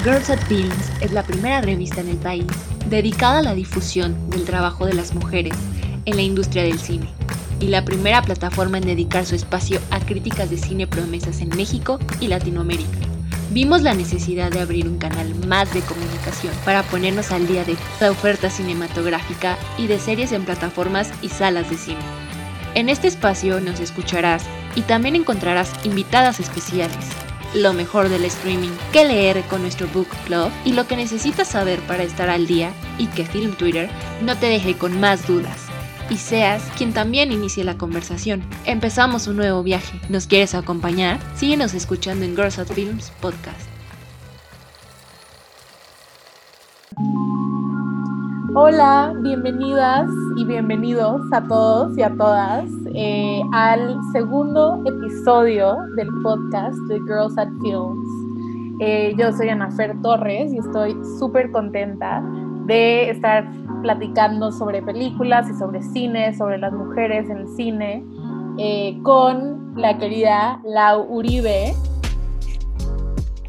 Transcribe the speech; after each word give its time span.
Girls 0.00 0.30
at 0.30 0.40
Films 0.48 0.90
es 1.00 1.12
la 1.12 1.22
primera 1.22 1.60
revista 1.60 2.00
en 2.00 2.08
el 2.08 2.16
país 2.16 2.46
dedicada 2.86 3.38
a 3.38 3.42
la 3.42 3.54
difusión 3.54 4.30
del 4.30 4.44
trabajo 4.44 4.84
de 4.84 4.94
las 4.94 5.14
mujeres 5.14 5.54
en 6.06 6.16
la 6.16 6.22
industria 6.22 6.64
del 6.64 6.80
cine 6.80 7.08
y 7.60 7.68
la 7.68 7.84
primera 7.84 8.20
plataforma 8.22 8.78
en 8.78 8.86
dedicar 8.86 9.24
su 9.24 9.36
espacio 9.36 9.78
a 9.92 10.00
críticas 10.00 10.50
de 10.50 10.56
cine 10.56 10.88
promesas 10.88 11.40
en 11.40 11.50
México 11.50 12.00
y 12.18 12.26
Latinoamérica. 12.26 12.98
Vimos 13.50 13.82
la 13.82 13.94
necesidad 13.94 14.50
de 14.50 14.60
abrir 14.60 14.88
un 14.88 14.98
canal 14.98 15.32
más 15.46 15.72
de 15.72 15.82
comunicación 15.82 16.52
para 16.64 16.82
ponernos 16.82 17.30
al 17.30 17.46
día 17.46 17.64
de 17.64 17.76
la 18.00 18.10
oferta 18.10 18.50
cinematográfica 18.50 19.56
y 19.78 19.86
de 19.86 20.00
series 20.00 20.32
en 20.32 20.44
plataformas 20.44 21.12
y 21.22 21.28
salas 21.28 21.70
de 21.70 21.76
cine. 21.76 22.00
En 22.74 22.88
este 22.88 23.06
espacio 23.06 23.60
nos 23.60 23.78
escucharás 23.78 24.42
y 24.74 24.80
también 24.80 25.14
encontrarás 25.14 25.70
invitadas 25.84 26.40
especiales, 26.40 26.96
lo 27.54 27.72
mejor 27.72 28.08
del 28.08 28.24
streaming, 28.24 28.70
qué 28.92 29.04
leer 29.04 29.42
con 29.44 29.62
nuestro 29.62 29.86
book 29.88 30.08
club 30.26 30.50
y 30.64 30.72
lo 30.72 30.86
que 30.86 30.96
necesitas 30.96 31.48
saber 31.48 31.80
para 31.80 32.02
estar 32.02 32.30
al 32.30 32.46
día 32.46 32.72
y 32.98 33.06
que 33.08 33.24
Film 33.24 33.54
Twitter 33.54 33.90
no 34.22 34.36
te 34.38 34.46
deje 34.46 34.76
con 34.76 34.98
más 35.00 35.26
dudas 35.26 35.72
y 36.10 36.16
seas 36.16 36.62
quien 36.76 36.92
también 36.92 37.32
inicie 37.32 37.64
la 37.64 37.78
conversación. 37.78 38.42
Empezamos 38.64 39.26
un 39.26 39.36
nuevo 39.36 39.62
viaje. 39.62 39.98
¿Nos 40.08 40.26
quieres 40.26 40.54
acompañar? 40.54 41.18
Síguenos 41.36 41.74
escuchando 41.74 42.24
en 42.24 42.36
Girls 42.36 42.58
at 42.58 42.68
Films 42.68 43.12
Podcast. 43.20 43.71
Hola, 48.54 49.14
bienvenidas 49.22 50.10
y 50.36 50.44
bienvenidos 50.44 51.22
a 51.32 51.42
todos 51.48 51.96
y 51.96 52.02
a 52.02 52.10
todas 52.10 52.66
eh, 52.94 53.40
al 53.50 53.98
segundo 54.12 54.82
episodio 54.84 55.78
del 55.96 56.08
podcast 56.22 56.76
de 56.88 56.98
Girls 57.00 57.38
at 57.38 57.48
Films. 57.62 58.06
Eh, 58.80 59.14
yo 59.16 59.32
soy 59.32 59.48
Ana 59.48 59.70
Fer 59.70 59.98
Torres 60.02 60.52
y 60.52 60.58
estoy 60.58 60.94
súper 61.18 61.50
contenta 61.50 62.22
de 62.66 63.08
estar 63.08 63.50
platicando 63.80 64.52
sobre 64.52 64.82
películas 64.82 65.48
y 65.48 65.54
sobre 65.54 65.82
cine, 65.82 66.36
sobre 66.36 66.58
las 66.58 66.74
mujeres 66.74 67.30
en 67.30 67.38
el 67.38 67.48
cine, 67.56 68.04
eh, 68.58 68.98
con 69.02 69.74
la 69.76 69.96
querida 69.96 70.60
Lau 70.66 71.06
Uribe. 71.08 71.72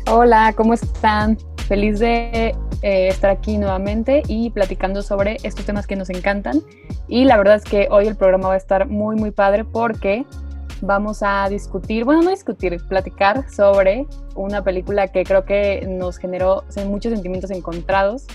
Hola, 0.09 0.53
¿cómo 0.55 0.73
están? 0.73 1.37
Feliz 1.67 1.99
de 1.99 2.55
eh, 2.83 3.07
estar 3.07 3.31
aquí 3.31 3.57
nuevamente 3.57 4.21
y 4.27 4.51
platicando 4.51 5.01
sobre 5.01 5.37
estos 5.43 5.65
temas 5.65 5.87
que 5.87 5.95
nos 5.95 6.11
encantan. 6.11 6.61
Y 7.07 7.25
la 7.25 7.37
verdad 7.37 7.55
es 7.55 7.63
que 7.63 7.87
hoy 7.89 8.07
el 8.07 8.15
programa 8.15 8.49
va 8.49 8.53
a 8.53 8.57
estar 8.57 8.87
muy, 8.87 9.15
muy 9.15 9.31
padre 9.31 9.65
porque 9.65 10.25
vamos 10.81 11.23
a 11.23 11.49
discutir, 11.49 12.05
bueno, 12.05 12.21
no 12.21 12.29
discutir, 12.29 12.79
platicar 12.87 13.49
sobre 13.49 14.05
una 14.35 14.63
película 14.63 15.07
que 15.07 15.23
creo 15.23 15.45
que 15.45 15.87
nos 15.87 16.17
generó 16.17 16.63
muchos 16.85 17.11
sentimientos 17.11 17.49
encontrados 17.49 18.27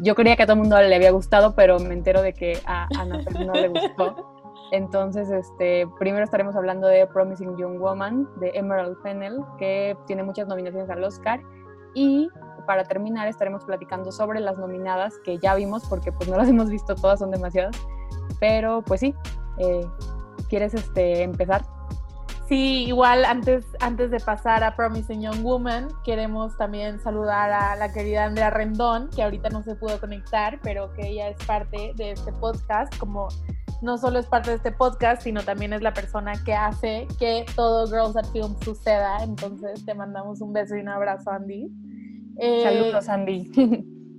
yo 0.00 0.14
creía 0.14 0.36
que 0.36 0.42
a 0.42 0.46
todo 0.46 0.54
el 0.54 0.60
mundo 0.60 0.80
le 0.80 0.94
había 0.94 1.10
gustado, 1.10 1.54
pero 1.54 1.78
me 1.78 1.94
entero 1.94 2.22
de 2.22 2.32
que 2.32 2.58
a 2.66 2.88
Ana 2.98 3.22
no 3.46 3.52
le 3.52 3.68
gustó. 3.68 4.30
Entonces, 4.72 5.30
este, 5.30 5.86
primero 5.98 6.24
estaremos 6.24 6.56
hablando 6.56 6.88
de 6.88 7.06
Promising 7.06 7.56
Young 7.56 7.78
Woman 7.78 8.28
de 8.40 8.50
Emerald 8.54 8.96
Fennell, 9.02 9.40
que 9.58 9.96
tiene 10.06 10.24
muchas 10.24 10.48
nominaciones 10.48 10.90
al 10.90 11.04
Oscar. 11.04 11.40
Y 11.94 12.28
para 12.64 12.84
terminar 12.84 13.28
estaremos 13.28 13.64
platicando 13.64 14.12
sobre 14.12 14.40
las 14.40 14.58
nominadas 14.58 15.14
que 15.24 15.38
ya 15.38 15.54
vimos, 15.54 15.84
porque 15.88 16.12
pues 16.12 16.28
no 16.28 16.36
las 16.36 16.48
hemos 16.50 16.70
visto 16.70 16.94
todas, 16.94 17.20
son 17.20 17.30
demasiadas. 17.30 17.76
Pero 18.40 18.82
pues 18.82 19.00
sí, 19.00 19.14
eh, 19.58 19.86
¿quieres 20.48 20.74
este, 20.74 21.22
empezar? 21.22 21.64
Sí, 22.48 22.84
igual 22.84 23.24
antes, 23.24 23.64
antes 23.80 24.10
de 24.10 24.20
pasar 24.20 24.64
a 24.64 24.76
Promising 24.76 25.22
Young 25.22 25.42
Woman, 25.42 25.88
queremos 26.04 26.54
también 26.58 27.00
saludar 27.00 27.50
a 27.50 27.74
la 27.76 27.90
querida 27.90 28.26
Andrea 28.26 28.50
Rendón, 28.50 29.08
que 29.08 29.22
ahorita 29.22 29.48
no 29.48 29.62
se 29.62 29.74
pudo 29.76 29.98
conectar, 29.98 30.60
pero 30.62 30.92
que 30.92 31.08
ella 31.08 31.30
es 31.30 31.38
parte 31.46 31.92
de 31.96 32.10
este 32.10 32.32
podcast, 32.32 32.94
como 32.98 33.28
no 33.80 33.96
solo 33.96 34.18
es 34.18 34.26
parte 34.26 34.50
de 34.50 34.56
este 34.56 34.72
podcast, 34.72 35.22
sino 35.22 35.42
también 35.42 35.72
es 35.72 35.80
la 35.80 35.94
persona 35.94 36.32
que 36.44 36.54
hace 36.54 37.06
que 37.18 37.46
todo 37.56 37.86
Girls 37.86 38.16
at 38.16 38.30
Film 38.32 38.56
suceda. 38.62 39.22
Entonces 39.22 39.84
te 39.84 39.94
mandamos 39.94 40.40
un 40.40 40.52
beso 40.52 40.76
y 40.76 40.80
un 40.80 40.88
abrazo, 40.88 41.30
Andy. 41.30 41.70
Saludos, 42.38 43.08
Andy. 43.08 43.50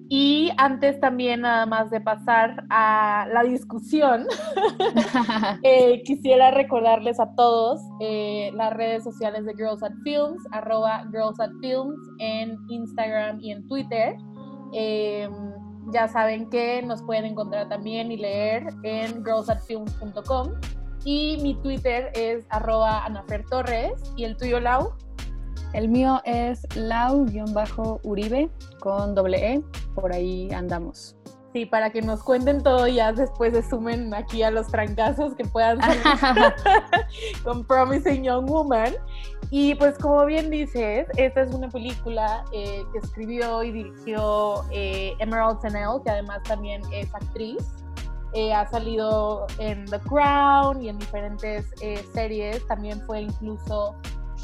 Y 0.08 0.52
antes 0.58 1.00
también, 1.00 1.42
nada 1.42 1.66
más 1.66 1.90
de 1.90 2.00
pasar 2.00 2.64
a 2.70 3.28
la 3.34 3.44
discusión, 3.44 4.28
eh, 5.64 6.04
quisiera 6.04 6.52
recordarles 6.52 7.20
a 7.20 7.34
todos 7.36 7.82
eh, 8.00 8.52
las 8.54 8.74
redes 8.74 9.04
sociales 9.04 9.46
de 9.46 9.54
Girls 9.56 9.82
at 9.82 9.94
Films, 10.04 10.44
arroba 10.52 11.06
Girls 11.12 11.40
at 11.40 11.50
Films 11.60 11.98
en 12.20 12.56
Instagram 12.70 13.40
y 13.42 13.52
en 13.52 13.68
Twitter. 13.68 14.16
Em, 14.74 15.32
ya 15.92 16.08
saben 16.08 16.50
que 16.50 16.84
nos 16.84 17.02
pueden 17.02 17.26
encontrar 17.26 17.68
también 17.70 18.12
y 18.12 18.18
leer 18.18 18.68
en 18.84 19.26
girlsatfilms.com. 19.26 20.52
Y 21.04 21.38
mi 21.42 21.56
Twitter 21.62 22.12
es 22.16 22.46
arroba 22.50 23.06
Anafer 23.06 23.44
Torres. 23.50 23.94
¿Y 24.18 24.24
el 24.26 24.38
tuyo, 24.38 24.60
Lau? 24.60 24.92
El 25.76 25.90
mío 25.90 26.22
es 26.24 26.66
lau-uribe 26.78 28.50
con 28.80 29.14
doble 29.14 29.56
E, 29.56 29.62
por 29.94 30.14
ahí 30.14 30.50
andamos. 30.54 31.18
Sí, 31.52 31.66
para 31.66 31.90
que 31.90 32.02
nos 32.02 32.24
cuenten 32.24 32.64
todo 32.64 32.88
y 32.88 32.96
ya 32.96 33.12
después 33.12 33.54
se 33.54 33.62
sumen 33.70 34.14
aquí 34.14 34.42
a 34.42 34.52
los 34.52 34.68
trancazos 34.68 35.36
que 35.36 35.44
puedan 35.44 35.82
salir 35.82 36.02
con 37.44 37.66
Promising 37.66 38.24
Young 38.24 38.50
Woman. 38.50 38.94
Y 39.52 39.76
pues 39.76 39.98
como 39.98 40.26
bien 40.26 40.50
dices, 40.50 41.08
esta 41.18 41.42
es 41.42 41.54
una 41.54 41.68
película 41.68 42.46
eh, 42.54 42.82
que 42.94 43.00
escribió 43.00 43.62
y 43.62 43.74
dirigió 43.74 44.64
eh, 44.72 45.14
Emerald 45.20 45.60
Fennell, 45.60 46.02
que 46.06 46.12
además 46.12 46.42
también 46.44 46.84
es 46.94 47.14
actriz. 47.14 47.58
Eh, 48.34 48.54
ha 48.54 48.66
salido 48.70 49.46
en 49.60 49.84
The 49.88 50.00
Crown 50.00 50.82
y 50.82 50.88
en 50.88 51.00
diferentes 51.00 51.66
series. 52.14 52.66
También 52.68 53.02
fue 53.06 53.24
incluso 53.24 53.94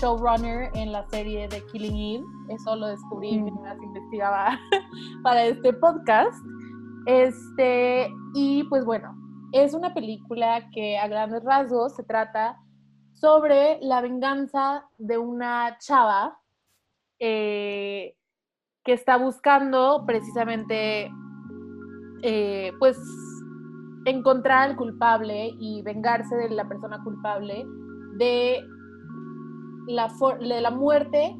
showrunner 0.01 0.71
en 0.73 0.91
la 0.91 1.07
serie 1.09 1.47
de 1.47 1.63
Killing 1.67 1.95
Eve. 1.95 2.25
Eso 2.49 2.75
lo 2.75 2.87
descubrí 2.87 3.39
mientras 3.39 3.81
investigaba 3.81 4.59
para 5.23 5.45
este 5.45 5.73
podcast. 5.73 6.43
Este, 7.05 8.09
y 8.33 8.63
pues 8.63 8.83
bueno, 8.83 9.15
es 9.51 9.73
una 9.73 9.93
película 9.93 10.69
que 10.71 10.97
a 10.97 11.07
grandes 11.07 11.43
rasgos 11.43 11.95
se 11.95 12.03
trata 12.03 12.57
sobre 13.13 13.77
la 13.81 14.01
venganza 14.01 14.85
de 14.97 15.17
una 15.19 15.77
chava 15.77 16.39
eh, 17.19 18.15
que 18.83 18.93
está 18.93 19.17
buscando 19.17 20.03
precisamente, 20.07 21.11
eh, 22.23 22.71
pues, 22.79 22.97
encontrar 24.05 24.69
al 24.69 24.75
culpable 24.75 25.51
y 25.59 25.83
vengarse 25.83 26.35
de 26.35 26.49
la 26.49 26.67
persona 26.67 27.03
culpable 27.03 27.63
de 28.17 28.65
la, 29.87 30.11
la 30.39 30.71
muerte 30.71 31.35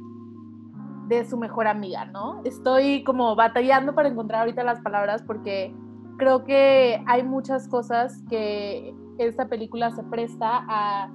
de 1.07 1.25
su 1.25 1.38
mejor 1.38 1.68
amiga, 1.68 2.06
¿no? 2.06 2.41
Estoy 2.46 3.03
como 3.03 3.35
batallando 3.35 3.94
para 3.94 4.09
encontrar 4.09 4.41
ahorita 4.41 4.63
las 4.63 4.79
palabras 4.79 5.22
porque 5.24 5.75
creo 6.18 6.44
que 6.44 7.03
hay 7.07 7.24
muchas 7.24 7.68
cosas 7.68 8.24
que 8.29 8.96
esta 9.18 9.47
película 9.47 9.91
se 9.91 10.03
presta 10.03 10.66
a 10.69 11.12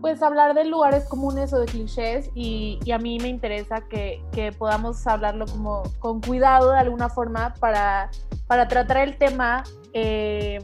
pues 0.00 0.22
hablar 0.22 0.54
de 0.54 0.64
lugares 0.64 1.06
comunes 1.08 1.52
o 1.54 1.60
de 1.60 1.66
clichés 1.66 2.30
y, 2.34 2.78
a 2.92 2.98
mí 2.98 3.18
me 3.20 3.28
interesa 3.28 3.82
que, 3.88 4.20
podamos 4.58 5.06
hablarlo 5.06 5.46
como 5.46 5.82
con 5.98 6.20
cuidado 6.20 6.72
de 6.72 6.78
alguna 6.78 7.08
forma 7.08 7.54
para, 7.60 8.10
para 8.46 8.68
tratar 8.68 8.98
el 8.98 9.16
tema 9.16 9.62
eh, 9.94 10.58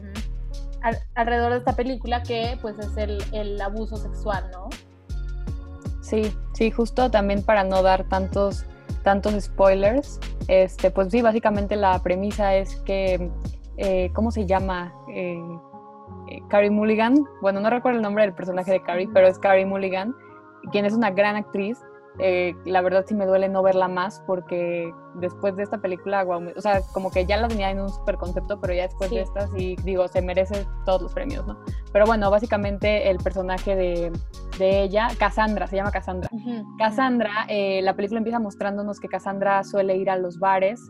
alrededor 1.15 1.53
de 1.53 1.57
esta 1.57 1.75
película 1.75 2.21
que 2.21 2.59
pues 2.61 2.77
es 2.77 2.95
el, 2.97 3.23
el 3.31 3.59
abuso 3.59 3.95
sexual, 3.97 4.49
¿no? 4.51 4.69
Sí, 6.11 6.29
sí, 6.51 6.71
justo 6.71 7.09
también 7.09 7.41
para 7.41 7.63
no 7.63 7.81
dar 7.81 8.03
tantos, 8.09 8.65
tantos 9.01 9.33
spoilers, 9.41 10.19
este, 10.49 10.91
pues 10.91 11.09
sí, 11.09 11.21
básicamente 11.21 11.77
la 11.77 12.03
premisa 12.03 12.53
es 12.53 12.75
que, 12.81 13.31
eh, 13.77 14.11
¿cómo 14.13 14.29
se 14.29 14.45
llama? 14.45 14.93
Eh, 15.15 15.41
eh, 16.27 16.41
Carrie 16.49 16.69
Mulligan, 16.69 17.15
bueno, 17.41 17.61
no 17.61 17.69
recuerdo 17.69 17.99
el 17.99 18.03
nombre 18.03 18.25
del 18.25 18.33
personaje 18.33 18.73
de 18.73 18.83
Carrie, 18.83 19.07
pero 19.13 19.25
es 19.25 19.39
Carrie 19.39 19.65
Mulligan, 19.65 20.13
quien 20.73 20.83
es 20.83 20.91
una 20.91 21.11
gran 21.11 21.37
actriz, 21.37 21.79
eh, 22.19 22.53
la 22.65 22.81
verdad 22.81 23.05
sí 23.07 23.15
me 23.15 23.25
duele 23.25 23.47
no 23.47 23.63
verla 23.63 23.87
más 23.87 24.21
porque 24.27 24.93
después 25.15 25.55
de 25.55 25.63
esta 25.63 25.79
película, 25.79 26.25
o 26.25 26.61
sea, 26.61 26.81
como 26.93 27.09
que 27.09 27.25
ya 27.25 27.37
la 27.37 27.47
tenía 27.47 27.71
en 27.71 27.79
un 27.79 27.89
super 27.89 28.17
concepto, 28.17 28.59
pero 28.59 28.73
ya 28.73 28.83
después 28.83 29.09
de 29.11 29.21
esta 29.21 29.47
sí, 29.47 29.75
digo, 29.83 30.07
se 30.07 30.21
merece 30.21 30.65
todos 30.85 31.01
los 31.01 31.13
premios, 31.13 31.47
¿no? 31.47 31.57
Pero 31.93 32.05
bueno, 32.05 32.29
básicamente 32.29 33.09
el 33.09 33.17
personaje 33.17 33.75
de, 33.75 34.11
de 34.59 34.83
ella, 34.83 35.07
Cassandra, 35.17 35.67
se 35.67 35.77
llama 35.77 35.91
Cassandra. 35.91 36.29
Cassandra, 36.77 37.45
eh, 37.47 37.81
la 37.81 37.95
película 37.95 38.19
empieza 38.19 38.39
mostrándonos 38.39 38.99
que 38.99 39.07
Cassandra 39.07 39.63
suele 39.63 39.95
ir 39.95 40.09
a 40.09 40.17
los 40.17 40.37
bares 40.37 40.81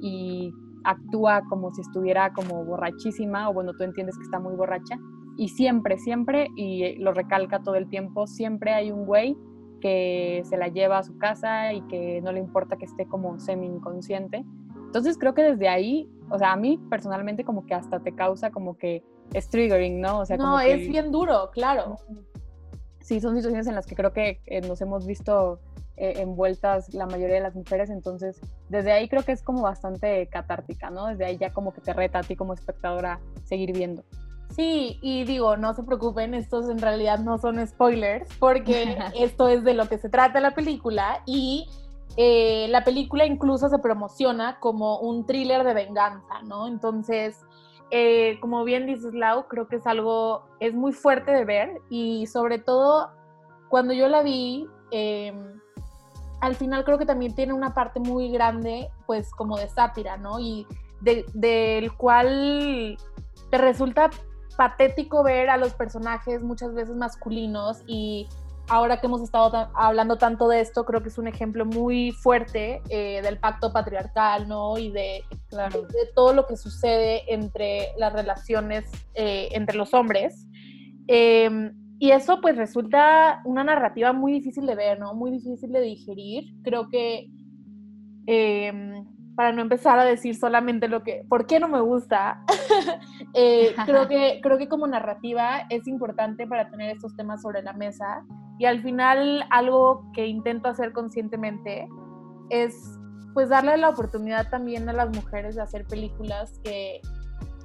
y 0.00 0.52
actúa 0.84 1.42
como 1.48 1.70
si 1.72 1.82
estuviera 1.82 2.32
como 2.32 2.64
borrachísima, 2.64 3.50
o 3.50 3.52
bueno, 3.52 3.74
tú 3.74 3.84
entiendes 3.84 4.16
que 4.16 4.24
está 4.24 4.38
muy 4.38 4.54
borracha, 4.54 4.98
y 5.36 5.48
siempre, 5.48 5.98
siempre, 5.98 6.48
y 6.56 6.96
lo 6.96 7.12
recalca 7.12 7.62
todo 7.62 7.74
el 7.74 7.88
tiempo, 7.88 8.26
siempre 8.26 8.72
hay 8.72 8.90
un 8.90 9.04
güey 9.04 9.36
que 9.80 10.42
se 10.44 10.56
la 10.56 10.68
lleva 10.68 10.98
a 10.98 11.02
su 11.02 11.18
casa 11.18 11.72
y 11.72 11.82
que 11.82 12.20
no 12.22 12.32
le 12.32 12.40
importa 12.40 12.76
que 12.76 12.84
esté 12.84 13.06
como 13.06 13.38
semi 13.40 13.66
inconsciente. 13.66 14.44
Entonces 14.74 15.18
creo 15.18 15.34
que 15.34 15.42
desde 15.42 15.68
ahí, 15.68 16.10
o 16.30 16.38
sea, 16.38 16.52
a 16.52 16.56
mí 16.56 16.78
personalmente 16.90 17.44
como 17.44 17.66
que 17.66 17.74
hasta 17.74 18.00
te 18.00 18.14
causa 18.14 18.50
como 18.50 18.76
que 18.76 19.02
es 19.32 19.48
triggering, 19.48 20.00
¿no? 20.00 20.20
O 20.20 20.26
sea, 20.26 20.36
no, 20.36 20.58
es 20.60 20.88
bien 20.88 21.12
duro, 21.12 21.50
claro. 21.52 21.96
Sí, 23.00 23.20
son 23.20 23.36
situaciones 23.36 23.66
en 23.66 23.74
las 23.74 23.86
que 23.86 23.94
creo 23.94 24.12
que 24.12 24.40
eh, 24.46 24.60
nos 24.60 24.80
hemos 24.80 25.06
visto 25.06 25.60
eh, 25.96 26.14
envueltas 26.16 26.92
la 26.94 27.06
mayoría 27.06 27.36
de 27.36 27.42
las 27.42 27.54
mujeres, 27.54 27.90
entonces 27.90 28.40
desde 28.68 28.92
ahí 28.92 29.08
creo 29.08 29.22
que 29.22 29.32
es 29.32 29.42
como 29.42 29.62
bastante 29.62 30.26
catártica, 30.28 30.90
¿no? 30.90 31.06
Desde 31.06 31.24
ahí 31.24 31.36
ya 31.36 31.52
como 31.52 31.72
que 31.72 31.80
te 31.80 31.92
reta 31.92 32.20
a 32.20 32.22
ti 32.22 32.36
como 32.36 32.54
espectadora 32.54 33.20
seguir 33.44 33.72
viendo. 33.72 34.02
Sí, 34.50 34.98
y 35.00 35.24
digo, 35.24 35.56
no 35.56 35.74
se 35.74 35.84
preocupen, 35.84 36.34
estos 36.34 36.68
en 36.68 36.78
realidad 36.78 37.20
no 37.20 37.38
son 37.38 37.64
spoilers, 37.66 38.28
porque 38.38 38.98
esto 39.18 39.48
es 39.48 39.64
de 39.64 39.74
lo 39.74 39.88
que 39.88 39.98
se 39.98 40.08
trata 40.08 40.40
la 40.40 40.54
película 40.54 41.22
y 41.24 41.68
eh, 42.16 42.66
la 42.68 42.84
película 42.84 43.24
incluso 43.24 43.68
se 43.68 43.78
promociona 43.78 44.58
como 44.58 44.98
un 44.98 45.24
thriller 45.24 45.64
de 45.64 45.74
venganza, 45.74 46.42
¿no? 46.44 46.66
Entonces, 46.66 47.38
eh, 47.92 48.38
como 48.40 48.64
bien 48.64 48.86
dices 48.86 49.14
Lau, 49.14 49.46
creo 49.46 49.68
que 49.68 49.76
es 49.76 49.86
algo, 49.86 50.42
es 50.58 50.74
muy 50.74 50.92
fuerte 50.92 51.30
de 51.30 51.44
ver 51.44 51.80
y 51.88 52.26
sobre 52.26 52.58
todo 52.58 53.10
cuando 53.68 53.94
yo 53.94 54.08
la 54.08 54.22
vi, 54.22 54.66
em, 54.90 55.60
al 56.40 56.56
final 56.56 56.84
creo 56.84 56.98
que 56.98 57.06
también 57.06 57.34
tiene 57.34 57.52
una 57.52 57.72
parte 57.72 58.00
muy 58.00 58.30
grande, 58.30 58.90
pues 59.06 59.30
como 59.30 59.56
de 59.56 59.68
sátira, 59.68 60.16
¿no? 60.16 60.40
Y 60.40 60.66
del 61.00 61.92
cual 61.96 62.98
te 63.50 63.58
resulta 63.58 64.10
patético 64.60 65.22
ver 65.22 65.48
a 65.48 65.56
los 65.56 65.72
personajes 65.72 66.42
muchas 66.42 66.74
veces 66.74 66.94
masculinos 66.94 67.82
y 67.86 68.28
ahora 68.68 69.00
que 69.00 69.06
hemos 69.06 69.22
estado 69.22 69.70
hablando 69.74 70.18
tanto 70.18 70.48
de 70.48 70.60
esto, 70.60 70.84
creo 70.84 71.02
que 71.02 71.08
es 71.08 71.16
un 71.16 71.26
ejemplo 71.26 71.64
muy 71.64 72.12
fuerte 72.12 72.82
eh, 72.90 73.22
del 73.22 73.38
pacto 73.38 73.72
patriarcal, 73.72 74.46
¿no? 74.46 74.76
Y 74.76 74.90
de, 74.90 75.24
de, 75.50 76.06
todo 76.14 76.34
lo 76.34 76.46
que 76.46 76.58
sucede 76.58 77.22
entre 77.32 77.88
las 77.96 78.12
relaciones 78.12 78.84
eh, 79.14 79.48
entre 79.52 79.78
los 79.78 79.94
hombres. 79.94 80.46
Em, 81.06 81.72
y 81.98 82.10
eso 82.10 82.42
pues 82.42 82.58
resulta 82.58 83.40
una 83.46 83.64
narrativa 83.64 84.12
muy 84.12 84.34
difícil 84.34 84.66
de 84.66 84.74
ver, 84.74 85.00
¿no? 85.00 85.14
Muy 85.14 85.30
difícil 85.30 85.72
de 85.72 85.80
digerir. 85.80 86.52
Creo 86.62 86.90
que, 86.90 87.30
em, 88.26 89.06
para 89.40 89.52
no 89.52 89.62
empezar 89.62 89.98
a 89.98 90.04
decir 90.04 90.36
solamente 90.36 90.86
lo 90.86 91.02
que, 91.02 91.24
¿por 91.26 91.46
qué 91.46 91.58
no 91.58 91.66
me 91.66 91.80
gusta? 91.80 92.44
Eh, 93.34 93.74
creo, 93.86 94.08
que, 94.08 94.40
creo 94.42 94.58
que 94.58 94.68
como 94.68 94.86
narrativa 94.88 95.60
es 95.70 95.86
importante 95.86 96.48
para 96.48 96.68
tener 96.68 96.90
estos 96.90 97.14
temas 97.14 97.42
sobre 97.42 97.62
la 97.62 97.72
mesa 97.72 98.24
y 98.58 98.64
al 98.64 98.82
final 98.82 99.46
algo 99.50 100.10
que 100.12 100.26
intento 100.26 100.68
hacer 100.68 100.92
conscientemente 100.92 101.88
es 102.48 102.98
pues 103.32 103.48
darle 103.48 103.76
la 103.76 103.90
oportunidad 103.90 104.50
también 104.50 104.88
a 104.88 104.92
las 104.92 105.14
mujeres 105.14 105.54
de 105.54 105.62
hacer 105.62 105.86
películas 105.86 106.58
que, 106.64 107.00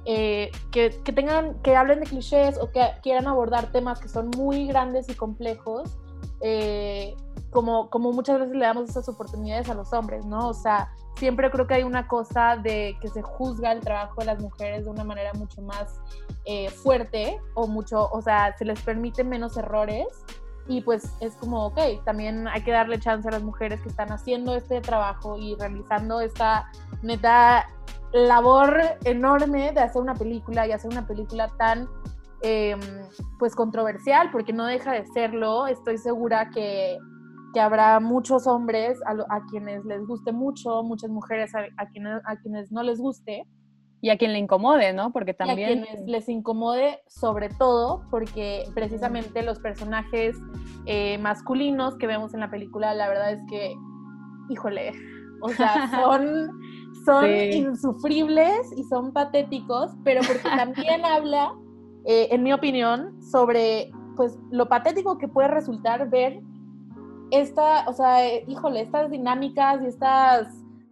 eh, 0.04 0.52
que, 0.70 0.90
tengan, 1.12 1.60
que 1.62 1.74
hablen 1.74 2.00
de 2.00 2.06
clichés 2.06 2.56
o 2.60 2.70
que 2.70 2.80
quieran 3.02 3.26
abordar 3.26 3.72
temas 3.72 3.98
que 3.98 4.08
son 4.08 4.30
muy 4.36 4.68
grandes 4.68 5.08
y 5.08 5.14
complejos, 5.14 5.98
eh, 6.42 7.16
como, 7.56 7.88
como 7.88 8.12
muchas 8.12 8.38
veces 8.38 8.54
le 8.54 8.66
damos 8.66 8.90
esas 8.90 9.08
oportunidades 9.08 9.70
a 9.70 9.74
los 9.74 9.90
hombres, 9.94 10.26
¿no? 10.26 10.46
O 10.46 10.52
sea, 10.52 10.92
siempre 11.14 11.50
creo 11.50 11.66
que 11.66 11.72
hay 11.72 11.84
una 11.84 12.06
cosa 12.06 12.58
de 12.58 12.98
que 13.00 13.08
se 13.08 13.22
juzga 13.22 13.72
el 13.72 13.80
trabajo 13.80 14.20
de 14.20 14.26
las 14.26 14.38
mujeres 14.42 14.84
de 14.84 14.90
una 14.90 15.04
manera 15.04 15.32
mucho 15.32 15.62
más 15.62 15.98
eh, 16.44 16.68
fuerte 16.68 17.40
o 17.54 17.66
mucho, 17.66 18.10
o 18.12 18.20
sea, 18.20 18.54
se 18.58 18.66
les 18.66 18.78
permite 18.82 19.24
menos 19.24 19.56
errores 19.56 20.06
y 20.68 20.82
pues 20.82 21.10
es 21.20 21.34
como, 21.36 21.64
ok, 21.68 21.78
también 22.04 22.46
hay 22.46 22.62
que 22.62 22.72
darle 22.72 23.00
chance 23.00 23.26
a 23.26 23.30
las 23.30 23.42
mujeres 23.42 23.80
que 23.80 23.88
están 23.88 24.12
haciendo 24.12 24.54
este 24.54 24.82
trabajo 24.82 25.38
y 25.38 25.54
realizando 25.54 26.20
esta 26.20 26.70
neta 27.00 27.66
labor 28.12 28.82
enorme 29.04 29.72
de 29.72 29.80
hacer 29.80 30.02
una 30.02 30.14
película 30.14 30.66
y 30.66 30.72
hacer 30.72 30.90
una 30.90 31.06
película 31.06 31.48
tan 31.56 31.88
em, 32.42 32.80
pues 33.38 33.54
controversial, 33.54 34.30
porque 34.30 34.52
no 34.52 34.66
deja 34.66 34.92
de 34.92 35.06
serlo. 35.06 35.66
Estoy 35.66 35.96
segura 35.96 36.50
que, 36.50 36.98
que 37.56 37.60
habrá 37.62 38.00
muchos 38.00 38.46
hombres 38.46 39.00
a, 39.06 39.40
quienes 39.50 39.82
les 39.86 40.06
guste 40.06 40.30
mucho, 40.30 40.82
muchas 40.82 41.08
mujeres 41.08 41.54
a, 41.54 41.86
quienes, 41.86 42.20
a 42.26 42.36
quienes 42.36 42.70
no 42.70 42.82
les 42.82 42.98
guste. 42.98 43.46
Y 44.02 44.10
a 44.10 44.18
quien 44.18 44.34
le 44.34 44.40
incomode, 44.40 44.92
¿no? 44.92 45.10
Porque 45.10 45.32
también... 45.32 45.80
a 45.80 45.86
quienes 45.86 46.06
les 46.06 46.28
incomode 46.28 46.98
sobre 47.06 47.48
todo 47.48 48.02
porque 48.10 48.64
precisamente 48.74 49.42
los 49.42 49.58
personajes 49.58 50.36
eh, 50.84 51.16
masculinos 51.16 51.96
que 51.96 52.06
vemos 52.06 52.34
en 52.34 52.40
la 52.40 52.50
película, 52.50 52.92
la 52.92 53.08
verdad 53.08 53.32
es 53.32 53.40
que, 53.48 53.74
híjole, 54.50 54.92
o 55.40 55.48
sea, 55.48 55.88
son, 56.02 56.60
son 57.06 57.24
insufribles 57.24 58.70
y 58.76 58.84
son 58.84 59.14
patéticos, 59.14 59.92
pero 60.04 60.20
porque 60.26 60.42
también 60.42 61.06
habla, 61.06 61.54
eh, 62.04 62.28
en 62.32 62.42
mi 62.42 62.52
opinión, 62.52 63.18
sobre 63.22 63.90
pues 64.14 64.38
lo 64.50 64.68
patético 64.68 65.16
que 65.16 65.26
puede 65.26 65.48
resultar 65.48 66.10
ver 66.10 66.38
esta, 67.30 67.88
o 67.88 67.92
sea, 67.92 68.34
híjole, 68.46 68.80
estas 68.80 69.10
dinámicas 69.10 69.82
y 69.82 69.86
estas 69.86 70.48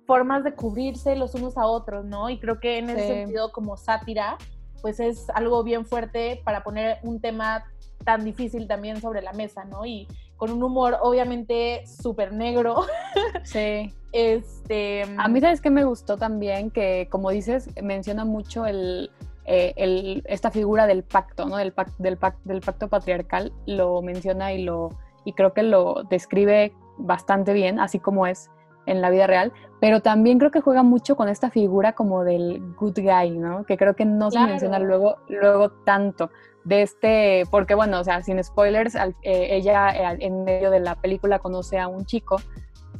formas 0.06 0.44
de 0.44 0.54
cubrirse 0.54 1.16
los 1.16 1.34
unos 1.34 1.56
a 1.56 1.66
otros, 1.66 2.04
¿no? 2.04 2.28
Y 2.30 2.38
creo 2.38 2.60
que 2.60 2.78
en 2.78 2.90
ese 2.90 3.06
sentido, 3.06 3.52
como 3.52 3.76
sátira, 3.76 4.36
pues 4.82 5.00
es 5.00 5.30
algo 5.30 5.62
bien 5.62 5.86
fuerte 5.86 6.42
para 6.44 6.62
poner 6.62 6.98
un 7.02 7.20
tema 7.20 7.64
tan 8.04 8.24
difícil 8.24 8.68
también 8.68 9.00
sobre 9.00 9.22
la 9.22 9.32
mesa, 9.32 9.64
¿no? 9.64 9.86
Y 9.86 10.06
con 10.36 10.50
un 10.50 10.62
humor 10.62 10.98
obviamente 11.00 11.84
súper 11.86 12.32
negro. 12.32 12.82
Sí. 13.44 13.92
Este... 14.12 15.02
A 15.18 15.28
mí, 15.28 15.40
¿sabes 15.40 15.60
qué 15.60 15.70
me 15.70 15.84
gustó 15.84 16.16
también? 16.16 16.70
Que, 16.70 17.08
como 17.10 17.30
dices, 17.30 17.68
menciona 17.82 18.24
mucho 18.24 18.64
el, 18.64 19.10
eh, 19.44 20.22
esta 20.26 20.50
figura 20.50 20.86
del 20.86 21.02
pacto, 21.02 21.46
¿no? 21.46 21.56
Del, 21.56 21.74
del 21.98 22.60
pacto 22.60 22.88
patriarcal, 22.88 23.52
lo 23.66 24.00
menciona 24.02 24.52
y, 24.52 24.62
lo, 24.62 24.90
y 25.24 25.32
creo 25.32 25.52
que 25.52 25.62
lo 25.62 26.04
describe 26.08 26.74
bastante 26.98 27.52
bien, 27.52 27.80
así 27.80 27.98
como 27.98 28.26
es 28.26 28.50
en 28.86 29.00
la 29.00 29.10
vida 29.10 29.26
real, 29.26 29.52
pero 29.80 30.00
también 30.00 30.38
creo 30.38 30.50
que 30.50 30.60
juega 30.60 30.82
mucho 30.82 31.16
con 31.16 31.28
esta 31.28 31.50
figura 31.50 31.92
como 31.92 32.24
del 32.24 32.62
good 32.76 32.98
guy, 33.00 33.30
¿no? 33.30 33.64
Que 33.64 33.76
creo 33.76 33.94
que 33.94 34.04
no 34.04 34.30
se 34.30 34.40
menciona 34.40 34.78
luego, 34.78 35.16
luego 35.28 35.70
tanto 35.84 36.30
de 36.64 36.82
este, 36.82 37.44
porque 37.50 37.74
bueno, 37.74 38.00
o 38.00 38.04
sea, 38.04 38.22
sin 38.22 38.42
spoilers, 38.42 38.94
eh, 38.94 39.12
ella 39.22 40.12
eh, 40.12 40.18
en 40.20 40.44
medio 40.44 40.70
de 40.70 40.80
la 40.80 40.94
película 40.96 41.38
conoce 41.38 41.78
a 41.78 41.88
un 41.88 42.04
chico 42.06 42.36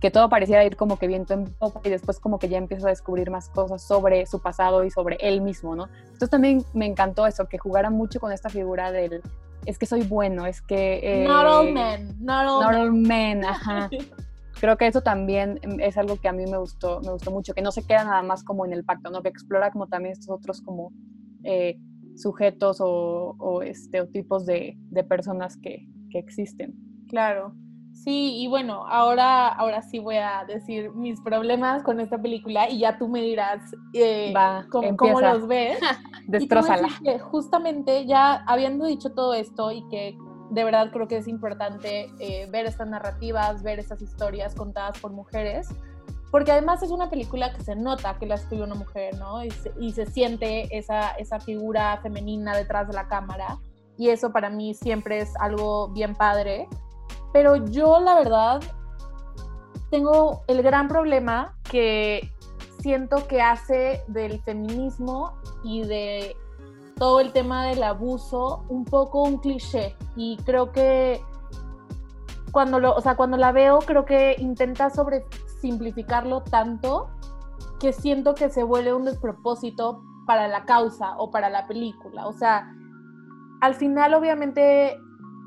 que 0.00 0.10
todo 0.10 0.28
parecía 0.28 0.62
ir 0.64 0.76
como 0.76 0.98
que 0.98 1.06
viento 1.06 1.32
en 1.32 1.44
popa 1.44 1.80
y 1.82 1.88
después 1.88 2.20
como 2.20 2.38
que 2.38 2.48
ya 2.48 2.58
empieza 2.58 2.88
a 2.88 2.90
descubrir 2.90 3.30
más 3.30 3.48
cosas 3.48 3.82
sobre 3.82 4.26
su 4.26 4.40
pasado 4.42 4.84
y 4.84 4.90
sobre 4.90 5.16
él 5.20 5.40
mismo, 5.40 5.74
¿no? 5.74 5.88
Entonces 6.04 6.28
también 6.28 6.62
me 6.74 6.84
encantó 6.84 7.26
eso, 7.26 7.46
que 7.46 7.56
jugara 7.56 7.88
mucho 7.88 8.20
con 8.20 8.30
esta 8.30 8.50
figura 8.50 8.92
del, 8.92 9.22
es 9.66 9.78
que 9.78 9.86
soy 9.86 10.02
bueno, 10.02 10.46
es 10.46 10.62
que... 10.62 11.00
Eh, 11.02 11.26
not 11.26 11.46
all 11.46 11.72
men, 11.72 12.16
not 12.20 12.46
all, 12.46 12.62
not 12.62 12.74
all 12.74 12.92
men, 12.92 13.44
ajá. 13.44 13.90
creo 14.60 14.76
que 14.76 14.86
eso 14.86 15.02
también 15.02 15.60
es 15.80 15.96
algo 15.96 16.16
que 16.16 16.28
a 16.28 16.32
mí 16.32 16.44
me 16.46 16.56
gustó, 16.56 17.00
me 17.00 17.12
gustó 17.12 17.30
mucho, 17.30 17.54
que 17.54 17.62
no 17.62 17.72
se 17.72 17.86
queda 17.86 18.04
nada 18.04 18.22
más 18.22 18.44
como 18.44 18.64
en 18.64 18.72
el 18.72 18.84
pacto, 18.84 19.10
¿no? 19.10 19.22
Que 19.22 19.28
explora 19.28 19.70
como 19.70 19.86
también 19.86 20.12
estos 20.12 20.30
otros 20.30 20.62
como 20.62 20.92
eh, 21.44 21.78
sujetos 22.16 22.80
o, 22.80 23.34
o, 23.38 23.62
este, 23.62 24.06
tipos 24.06 24.46
de, 24.46 24.76
de 24.90 25.04
personas 25.04 25.56
que, 25.56 25.86
que, 26.10 26.18
existen. 26.18 26.74
Claro. 27.08 27.54
Sí, 27.94 28.42
y 28.42 28.48
bueno, 28.48 28.84
ahora, 28.86 29.48
ahora 29.48 29.80
sí 29.80 30.00
voy 30.00 30.16
a 30.16 30.44
decir 30.46 30.90
mis 30.92 31.20
problemas 31.20 31.82
con 31.84 32.00
esta 32.00 32.20
película 32.20 32.68
y 32.68 32.80
ya 32.80 32.98
tú 32.98 33.08
me 33.08 33.22
dirás 33.22 33.62
eh, 33.94 34.34
cómo, 34.70 34.96
cómo, 34.96 35.20
los 35.20 35.46
ves. 35.46 35.78
Destrózala. 36.26 36.88
justamente 37.30 38.04
ya 38.04 38.44
habiendo 38.46 38.86
dicho 38.86 39.12
todo 39.12 39.32
esto 39.32 39.70
y 39.70 39.86
que 39.88 40.18
de 40.50 40.64
verdad 40.64 40.90
creo 40.92 41.08
que 41.08 41.18
es 41.18 41.28
importante 41.28 42.10
eh, 42.18 42.48
ver 42.50 42.66
estas 42.66 42.88
narrativas, 42.88 43.62
ver 43.62 43.78
estas 43.78 44.02
historias 44.02 44.54
contadas 44.54 44.98
por 44.98 45.12
mujeres, 45.12 45.68
porque 46.30 46.52
además 46.52 46.82
es 46.82 46.90
una 46.90 47.10
película 47.10 47.52
que 47.52 47.62
se 47.62 47.76
nota 47.76 48.18
que 48.18 48.26
la 48.26 48.34
escribió 48.34 48.64
una 48.64 48.74
mujer, 48.74 49.16
¿no? 49.18 49.44
Y 49.44 49.92
se, 49.92 50.06
siente 50.06 50.76
esa, 50.76 51.12
esa 51.12 51.38
figura 51.40 51.98
femenina 52.02 52.56
detrás 52.56 52.88
de 52.88 52.94
la 52.94 53.08
cámara, 53.08 53.58
y 53.96 54.08
eso 54.08 54.32
para 54.32 54.50
mí 54.50 54.74
siempre 54.74 55.18
es 55.18 55.32
algo 55.38 55.88
bien 55.88 56.14
padre. 56.14 56.68
Pero 57.34 57.56
yo 57.56 57.98
la 57.98 58.14
verdad 58.14 58.62
tengo 59.90 60.44
el 60.46 60.62
gran 60.62 60.86
problema 60.86 61.58
que 61.68 62.32
siento 62.78 63.26
que 63.26 63.42
hace 63.42 64.04
del 64.06 64.40
feminismo 64.42 65.32
y 65.64 65.82
de 65.82 66.36
todo 66.96 67.18
el 67.18 67.32
tema 67.32 67.66
del 67.66 67.82
abuso 67.82 68.64
un 68.68 68.84
poco 68.84 69.24
un 69.24 69.38
cliché 69.38 69.96
y 70.14 70.36
creo 70.44 70.70
que 70.70 71.20
cuando 72.52 72.78
lo, 72.78 72.94
o 72.94 73.00
sea, 73.00 73.16
cuando 73.16 73.36
la 73.36 73.50
veo 73.50 73.80
creo 73.80 74.04
que 74.04 74.36
intenta 74.38 74.90
sobre 74.90 75.24
simplificarlo 75.60 76.42
tanto 76.44 77.08
que 77.80 77.92
siento 77.92 78.36
que 78.36 78.48
se 78.48 78.62
vuelve 78.62 78.94
un 78.94 79.06
despropósito 79.06 80.04
para 80.24 80.46
la 80.46 80.64
causa 80.66 81.16
o 81.18 81.32
para 81.32 81.50
la 81.50 81.66
película. 81.66 82.28
O 82.28 82.32
sea, 82.32 82.72
al 83.60 83.74
final 83.74 84.14
obviamente 84.14 84.96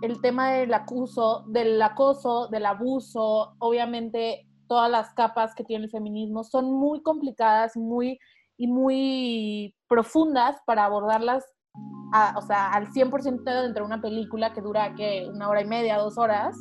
el 0.02 0.22
tema 0.22 0.52
del 0.52 0.74
acuso, 0.74 1.44
del 1.48 1.82
acoso, 1.82 2.48
del 2.48 2.66
abuso, 2.66 3.56
obviamente 3.60 4.48
todas 4.68 4.92
las 4.92 5.14
capas 5.14 5.56
que 5.56 5.64
tiene 5.64 5.86
el 5.86 5.92
feminismo 5.92 6.44
son 6.44 6.72
muy 6.72 7.02
complicadas, 7.02 7.76
muy 7.78 8.20
y 8.58 8.68
muy 8.68 9.76
profundas 9.88 10.58
para 10.66 10.86
abordarlas 10.86 11.46
o 12.36 12.42
sea, 12.42 12.72
al 12.72 12.88
100% 12.92 13.44
dentro 13.44 13.84
de 13.84 13.88
una 13.88 14.02
película 14.02 14.54
que 14.54 14.62
dura 14.62 14.96
que 14.96 15.28
una 15.32 15.50
hora 15.50 15.62
y 15.62 15.68
media, 15.68 15.98
dos 15.98 16.18
horas. 16.18 16.58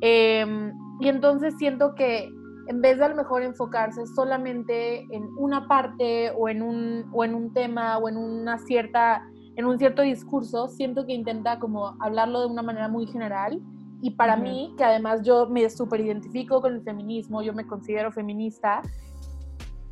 Em, 0.00 0.72
y 1.00 1.08
entonces 1.08 1.54
siento 1.58 1.94
que 1.94 2.30
en 2.68 2.80
vez 2.80 2.98
de 2.98 3.04
a 3.04 3.08
lo 3.08 3.16
mejor 3.16 3.42
enfocarse 3.42 4.06
solamente 4.06 5.00
en 5.10 5.28
una 5.38 5.68
parte 5.68 6.30
o 6.36 6.48
en 6.48 6.62
un, 6.62 7.10
o 7.12 7.24
en 7.24 7.34
un 7.34 7.52
tema 7.52 7.98
o 7.98 8.08
en 8.08 8.16
una 8.16 8.58
cierta 8.58 9.22
en 9.56 9.64
un 9.64 9.78
cierto 9.78 10.02
discurso, 10.02 10.68
siento 10.68 11.06
que 11.06 11.14
intenta 11.14 11.58
como 11.58 11.96
hablarlo 12.00 12.40
de 12.40 12.46
una 12.46 12.62
manera 12.62 12.88
muy 12.88 13.06
general. 13.06 13.60
Y 14.02 14.10
para 14.10 14.36
mí, 14.36 14.74
que 14.76 14.84
además 14.84 15.22
yo 15.22 15.46
me 15.48 15.68
súper 15.70 16.00
identifico 16.00 16.60
con 16.60 16.74
el 16.74 16.82
feminismo, 16.82 17.42
yo 17.42 17.54
me 17.54 17.66
considero 17.66 18.12
feminista, 18.12 18.82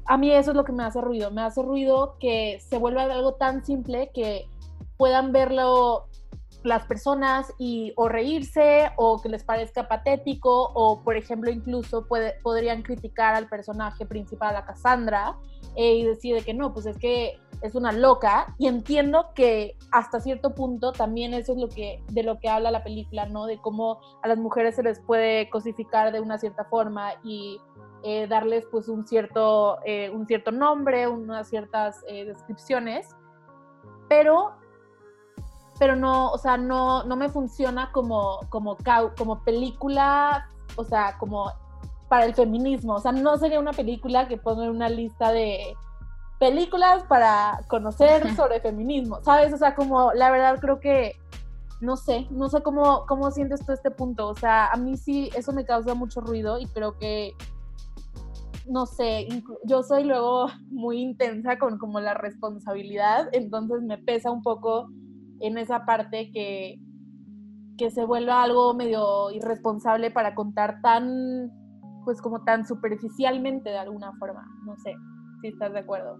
a 0.06 0.18
mí 0.18 0.30
eso 0.30 0.50
es 0.50 0.56
lo 0.56 0.64
que 0.64 0.72
me 0.72 0.84
hace 0.84 1.00
ruido, 1.00 1.30
me 1.30 1.42
hace 1.42 1.62
ruido 1.62 2.16
que 2.20 2.58
se 2.60 2.76
vuelva 2.76 3.04
algo 3.04 3.34
tan 3.34 3.64
simple 3.64 4.10
que 4.12 4.46
puedan 4.96 5.32
verlo 5.32 6.08
las 6.64 6.86
personas 6.86 7.52
y 7.58 7.92
o 7.96 8.08
reírse 8.08 8.90
o 8.96 9.20
que 9.20 9.28
les 9.28 9.44
parezca 9.44 9.86
patético 9.86 10.70
o 10.74 11.02
por 11.04 11.16
ejemplo 11.16 11.50
incluso 11.50 12.08
podrían 12.42 12.82
criticar 12.82 13.34
al 13.34 13.48
personaje 13.48 14.06
principal 14.06 14.56
a 14.56 14.64
Cassandra 14.64 15.36
eh, 15.76 15.96
y 15.96 16.04
decir 16.04 16.42
que 16.42 16.54
no, 16.54 16.72
pues 16.72 16.86
es 16.86 16.96
que 16.96 17.38
es 17.60 17.74
una 17.74 17.92
loca 17.92 18.54
y 18.58 18.66
entiendo 18.66 19.26
que 19.34 19.76
hasta 19.92 20.20
cierto 20.20 20.54
punto 20.54 20.92
también 20.92 21.34
eso 21.34 21.52
es 21.52 21.58
lo 21.58 21.68
que 21.68 22.02
de 22.10 22.22
lo 22.22 22.38
que 22.38 22.48
habla 22.48 22.70
la 22.70 22.82
película, 22.82 23.26
¿no? 23.26 23.44
De 23.44 23.58
cómo 23.58 24.00
a 24.22 24.28
las 24.28 24.38
mujeres 24.38 24.76
se 24.76 24.82
les 24.82 25.00
puede 25.00 25.50
cosificar 25.50 26.12
de 26.12 26.20
una 26.20 26.38
cierta 26.38 26.64
forma 26.64 27.12
y 27.22 27.60
eh, 28.04 28.26
darles 28.26 28.66
pues 28.70 28.88
un 28.88 29.06
cierto, 29.06 29.78
eh, 29.84 30.10
un 30.10 30.26
cierto 30.26 30.50
nombre, 30.50 31.08
unas 31.08 31.48
ciertas 31.48 32.00
descripciones, 32.06 33.14
pero 34.08 34.63
pero 35.78 35.96
no, 35.96 36.30
o 36.30 36.38
sea, 36.38 36.56
no, 36.56 37.04
no 37.04 37.16
me 37.16 37.28
funciona 37.28 37.90
como, 37.92 38.40
como, 38.48 38.76
como 39.16 39.42
película, 39.42 40.48
o 40.76 40.84
sea, 40.84 41.16
como 41.18 41.52
para 42.08 42.26
el 42.26 42.34
feminismo. 42.34 42.94
O 42.94 43.00
sea, 43.00 43.12
no 43.12 43.36
sería 43.38 43.58
una 43.58 43.72
película 43.72 44.28
que 44.28 44.36
ponga 44.36 44.64
en 44.64 44.70
una 44.70 44.88
lista 44.88 45.32
de 45.32 45.76
películas 46.38 47.02
para 47.04 47.60
conocer 47.68 48.22
sobre 48.36 48.60
feminismo, 48.60 49.20
¿sabes? 49.22 49.52
O 49.52 49.56
sea, 49.56 49.74
como 49.74 50.12
la 50.12 50.30
verdad 50.30 50.58
creo 50.60 50.78
que, 50.78 51.16
no 51.80 51.96
sé, 51.96 52.28
no 52.30 52.48
sé 52.48 52.62
cómo, 52.62 53.04
cómo 53.06 53.30
sientes 53.30 53.64
tú 53.64 53.72
este 53.72 53.90
punto. 53.90 54.28
O 54.28 54.34
sea, 54.34 54.68
a 54.68 54.76
mí 54.76 54.96
sí, 54.96 55.30
eso 55.34 55.52
me 55.52 55.64
causa 55.64 55.94
mucho 55.94 56.20
ruido 56.20 56.58
y 56.58 56.66
creo 56.66 56.96
que, 56.98 57.32
no 58.66 58.86
sé, 58.86 59.26
yo 59.64 59.82
soy 59.82 60.04
luego 60.04 60.46
muy 60.70 61.00
intensa 61.00 61.58
con 61.58 61.78
como 61.78 62.00
la 62.00 62.14
responsabilidad, 62.14 63.28
entonces 63.32 63.82
me 63.82 63.98
pesa 63.98 64.30
un 64.30 64.42
poco 64.42 64.88
en 65.40 65.58
esa 65.58 65.84
parte 65.84 66.30
que, 66.32 66.78
que 67.76 67.90
se 67.90 68.04
vuelva 68.04 68.42
algo 68.42 68.74
medio 68.74 69.30
irresponsable 69.30 70.10
para 70.10 70.34
contar 70.34 70.80
tan, 70.82 71.50
pues 72.04 72.20
como 72.20 72.44
tan 72.44 72.66
superficialmente 72.66 73.70
de 73.70 73.78
alguna 73.78 74.12
forma. 74.18 74.46
No 74.64 74.76
sé 74.76 74.94
si 75.40 75.48
estás 75.48 75.72
de 75.72 75.80
acuerdo. 75.80 76.16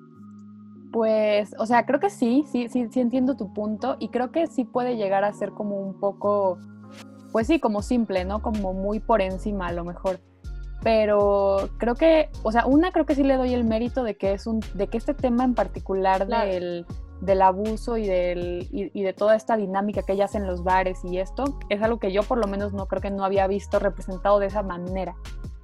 Pues, 0.93 1.55
o 1.59 1.67
sea, 1.67 1.87
creo 1.87 1.99
que 1.99 2.11
sí, 2.11 2.45
sí, 2.47 2.69
sí, 2.69 2.87
sí 2.89 3.01
entiendo 3.01 3.37
tu 3.37 3.53
punto 3.53 3.97
y 3.99 4.11
creo 4.11 4.31
que 4.31 4.47
sí 4.47 4.65
puede 4.65 4.97
llegar 4.97 5.25
a 5.25 5.33
ser 5.33 5.51
como 5.51 5.77
un 5.77 5.99
poco, 5.99 6.59
pues 7.33 7.49
sí, 7.49 7.59
como 7.59 7.83
simple, 7.83 8.25
¿no? 8.25 8.41
Como 8.43 8.73
muy 8.73 9.01
por 9.01 9.21
encima 9.21 9.69
a 9.69 9.73
lo 9.73 9.85
mejor. 9.85 10.21
Pero 10.85 11.71
creo 11.79 11.95
que, 11.95 12.29
o 12.43 12.53
sea, 12.53 12.67
una 12.67 12.93
creo 12.93 13.07
que 13.07 13.15
sí 13.15 13.25
le 13.25 13.37
doy 13.37 13.55
el 13.55 13.65
mérito 13.65 14.05
de 14.05 14.17
que 14.17 14.35
es 14.35 14.47
un, 14.47 14.61
de 14.75 14.87
que 14.87 14.99
este 14.99 15.15
tema 15.15 15.43
en 15.43 15.55
particular 15.55 16.27
del 16.27 16.87
del 17.21 17.43
abuso 17.43 17.97
y, 17.97 18.07
del, 18.07 18.69
y, 18.71 19.03
de 19.03 19.13
toda 19.13 19.37
esta 19.37 19.57
dinámica 19.57 20.03
que 20.03 20.13
ella 20.13 20.27
hace 20.27 20.39
en 20.39 20.47
los 20.47 20.63
bares 20.63 21.05
y 21.05 21.19
esto, 21.19 21.59
es 21.69 21.83
algo 21.83 21.99
que 21.99 22.13
yo 22.13 22.23
por 22.23 22.39
lo 22.39 22.47
menos 22.47 22.73
no 22.73 22.87
creo 22.87 23.01
que 23.01 23.11
no 23.11 23.25
había 23.25 23.47
visto 23.47 23.79
representado 23.79 24.39
de 24.39 24.47
esa 24.47 24.63
manera, 24.63 25.15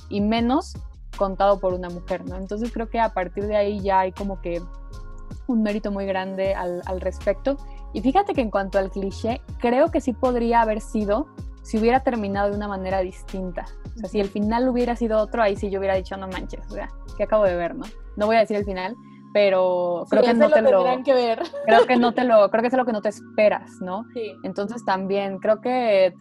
y 0.09 0.21
menos 0.21 0.75
contado 1.17 1.61
por 1.61 1.75
una 1.75 1.91
mujer, 1.91 2.25
¿no? 2.25 2.37
Entonces 2.37 2.73
creo 2.73 2.89
que 2.89 3.01
a 3.01 3.13
partir 3.13 3.47
de 3.47 3.57
ahí 3.57 3.81
ya 3.81 4.01
hay 4.01 4.13
como 4.13 4.41
que 4.41 4.63
un 5.47 5.63
mérito 5.63 5.91
muy 5.91 6.07
grande 6.07 6.55
al, 6.55 6.83
al 6.87 7.01
respecto. 7.01 7.57
Y 7.93 8.01
fíjate 8.01 8.35
que 8.35 8.41
en 8.41 8.51
cuanto 8.51 8.79
al 8.79 8.91
cliché, 8.91 9.41
creo 9.59 9.91
que 9.91 10.01
sí 10.01 10.13
podría 10.13 10.63
haber 10.63 10.81
sido 10.81 11.27
si 11.63 11.79
hubiera 11.79 12.01
terminado 12.01 12.51
de 12.51 12.57
una 12.57 12.69
manera 12.69 13.01
distinta. 13.01 13.67
O 13.97 13.99
sea, 13.99 14.09
si 14.09 14.21
el 14.21 14.29
final 14.29 14.69
hubiera 14.69 14.97
sido 14.97 15.19
otro, 15.19 15.43
ahí 15.43 15.57
sí 15.57 15.71
yo 15.71 15.79
hubiera 15.79 15.95
dicho, 15.95 16.17
no 16.17 16.29
manches, 16.29 16.65
o 16.67 16.75
sea, 16.75 16.89
que 17.17 17.25
acabo 17.25 17.45
de 17.45 17.57
ver, 17.57 17.75
¿no? 17.75 17.85
No 18.17 18.27
voy 18.27 18.37
a 18.37 18.41
decir 18.41 18.57
el 18.57 18.65
final, 18.65 18.97
pero 19.33 20.07
creo 20.11 20.23
que 20.23 20.35
no 20.35 20.51
te 20.51 20.63
lo, 20.63 20.85
que 21.05 21.15
ver. 21.15 21.43
creo 21.65 21.87
que 21.87 21.97
no 21.97 22.13
te 22.15 22.25
lo 22.25 22.51
creo 22.51 22.63
que 22.63 22.69
es 22.69 22.75
lo 22.75 22.85
que 22.85 22.93
no 22.93 23.03
te 23.03 23.09
esperas 23.11 23.71
no 23.81 24.05
sí. 24.15 24.33
entonces 24.43 24.85
también 24.85 25.39
creo 25.39 25.61
que 25.61 26.15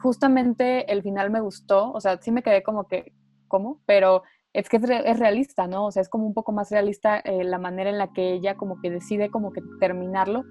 justamente 0.00 0.90
el 0.92 1.02
final 1.02 1.30
me 1.30 1.40
gustó 1.40 1.92
o 1.92 2.00
sea 2.00 2.18
sí 2.20 2.30
me 2.30 2.42
quedé 2.42 2.62
como 2.62 2.86
que 2.86 3.12
cómo 3.48 3.80
pero 3.86 4.22
es 4.52 4.68
que 4.68 4.76
es, 4.76 5.18
realista 5.18 5.66
no 5.66 5.86
o 5.86 5.90
sea 5.90 6.02
es 6.02 6.08
como 6.08 6.26
un 6.26 6.34
poco 6.34 6.52
más 6.52 6.70
realista 6.70 7.18
eh, 7.18 7.44
la 7.44 7.58
manera 7.58 7.90
en 7.90 7.98
la 7.98 8.12
que 8.12 8.32
ella 8.32 8.56
como 8.56 8.80
que 8.80 8.90
decide 8.90 9.30
como 9.30 9.52
que 9.52 9.62
terminarlo 9.80 10.44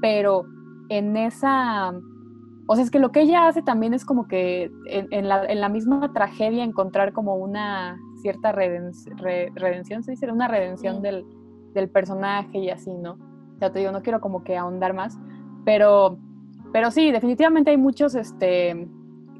pero 0.00 0.44
en 0.88 1.16
esa 1.16 1.92
o 2.68 2.74
sea, 2.74 2.84
es 2.84 2.90
que 2.90 2.98
lo 2.98 3.12
que 3.12 3.20
ella 3.20 3.46
hace 3.46 3.62
también 3.62 3.94
es 3.94 4.04
como 4.04 4.26
que 4.26 4.70
en, 4.86 5.28
la, 5.28 5.44
en 5.44 5.60
la, 5.60 5.68
misma 5.68 6.12
tragedia 6.12 6.64
encontrar 6.64 7.12
como 7.12 7.36
una 7.36 7.96
cierta 8.20 8.50
redención, 8.50 10.02
se 10.02 10.10
dice, 10.10 10.30
una 10.32 10.48
redención 10.48 11.00
del, 11.00 11.24
del 11.76 11.88
personaje 11.88 12.58
y 12.58 12.70
así, 12.70 12.92
¿no? 12.92 13.18
Ya 13.60 13.70
te 13.70 13.78
digo, 13.78 13.92
no 13.92 14.02
quiero 14.02 14.20
como 14.20 14.42
que 14.42 14.56
ahondar 14.56 14.92
más, 14.92 15.16
pero, 15.64 16.18
pero 16.72 16.90
sí, 16.90 17.12
definitivamente 17.12 17.70
hay 17.70 17.76
muchos, 17.76 18.14
este, 18.16 18.88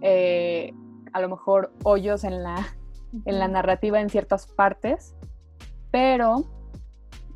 eh, 0.02 0.72
a 1.12 1.20
lo 1.20 1.28
mejor 1.28 1.72
hoyos 1.82 2.22
en 2.22 2.42
la, 2.42 2.56
en 3.24 3.38
la 3.38 3.48
narrativa 3.48 4.00
en 4.00 4.10
ciertas 4.10 4.46
partes, 4.46 5.16
pero 5.90 6.44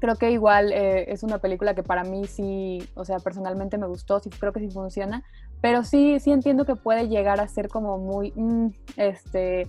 creo 0.00 0.16
que 0.16 0.30
igual 0.30 0.73
eh, 0.73 1.11
es 1.12 1.23
una 1.23 1.38
película 1.38 1.75
que 1.75 1.83
para 1.83 2.04
mí 2.04 2.26
sí, 2.26 2.78
o 2.95 3.04
sea, 3.04 3.19
personalmente 3.19 3.78
me 3.78 3.87
gustó, 3.87 4.21
sí 4.21 4.30
creo 4.30 4.52
que 4.52 4.61
sí 4.61 4.71
funciona, 4.71 5.25
pero 5.61 5.85
sí, 5.85 6.21
sí 6.21 6.30
entiendo 6.30 6.64
que 6.64 6.76
puede 6.76 7.09
llegar 7.09 7.40
a 7.40 7.49
ser 7.49 7.69
como 7.69 7.99
muy, 7.99 8.33
mm, 8.35 8.69
este, 8.97 9.69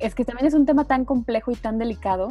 es 0.00 0.14
que 0.14 0.24
también 0.24 0.46
es 0.46 0.54
un 0.54 0.66
tema 0.66 0.84
tan 0.84 1.04
complejo 1.04 1.50
y 1.50 1.54
tan 1.54 1.78
delicado 1.78 2.28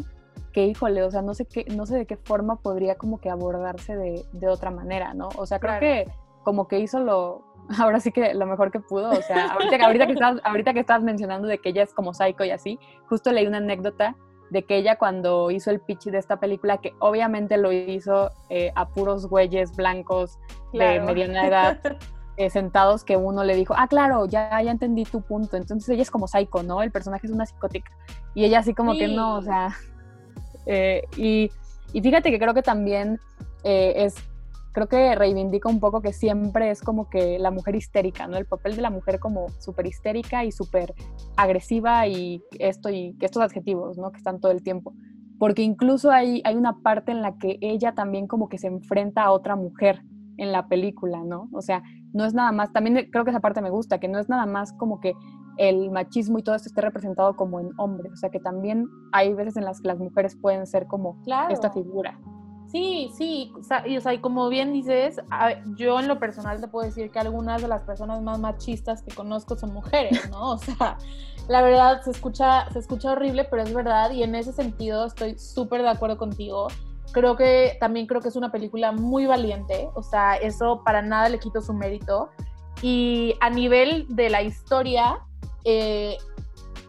que 0.51 0.65
híjole, 0.65 1.03
o 1.03 1.11
sea, 1.11 1.21
no 1.21 1.33
sé 1.33 1.45
qué, 1.45 1.65
no 1.75 1.85
sé 1.85 1.97
de 1.97 2.05
qué 2.05 2.17
forma 2.17 2.57
podría 2.57 2.95
como 2.95 3.19
que 3.19 3.29
abordarse 3.29 3.95
de, 3.95 4.25
de 4.33 4.47
otra 4.47 4.71
manera, 4.71 5.13
¿no? 5.13 5.29
O 5.37 5.45
sea, 5.45 5.59
creo 5.59 5.79
que 5.79 6.11
como 6.43 6.67
que 6.67 6.79
hizo 6.79 6.99
lo, 6.99 7.43
ahora 7.79 7.99
sí 7.99 8.11
que 8.11 8.33
lo 8.33 8.45
mejor 8.45 8.71
que 8.71 8.79
pudo, 8.79 9.11
o 9.11 9.21
sea, 9.21 9.51
ahorita, 9.53 9.85
ahorita, 9.85 10.07
que 10.07 10.13
estás, 10.13 10.41
ahorita 10.43 10.73
que 10.73 10.79
estás 10.79 11.03
mencionando 11.03 11.47
de 11.47 11.59
que 11.59 11.69
ella 11.69 11.83
es 11.83 11.93
como 11.93 12.13
psycho 12.13 12.43
y 12.43 12.51
así, 12.51 12.79
justo 13.07 13.31
leí 13.31 13.47
una 13.47 13.57
anécdota 13.57 14.15
de 14.49 14.63
que 14.63 14.75
ella 14.75 14.97
cuando 14.97 15.49
hizo 15.49 15.71
el 15.71 15.79
pitch 15.79 16.05
de 16.05 16.17
esta 16.17 16.39
película, 16.39 16.79
que 16.79 16.93
obviamente 16.99 17.55
lo 17.57 17.71
hizo 17.71 18.31
eh, 18.49 18.71
a 18.75 18.89
puros 18.89 19.27
güeyes 19.27 19.73
blancos 19.77 20.39
de 20.73 20.99
mediana 20.99 21.47
edad, 21.47 21.79
eh, 22.37 22.49
sentados, 22.49 23.05
que 23.05 23.15
uno 23.15 23.45
le 23.45 23.55
dijo, 23.55 23.73
ah, 23.77 23.87
claro, 23.87 24.25
ya, 24.25 24.61
ya 24.61 24.71
entendí 24.71 25.05
tu 25.05 25.21
punto, 25.21 25.55
entonces 25.55 25.87
ella 25.87 26.01
es 26.01 26.11
como 26.11 26.27
psycho, 26.27 26.63
¿no? 26.63 26.81
El 26.81 26.91
personaje 26.91 27.27
es 27.27 27.31
una 27.31 27.45
psicótica. 27.45 27.91
Y 28.35 28.43
ella 28.43 28.59
así 28.59 28.73
como 28.73 28.93
que 28.93 29.07
no, 29.07 29.37
o 29.37 29.41
sea, 29.41 29.69
eh, 30.65 31.03
y, 31.17 31.51
fíjate 32.01 32.31
que 32.31 32.39
creo 32.39 32.53
que 32.53 32.61
también 32.61 33.19
eh, 33.63 33.93
es, 33.97 34.15
creo 34.71 34.87
que 34.87 35.15
reivindica 35.15 35.69
un 35.69 35.79
poco 35.79 36.01
que 36.01 36.13
siempre 36.13 36.71
es 36.71 36.81
como 36.81 37.09
que 37.09 37.39
la 37.39 37.51
mujer 37.51 37.75
histérica, 37.75 38.27
¿no? 38.27 38.37
El 38.37 38.45
papel 38.45 38.75
de 38.75 38.81
la 38.81 38.89
mujer 38.89 39.19
como 39.19 39.49
súper 39.59 39.87
histérica 39.87 40.45
y 40.45 40.51
súper 40.51 40.93
agresiva 41.35 42.07
y 42.07 42.43
esto 42.59 42.89
y 42.89 43.15
estos 43.19 43.43
adjetivos, 43.43 43.97
¿no? 43.97 44.11
Que 44.11 44.17
están 44.17 44.39
todo 44.39 44.51
el 44.51 44.63
tiempo. 44.63 44.93
Porque 45.39 45.63
incluso 45.63 46.11
hay, 46.11 46.41
hay 46.45 46.55
una 46.55 46.81
parte 46.81 47.11
en 47.11 47.21
la 47.21 47.37
que 47.37 47.57
ella 47.61 47.93
también 47.93 48.27
como 48.27 48.47
que 48.47 48.57
se 48.57 48.67
enfrenta 48.67 49.23
a 49.23 49.31
otra 49.31 49.55
mujer 49.55 50.03
en 50.37 50.51
la 50.51 50.67
película, 50.67 51.23
¿no? 51.23 51.49
O 51.51 51.61
sea, 51.61 51.83
no 52.13 52.25
es 52.25 52.33
nada 52.33 52.51
más, 52.51 52.71
también 52.73 53.09
creo 53.11 53.23
que 53.23 53.31
esa 53.31 53.39
parte 53.39 53.61
me 53.61 53.69
gusta, 53.69 53.99
que 53.99 54.07
no 54.07 54.19
es 54.19 54.29
nada 54.29 54.45
más 54.45 54.73
como 54.73 54.99
que 54.99 55.13
el 55.57 55.91
machismo 55.91 56.39
y 56.39 56.43
todo 56.43 56.55
esto 56.55 56.69
esté 56.69 56.81
representado 56.81 57.35
como 57.35 57.59
en 57.59 57.69
hombres, 57.77 58.13
o 58.13 58.17
sea 58.17 58.29
que 58.29 58.39
también 58.39 58.87
hay 59.11 59.33
veces 59.33 59.57
en 59.57 59.65
las 59.65 59.81
que 59.81 59.87
las 59.87 59.99
mujeres 59.99 60.35
pueden 60.35 60.65
ser 60.67 60.87
como 60.87 61.17
esta 61.49 61.71
figura. 61.71 62.19
Sí, 62.67 63.11
sí, 63.17 63.51
o 63.59 63.63
sea, 63.63 63.85
y, 63.85 63.97
o 63.97 64.01
sea, 64.01 64.13
y 64.13 64.19
como 64.19 64.47
bien 64.47 64.71
dices, 64.71 65.19
yo 65.75 65.99
en 65.99 66.07
lo 66.07 66.19
personal 66.19 66.61
te 66.61 66.69
puedo 66.69 66.85
decir 66.85 67.11
que 67.11 67.19
algunas 67.19 67.61
de 67.61 67.67
las 67.67 67.83
personas 67.83 68.21
más 68.21 68.39
machistas 68.39 69.01
que 69.01 69.13
conozco 69.13 69.57
son 69.57 69.73
mujeres, 69.73 70.29
¿no? 70.31 70.51
O 70.51 70.57
sea, 70.57 70.97
la 71.49 71.61
verdad 71.61 72.01
se 72.01 72.11
escucha, 72.11 72.69
se 72.71 72.79
escucha 72.79 73.11
horrible, 73.11 73.43
pero 73.43 73.63
es 73.63 73.73
verdad 73.73 74.11
y 74.11 74.23
en 74.23 74.35
ese 74.35 74.53
sentido 74.53 75.05
estoy 75.05 75.37
súper 75.37 75.81
de 75.81 75.89
acuerdo 75.89 76.17
contigo. 76.17 76.69
Creo 77.11 77.35
que 77.35 77.75
también 77.81 78.07
creo 78.07 78.21
que 78.21 78.29
es 78.29 78.37
una 78.37 78.53
película 78.53 78.93
muy 78.93 79.25
valiente, 79.25 79.89
o 79.95 80.01
sea, 80.01 80.37
eso 80.37 80.81
para 80.85 81.01
nada 81.01 81.27
le 81.27 81.39
quito 81.39 81.59
su 81.59 81.73
mérito 81.73 82.29
Y 82.81 83.35
a 83.41 83.49
nivel 83.49 84.05
de 84.07 84.29
la 84.29 84.43
historia, 84.43 85.19
eh, 85.63 86.17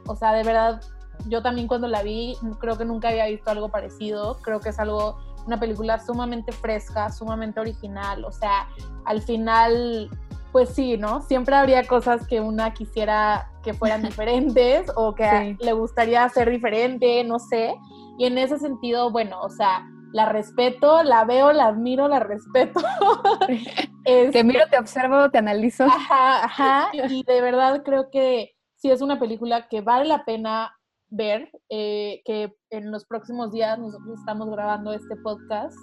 o 0.07 0.17
sea, 0.17 0.33
de 0.33 0.43
verdad, 0.43 0.81
yo 1.29 1.43
también 1.43 1.69
cuando 1.69 1.89
la 1.89 2.03
vi, 2.03 2.37
creo 2.61 2.77
que 2.77 2.85
nunca 2.85 3.09
había 3.09 3.27
visto 3.27 3.51
algo 3.51 3.69
parecido. 3.69 4.39
Creo 4.43 4.61
que 4.61 4.71
es 4.71 4.79
algo, 4.79 5.19
una 5.47 5.59
película 5.59 5.99
sumamente 5.99 6.53
fresca, 6.53 7.11
sumamente 7.11 7.61
original. 7.61 8.25
O 8.25 8.33
sea, 8.33 8.69
al 9.05 9.23
final, 9.23 10.11
pues 10.51 10.71
sí, 10.71 10.97
¿no? 10.97 11.23
Siempre 11.23 11.55
habría 11.55 11.87
cosas 11.87 12.27
que 12.27 12.41
una 12.41 12.73
quisiera 12.75 13.51
que 13.63 13.75
fueran 13.75 14.03
diferentes 14.03 14.91
o 14.97 15.15
que 15.15 15.57
le 15.59 15.73
gustaría 15.73 16.25
hacer 16.25 16.51
diferente, 16.51 17.23
no 17.25 17.39
sé. 17.39 17.75
Y 18.19 18.27
en 18.27 18.39
ese 18.39 18.59
sentido, 18.59 19.11
bueno, 19.11 19.41
o 19.41 19.49
sea, 19.49 19.87
la 20.13 20.27
respeto, 20.27 21.03
la 21.03 21.25
veo, 21.25 21.53
la 21.53 21.67
admiro, 21.67 22.09
la 22.09 22.19
respeto. 22.19 22.81
te 24.05 24.45
miro, 24.45 24.61
te 24.71 24.79
observo, 24.79 25.31
te 25.31 25.39
analizo. 25.39 25.85
Ajá, 25.85 26.45
ajá. 26.45 26.91
Y 27.09 27.23
de 27.25 27.41
verdad 27.41 27.83
creo 27.85 28.11
que 28.11 28.55
sí 28.83 28.91
es 28.91 29.01
una 29.01 29.21
película 29.21 29.69
que 29.69 29.81
vale 29.81 30.07
la 30.07 30.25
pena 30.25 30.77
ver, 31.09 31.49
eh, 31.71 32.21
que 32.25 32.53
en 32.71 32.91
los 32.91 33.05
próximos 33.05 33.53
días 33.53 33.79
nosotros 33.79 34.19
estamos 34.19 34.51
grabando 34.51 34.93
este 34.93 35.15
podcast 35.17 35.77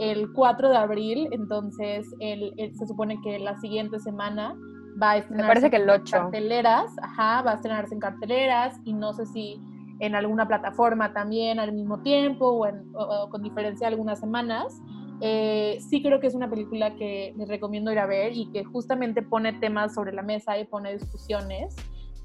el 0.00 0.32
4 0.32 0.70
de 0.70 0.76
abril, 0.76 1.28
entonces 1.30 2.04
el, 2.18 2.52
se 2.76 2.86
supone 2.86 3.20
que 3.22 3.38
la 3.38 3.56
siguiente 3.60 4.00
semana 4.00 4.56
va 5.00 5.12
a 5.12 5.16
estrenarse 5.18 5.42
Me 5.42 5.48
parece 5.48 5.70
que 5.70 5.76
el 5.76 5.88
8. 5.88 6.16
en 6.16 6.22
carteleras, 6.22 6.90
ajá, 7.00 7.42
va 7.42 7.52
a 7.52 7.54
estrenarse 7.54 7.94
en 7.94 8.00
carteleras 8.00 8.76
y 8.84 8.92
no 8.92 9.12
sé 9.12 9.26
si 9.26 9.60
en 10.00 10.16
alguna 10.16 10.48
plataforma 10.48 11.12
también 11.12 11.60
al 11.60 11.72
mismo 11.72 12.00
tiempo 12.00 12.48
o, 12.48 12.66
en, 12.66 12.92
con 13.30 13.42
diferencia 13.42 13.86
algunas 13.86 14.18
semanas. 14.18 14.80
Eh, 15.20 15.78
sí 15.88 16.02
creo 16.02 16.18
que 16.18 16.26
es 16.26 16.34
una 16.34 16.50
película 16.50 16.96
que 16.96 17.34
les 17.36 17.46
recomiendo 17.46 17.92
ir 17.92 18.00
a 18.00 18.06
ver 18.06 18.32
y 18.32 18.50
que 18.50 18.64
justamente 18.64 19.22
pone 19.22 19.52
temas 19.52 19.94
sobre 19.94 20.12
la 20.12 20.22
mesa 20.22 20.58
y 20.58 20.64
pone 20.64 20.94
discusiones. 20.94 21.76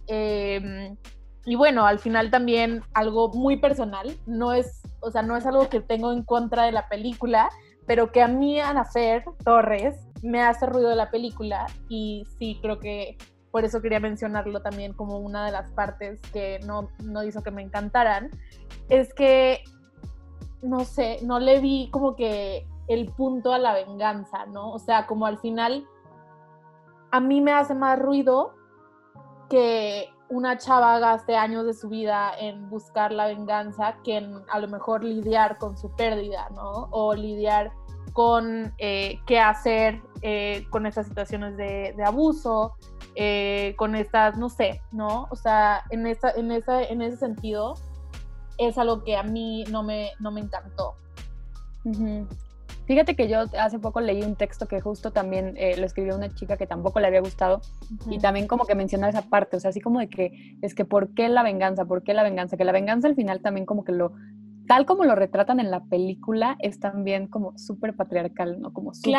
Em, 0.07 0.95
y 1.45 1.55
bueno, 1.55 1.85
al 1.85 1.99
final 1.99 2.31
también 2.31 2.83
algo 2.93 3.29
muy 3.29 3.57
personal, 3.57 4.17
no 4.25 4.53
es, 4.53 4.81
o 4.99 5.11
sea, 5.11 5.21
no 5.21 5.37
es 5.37 5.45
algo 5.45 5.69
que 5.69 5.79
tengo 5.79 6.11
en 6.11 6.23
contra 6.23 6.63
de 6.63 6.71
la 6.71 6.89
película, 6.89 7.49
pero 7.85 8.11
que 8.11 8.21
a 8.21 8.27
mí, 8.27 8.59
Ana 8.59 8.83
Fer 8.85 9.23
Torres, 9.43 9.95
me 10.21 10.41
hace 10.41 10.65
ruido 10.65 10.89
de 10.89 10.95
la 10.95 11.09
película 11.09 11.67
y 11.89 12.25
sí 12.37 12.57
creo 12.61 12.79
que 12.79 13.17
por 13.51 13.63
eso 13.63 13.81
quería 13.81 13.99
mencionarlo 13.99 14.61
también 14.61 14.93
como 14.93 15.19
una 15.19 15.45
de 15.45 15.51
las 15.51 15.71
partes 15.71 16.19
que 16.33 16.59
no, 16.65 16.89
no 17.03 17.23
hizo 17.23 17.41
que 17.43 17.51
me 17.51 17.61
encantaran, 17.61 18.29
es 18.89 19.13
que, 19.13 19.63
no 20.61 20.83
sé, 20.83 21.19
no 21.23 21.39
le 21.39 21.59
vi 21.59 21.89
como 21.91 22.15
que 22.15 22.67
el 22.87 23.11
punto 23.13 23.53
a 23.53 23.57
la 23.57 23.73
venganza, 23.73 24.45
¿no? 24.47 24.71
O 24.71 24.79
sea, 24.79 25.07
como 25.07 25.25
al 25.25 25.39
final, 25.39 25.85
a 27.11 27.19
mí 27.19 27.41
me 27.41 27.51
hace 27.51 27.73
más 27.73 27.99
ruido 27.99 28.53
que 29.49 30.09
una 30.29 30.57
chava 30.57 30.99
gaste 30.99 31.35
años 31.35 31.65
de 31.65 31.73
su 31.73 31.89
vida 31.89 32.31
en 32.37 32.69
buscar 32.69 33.11
la 33.11 33.27
venganza 33.27 33.97
que 34.03 34.17
a 34.49 34.59
lo 34.59 34.67
mejor 34.67 35.03
lidiar 35.03 35.57
con 35.57 35.77
su 35.77 35.89
pérdida, 35.95 36.49
¿no? 36.53 36.89
O 36.91 37.13
lidiar 37.13 37.71
con 38.13 38.73
eh, 38.77 39.19
qué 39.25 39.39
hacer 39.39 40.01
eh, 40.21 40.65
con 40.69 40.85
estas 40.85 41.07
situaciones 41.07 41.55
de, 41.55 41.95
abuso, 42.05 42.75
eh, 43.15 43.75
con 43.77 43.95
estas, 43.95 44.37
no 44.37 44.49
sé, 44.49 44.81
¿no? 44.91 45.27
O 45.29 45.35
sea, 45.35 45.83
en, 45.91 46.07
esa, 46.07 46.31
en, 46.31 46.51
esa, 46.51 46.83
en 46.83 47.01
ese 47.01 47.17
sentido 47.17 47.75
es 48.57 48.77
algo 48.77 49.03
que 49.03 49.15
a 49.15 49.23
mí 49.23 49.63
no 49.69 49.83
me, 49.83 50.11
no 50.19 50.31
me 50.31 50.41
encantó. 50.41 50.95
Fíjate 52.87 53.17
que 53.17 53.27
yo 53.27 53.39
hace 53.59 53.79
poco 53.79 53.99
leí 53.99 54.23
un 54.23 54.37
texto 54.37 54.65
que 54.65 54.79
justo 54.79 55.11
también 55.11 55.55
eh, 55.57 55.75
lo 55.77 55.85
escribió 55.85 56.15
una 56.15 56.33
chica 56.33 56.55
que 56.55 56.65
tampoco 56.65 57.01
le 57.01 57.07
había 57.07 57.19
gustado 57.19 57.59
y 58.09 58.17
también 58.19 58.47
como 58.47 58.65
que 58.65 58.75
menciona 58.75 59.09
esa 59.09 59.23
parte, 59.23 59.57
o 59.57 59.59
sea, 59.59 59.71
así 59.71 59.81
como 59.81 59.99
de 59.99 60.07
que 60.07 60.57
es 60.61 60.73
que 60.73 60.85
¿por 60.85 61.13
qué 61.13 61.27
la 61.27 61.43
venganza? 61.43 61.83
¿Por 61.83 62.03
qué 62.03 62.13
la 62.13 62.23
venganza? 62.23 62.55
Que 62.55 62.63
la 62.63 62.71
venganza 62.71 63.09
al 63.09 63.15
final 63.15 63.41
también 63.41 63.65
como 63.65 63.83
que 63.83 63.91
lo, 63.91 64.13
tal 64.67 64.85
como 64.85 65.03
lo 65.03 65.15
retratan 65.15 65.59
en 65.59 65.69
la 65.69 65.83
película, 65.83 66.55
es 66.59 66.79
también 66.79 67.27
como 67.27 67.57
súper 67.57 67.93
patriarcal, 67.93 68.61
¿no? 68.61 68.71
Como 68.71 68.93
súper 68.93 69.13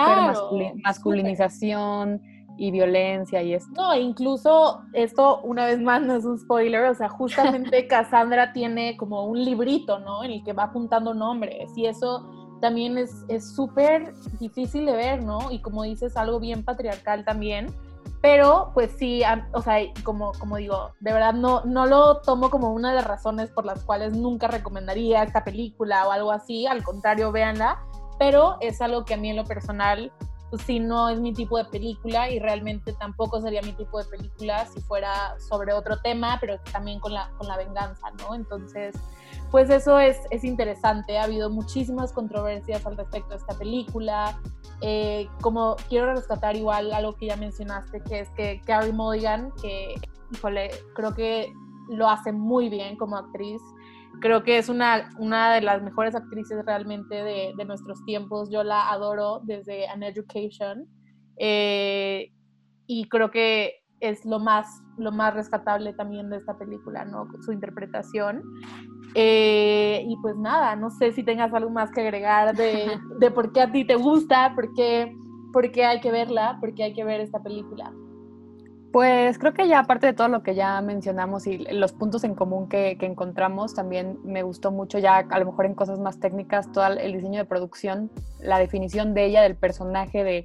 masculinización 0.83 2.23
y 2.57 2.71
violencia 2.71 3.43
y 3.43 3.53
esto. 3.53 3.71
No, 3.77 3.95
incluso 3.95 4.81
esto 4.95 5.43
una 5.43 5.67
vez 5.67 5.79
más 5.79 6.01
no 6.01 6.17
es 6.17 6.25
un 6.25 6.39
spoiler, 6.39 6.85
o 6.87 6.95
sea, 6.95 7.11
justamente 7.11 7.87
Cassandra 7.89 8.55
tiene 8.55 8.97
como 8.97 9.27
un 9.27 9.45
librito, 9.45 9.99
¿no? 9.99 10.25
En 10.25 10.31
el 10.31 10.43
que 10.43 10.55
va 10.55 10.65
apuntando 10.65 11.13
nombres 11.13 11.71
y 11.77 11.85
eso 11.85 12.38
también 12.61 12.99
es 12.99 13.55
súper 13.55 14.13
difícil 14.39 14.87
de 14.87 14.93
ver, 14.93 15.23
¿no? 15.23 15.51
Y 15.51 15.61
como 15.61 15.83
dices, 15.83 16.17
algo 16.17 16.41
bien 16.41 16.65
patriarcal 16.65 17.25
también. 17.25 17.73
Pero, 18.21 18.73
pues 18.75 18.93
sí, 18.99 19.23
o 19.53 19.63
sea, 19.63 19.77
como, 20.03 20.33
como 20.33 20.57
digo, 20.57 20.91
de 20.99 21.13
verdad 21.13 21.35
no, 21.35 21.63
no 21.65 21.87
lo 21.87 22.21
tomo 22.23 22.51
como 22.51 22.73
una 22.73 22.91
de 22.91 22.97
las 22.97 23.07
razones 23.07 23.51
por 23.51 23.65
las 23.65 23.85
cuales 23.85 24.17
nunca 24.17 24.49
recomendaría 24.49 25.23
esta 25.23 25.45
película 25.45 26.07
o 26.09 26.11
algo 26.11 26.33
así. 26.33 26.67
Al 26.67 26.83
contrario, 26.83 27.31
véanla. 27.31 27.81
Pero 28.19 28.57
es 28.61 28.81
algo 28.81 29.05
que 29.05 29.15
a 29.15 29.17
mí 29.17 29.31
en 29.31 29.37
lo 29.37 29.45
personal 29.45 30.13
pues 30.51 30.63
sí, 30.63 30.81
no 30.81 31.09
es 31.09 31.21
mi 31.21 31.33
tipo 31.33 31.59
de 31.59 31.65
película 31.67 32.31
y 32.31 32.39
realmente 32.39 32.93
tampoco 32.95 33.41
sería 33.41 33.61
mi 33.63 33.73
tipo 33.73 34.03
de 34.03 34.09
película 34.09 34.67
si 34.67 34.81
fuera 34.81 35.39
sobre 35.39 35.73
otro 35.73 36.01
tema, 36.01 36.39
pero 36.41 36.59
también 36.73 37.01
con 37.01 37.13
la, 37.13 37.31
con 37.37 37.47
la 37.47 37.57
venganza, 37.57 38.11
¿no? 38.19 38.35
Entonces, 38.35 38.95
pues 39.51 39.71
eso 39.71 39.99
es, 39.99 40.19
es 40.31 40.45
interesante. 40.45 41.19
Ha 41.19 41.25
habido 41.25 41.51
muchísimas 41.51 42.13
controversias 42.13 42.85
al 42.87 42.97
respecto 42.97 43.31
de 43.31 43.37
esta 43.37 43.59
película. 43.59 44.41
Eh, 44.81 45.29
como 45.41 45.77
quiero 45.89 46.13
rescatar 46.15 46.57
igual 46.57 46.93
algo 46.93 47.15
que 47.17 47.27
ya 47.27 47.37
mencionaste, 47.37 48.03
que 48.03 48.21
es 48.21 48.31
que 48.31 48.61
Carrie 48.65 48.93
Mulligan, 48.93 49.53
que, 49.61 49.95
híjole, 50.33 50.71
creo 50.95 51.15
que 51.15 51.53
lo 51.89 52.09
hace 52.09 52.33
muy 52.33 52.69
bien 52.69 52.97
como 52.97 53.17
actriz 53.17 53.63
creo 54.21 54.43
que 54.43 54.59
es 54.59 54.69
una, 54.69 55.11
una 55.19 55.55
de 55.55 55.61
las 55.61 55.83
mejores 55.83 56.15
actrices 56.15 56.65
realmente 56.65 57.15
de, 57.15 57.53
de 57.57 57.65
nuestros 57.65 58.05
tiempos. 58.05 58.51
Yo 58.51 58.63
la 58.65 58.91
adoro 58.91 59.41
desde 59.45 59.89
An 59.89 60.03
Education. 60.03 60.87
Eh, 61.37 62.33
y 62.87 63.09
creo 63.09 63.31
que 63.31 63.83
es 64.01 64.25
lo 64.25 64.39
más, 64.39 64.83
lo 64.97 65.13
más 65.13 65.35
rescatable 65.35 65.93
también 65.93 66.31
de 66.31 66.37
esta 66.37 66.57
película, 66.57 67.05
¿no? 67.05 67.29
Su 67.45 67.53
interpretación. 67.53 68.43
Eh, 69.15 70.05
y 70.07 70.17
pues 70.21 70.37
nada, 70.37 70.77
no 70.77 70.91
sé 70.91 71.13
si 71.13 71.23
tengas 71.23 71.53
algo 71.55 71.71
más 71.71 71.91
que 71.91 72.03
agregar 72.03 72.55
de, 72.55 72.99
de 73.19 73.31
por 73.31 73.53
qué 73.53 73.63
a 73.63 73.73
ti 73.73 73.85
te 73.85 73.97
gusta, 73.97 74.53
por 74.55 74.73
qué, 74.75 75.17
por 75.53 75.71
qué 75.73 75.85
hay 75.85 76.01
que 76.01 76.11
verla, 76.11 76.59
por 76.61 76.75
qué 76.75 76.85
hay 76.85 76.95
que 76.95 77.05
ver 77.05 77.21
esta 77.21 77.43
película. 77.43 77.93
Pues 78.93 79.39
creo 79.39 79.53
que 79.53 79.69
ya 79.69 79.81
aparte 79.81 80.07
de 80.07 80.13
todo 80.15 80.29
lo 80.29 80.43
que 80.43 80.55
ya 80.55 80.81
mencionamos 80.81 81.47
y 81.47 81.59
los 81.59 81.93
puntos 81.93 82.25
en 82.25 82.35
común 82.35 82.69
que, 82.69 82.97
encontramos, 83.01 83.75
también 83.75 84.19
me 84.25 84.43
gustó 84.43 84.71
mucho 84.73 84.99
ya 84.99 85.19
a 85.19 85.39
lo 85.39 85.45
mejor 85.45 85.67
en 85.67 85.75
cosas 85.75 86.01
más 86.01 86.19
técnicas, 86.21 86.73
todo 86.73 86.87
el 86.87 87.13
diseño 87.13 87.39
de 87.39 87.45
producción, 87.45 88.11
la 88.41 88.59
definición 88.59 89.13
de 89.13 89.27
ella, 89.27 89.43
del 89.43 89.57
personaje, 89.57 90.25
de, 90.25 90.43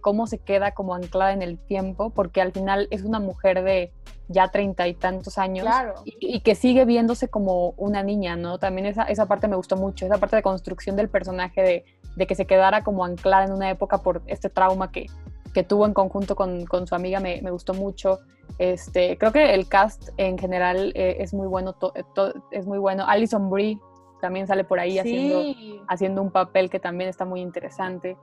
cómo 0.00 0.26
se 0.26 0.38
queda 0.38 0.72
como 0.72 0.94
anclada 0.94 1.32
en 1.32 1.42
el 1.42 1.58
tiempo, 1.58 2.10
porque 2.10 2.40
al 2.40 2.52
final 2.52 2.88
es 2.90 3.02
una 3.02 3.20
mujer 3.20 3.62
de 3.62 3.92
ya 4.28 4.48
treinta 4.48 4.88
y 4.88 4.94
tantos 4.94 5.36
años 5.36 5.66
y, 6.04 6.40
que 6.40 6.54
sigue 6.54 6.84
viéndose 6.86 7.28
como 7.28 7.74
una 7.76 8.02
niña, 8.02 8.36
¿no? 8.36 8.58
También 8.58 8.86
esa, 8.86 9.04
esa 9.04 9.26
parte 9.26 9.48
me 9.48 9.56
gustó 9.56 9.76
mucho, 9.76 10.06
esa 10.06 10.18
parte 10.18 10.36
de 10.36 10.42
construcción 10.42 10.96
del 10.96 11.08
personaje, 11.10 11.62
de, 11.62 11.84
de 12.16 12.26
que 12.26 12.34
se 12.34 12.46
quedara 12.46 12.82
como 12.82 13.04
anclada 13.04 13.44
en 13.44 13.52
una 13.52 13.70
época 13.70 13.98
por 13.98 14.22
este 14.26 14.48
trauma 14.48 14.90
que, 14.90 15.06
que 15.52 15.62
tuvo 15.62 15.86
en 15.86 15.92
conjunto 15.92 16.34
con, 16.34 16.64
con 16.64 16.86
su 16.86 16.94
amiga 16.94 17.20
me, 17.20 17.42
me, 17.42 17.50
gustó 17.50 17.74
mucho. 17.74 18.20
Este, 18.58 19.18
creo 19.18 19.32
que 19.32 19.54
el 19.54 19.68
cast 19.68 20.10
en 20.16 20.38
general 20.38 20.92
eh, 20.94 21.16
es 21.20 21.34
muy 21.34 21.46
bueno, 21.46 21.76
eh, 21.94 22.02
es 22.50 22.66
muy 22.66 22.78
bueno. 22.78 23.04
Alison 23.06 23.50
Brie 23.50 23.78
también 24.20 24.46
sale 24.46 24.64
por 24.64 24.80
ahí 24.80 24.98
haciendo, 24.98 25.42
haciendo 25.88 26.22
un 26.22 26.30
papel 26.30 26.70
que 26.70 26.80
también 26.80 27.10
está 27.10 27.24
muy 27.24 27.40
interesante. 27.40 28.16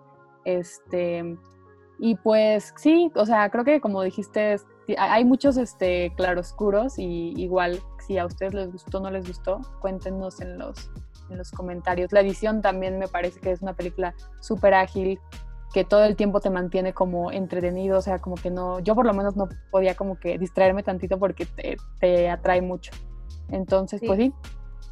Este, 0.46 1.38
y 2.00 2.16
pues 2.16 2.74
sí, 2.78 3.12
o 3.16 3.26
sea, 3.26 3.50
creo 3.50 3.64
que 3.64 3.80
como 3.80 4.02
dijiste, 4.02 4.58
hay 4.98 5.26
muchos 5.26 5.58
este, 5.58 6.14
claroscuros 6.16 6.98
y 6.98 7.34
igual 7.38 7.80
si 8.06 8.18
a 8.18 8.26
ustedes 8.26 8.54
les 8.54 8.72
gustó 8.72 8.98
o 8.98 9.02
no 9.02 9.12
les 9.12 9.28
gustó, 9.28 9.62
cuéntenos 9.80 10.42
en 10.42 10.58
los, 10.58 10.90
en 11.30 11.38
los 11.38 11.52
comentarios. 11.52 12.12
La 12.12 12.22
edición 12.22 12.62
también 12.62 12.98
me 12.98 13.08
parece 13.08 13.40
que 13.40 13.52
es 13.52 13.62
una 13.62 13.74
película 13.74 14.16
súper 14.40 14.74
ágil, 14.74 15.20
que 15.74 15.86
todo 15.86 16.04
el 16.04 16.16
tiempo 16.16 16.40
te 16.40 16.50
mantiene 16.50 16.94
como 16.94 17.32
entretenido, 17.32 18.00
o 18.00 18.02
sea, 18.02 18.20
como 18.20 18.36
que 18.36 18.50
no, 18.50 18.80
yo 18.80 18.96
por 18.96 19.06
lo 19.06 19.14
menos 19.14 19.36
no 19.36 19.48
podía 19.70 19.96
como 19.96 20.20
que 20.20 20.38
distraerme 20.38 20.84
tantito 20.84 21.18
porque 21.18 21.46
te, 22.00 22.30
atrae 22.30 22.62
mucho. 22.62 22.92
Entonces, 23.50 24.02
pues 24.06 24.20
sí, 24.20 24.34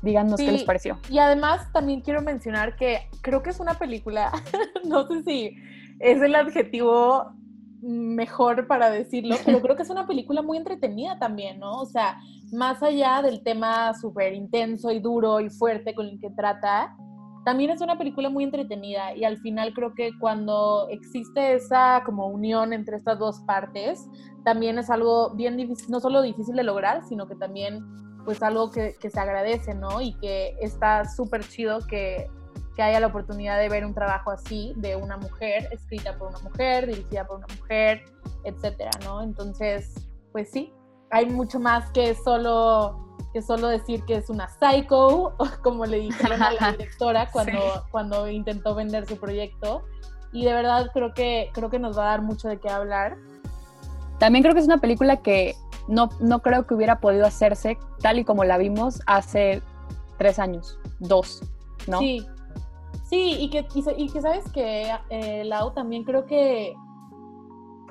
díganos 0.01 0.39
qué 0.39 0.51
les 0.51 0.63
pareció. 0.63 0.99
Y 1.09 1.19
además 1.19 1.71
también 1.71 2.01
quiero 2.01 2.21
mencionar 2.21 2.75
que 2.75 3.07
creo 3.21 3.43
que 3.43 3.49
es 3.49 3.59
una 3.59 3.73
película, 3.75 4.31
no 4.85 5.07
sé 5.07 5.23
si 5.23 5.55
es 5.99 6.21
el 6.21 6.35
adjetivo 6.35 7.33
mejor 7.81 8.67
para 8.67 8.89
decirlo, 8.89 9.35
pero 9.45 9.61
creo 9.61 9.75
que 9.75 9.83
es 9.83 9.89
una 9.89 10.07
película 10.07 10.41
muy 10.41 10.57
entretenida 10.57 11.17
también, 11.19 11.59
¿no? 11.59 11.79
O 11.79 11.85
sea, 11.85 12.19
más 12.51 12.81
allá 12.83 13.21
del 13.21 13.43
tema 13.43 13.93
súper 13.93 14.33
intenso 14.33 14.91
y 14.91 14.99
duro 14.99 15.39
y 15.39 15.49
fuerte 15.49 15.93
con 15.93 16.07
el 16.07 16.19
que 16.19 16.29
trata, 16.31 16.95
también 17.45 17.71
es 17.71 17.81
una 17.81 17.97
película 17.97 18.29
muy 18.29 18.43
entretenida 18.43 19.15
y 19.15 19.23
al 19.23 19.37
final 19.37 19.73
creo 19.73 19.93
que 19.95 20.11
cuando 20.19 20.87
existe 20.89 21.53
esa 21.53 22.03
como 22.05 22.27
unión 22.27 22.73
entre 22.73 22.97
estas 22.97 23.17
dos 23.17 23.39
partes, 23.41 24.07
también 24.43 24.77
es 24.77 24.89
algo 24.89 25.31
bien 25.35 25.57
difícil, 25.57 25.89
no 25.89 25.99
solo 25.99 26.21
difícil 26.21 26.55
de 26.55 26.63
lograr, 26.63 27.03
sino 27.07 27.27
que 27.27 27.35
también 27.35 27.81
pues 28.29 28.43
algo 28.43 28.69
que, 28.69 28.95
que 28.99 29.09
se 29.09 29.19
agradece, 29.19 29.73
¿no? 29.73 30.01
Y 30.01 30.13
que 30.19 30.55
está 30.61 31.03
súper 31.09 31.43
chido 31.47 31.79
que, 31.87 32.29
que 32.75 32.83
haya 32.83 32.99
la 32.99 33.07
oportunidad 33.07 33.57
de 33.57 33.69
ver 33.69 33.83
un 33.83 33.95
trabajo 33.95 34.29
así 34.29 34.71
de 34.77 34.95
una 34.95 35.17
mujer, 35.17 35.67
escrita 35.71 36.15
por 36.15 36.29
una 36.29 36.37
mujer, 36.41 36.85
dirigida 36.85 37.25
por 37.25 37.37
una 37.37 37.47
mujer, 37.57 38.05
etcétera, 38.43 38.91
¿no? 39.03 39.23
Entonces, 39.23 39.95
pues 40.31 40.51
sí, 40.51 40.71
hay 41.09 41.25
mucho 41.25 41.59
más 41.59 41.89
que 41.89 42.13
solo 42.13 43.17
que 43.33 43.41
solo 43.41 43.67
decir 43.67 44.05
que 44.05 44.17
es 44.17 44.29
una 44.29 44.47
psycho, 44.47 45.35
como 45.63 45.87
le 45.87 45.97
dijeron 45.97 46.43
a 46.43 46.51
la 46.51 46.71
directora 46.77 47.31
cuando, 47.31 47.59
cuando 47.89 48.29
intentó 48.29 48.75
vender 48.75 49.07
su 49.07 49.17
proyecto. 49.17 49.85
Y 50.31 50.45
de 50.45 50.53
verdad 50.53 50.91
creo 50.93 51.15
que, 51.15 51.49
creo 51.51 51.71
que 51.71 51.79
nos 51.79 51.97
va 51.97 52.03
a 52.03 52.09
dar 52.11 52.21
mucho 52.21 52.47
de 52.47 52.59
qué 52.59 52.69
hablar. 52.69 53.17
También 54.19 54.43
creo 54.43 54.53
que 54.53 54.59
es 54.59 54.67
una 54.67 54.77
película 54.77 55.17
que 55.17 55.55
no, 55.89 56.09
no 56.19 56.41
creo 56.41 56.65
que 56.67 56.75
hubiera 56.75 56.99
podido 56.99 57.25
hacerse 57.25 57.77
tal 57.99 58.19
y 58.19 58.23
como 58.23 58.43
la 58.43 58.57
vimos 58.57 59.01
hace 59.07 59.61
tres 60.17 60.37
años, 60.37 60.79
dos, 60.99 61.41
¿no? 61.87 61.99
Sí, 61.99 62.25
sí, 63.09 63.37
y 63.39 63.49
que, 63.49 63.67
y, 63.97 64.09
que 64.09 64.21
sabes 64.21 64.49
que, 64.51 64.93
eh, 65.09 65.43
Lau, 65.45 65.73
también 65.73 66.03
creo 66.03 66.25
que 66.25 66.75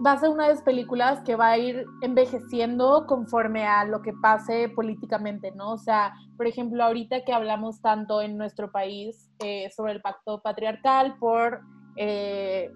va 0.05 0.13
a 0.13 0.19
ser 0.19 0.29
una 0.29 0.45
de 0.45 0.55
las 0.55 0.63
películas 0.63 1.21
que 1.23 1.35
va 1.35 1.49
a 1.49 1.59
ir 1.59 1.85
envejeciendo 2.03 3.05
conforme 3.09 3.67
a 3.67 3.85
lo 3.85 4.01
que 4.01 4.13
pase 4.13 4.69
políticamente, 4.69 5.51
¿no? 5.51 5.73
O 5.73 5.79
sea, 5.79 6.15
por 6.37 6.47
ejemplo, 6.47 6.85
ahorita 6.85 7.25
que 7.25 7.33
hablamos 7.33 7.81
tanto 7.83 8.23
en 8.23 8.39
nuestro 8.39 8.71
país 8.71 9.29
eh, 9.41 9.71
sobre 9.75 9.93
el 9.93 10.01
pacto 10.01 10.41
patriarcal 10.41 11.17
por, 11.19 11.63
eh, 11.97 12.71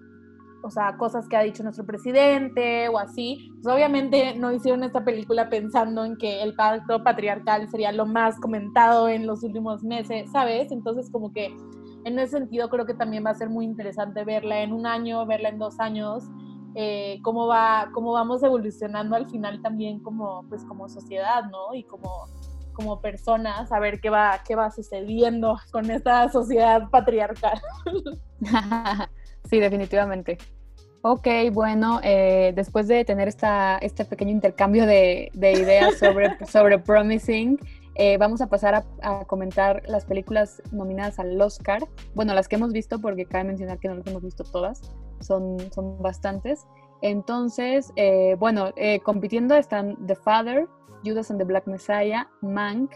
o 0.63 0.71
sea, 0.71 0.97
cosas 0.97 1.27
que 1.27 1.37
ha 1.37 1.41
dicho 1.41 1.61
nuestro 1.61 1.85
presidente 1.85 2.87
o 2.89 2.97
así, 2.97 3.51
pues 3.61 3.73
obviamente 3.73 4.35
no 4.35 4.51
hicieron 4.51 4.83
esta 4.83 5.03
película 5.03 5.49
pensando 5.49 6.05
en 6.05 6.15
que 6.17 6.41
el 6.41 6.55
pacto 6.55 7.03
patriarcal 7.03 7.69
sería 7.69 7.91
lo 7.91 8.05
más 8.05 8.39
comentado 8.39 9.09
en 9.09 9.27
los 9.27 9.43
últimos 9.43 9.83
meses, 9.83 10.31
¿sabes? 10.31 10.71
Entonces, 10.71 11.09
como 11.11 11.31
que 11.31 11.55
en 12.05 12.19
ese 12.19 12.37
sentido 12.37 12.69
creo 12.69 12.85
que 12.85 12.93
también 12.93 13.25
va 13.25 13.31
a 13.31 13.35
ser 13.35 13.49
muy 13.49 13.65
interesante 13.65 14.23
verla 14.23 14.61
en 14.61 14.73
un 14.73 14.87
año, 14.87 15.25
verla 15.25 15.49
en 15.49 15.59
dos 15.59 15.79
años 15.79 16.23
eh, 16.75 17.19
cómo, 17.21 17.45
va, 17.45 17.89
cómo 17.93 18.13
vamos 18.13 18.41
evolucionando 18.41 19.15
al 19.15 19.29
final 19.29 19.61
también 19.61 19.99
como, 19.99 20.43
pues, 20.49 20.63
como 20.65 20.89
sociedad, 20.89 21.43
¿no? 21.45 21.75
Y 21.75 21.83
como, 21.83 22.25
como 22.73 22.99
personas, 22.99 23.71
a 23.71 23.79
ver 23.79 24.01
qué 24.01 24.09
va, 24.09 24.41
qué 24.45 24.55
va 24.55 24.71
sucediendo 24.71 25.59
con 25.71 25.91
esta 25.91 26.29
sociedad 26.29 26.89
patriarcal. 26.89 27.61
sí, 29.53 29.59
definitivamente. 29.59 30.39
Ok, 31.03 31.27
bueno, 31.51 31.99
eh, 32.01 32.53
después 32.55 32.87
de 32.87 33.05
tener 33.05 33.27
esta, 33.27 33.77
este 33.77 34.03
pequeño 34.03 34.31
intercambio 34.31 34.87
de, 34.87 35.29
de 35.33 35.51
ideas 35.51 35.99
sobre, 35.99 36.35
sobre 36.47 36.79
Promising, 36.79 37.59
eh, 37.93 38.17
vamos 38.17 38.41
a 38.41 38.47
pasar 38.47 38.83
a, 39.01 39.25
comentar 39.25 39.83
las 39.85 40.05
películas 40.05 40.63
nominadas 40.71 41.19
al 41.19 41.39
Oscar. 41.39 41.87
Bueno, 42.15 42.33
las 42.33 42.47
que 42.47 42.55
hemos 42.55 42.73
visto, 42.73 42.99
porque 42.99 43.25
cabe 43.25 43.43
mencionar 43.43 43.77
que 43.77 43.89
no 43.89 43.95
las 43.95 44.07
hemos 44.07 44.23
visto 44.23 44.43
todas, 44.43 44.81
son, 45.19 45.59
son 45.71 46.01
bastantes. 46.01 46.65
Entonces, 47.03 47.91
eh, 47.95 48.35
bueno, 48.39 48.71
compitiendo 49.03 49.55
están 49.55 49.97
The 50.07 50.15
Father, 50.15 50.67
Judas 51.05 51.29
and 51.29 51.39
the 51.39 51.45
Black 51.45 51.67
Messiah, 51.67 52.27
Mank, 52.41 52.91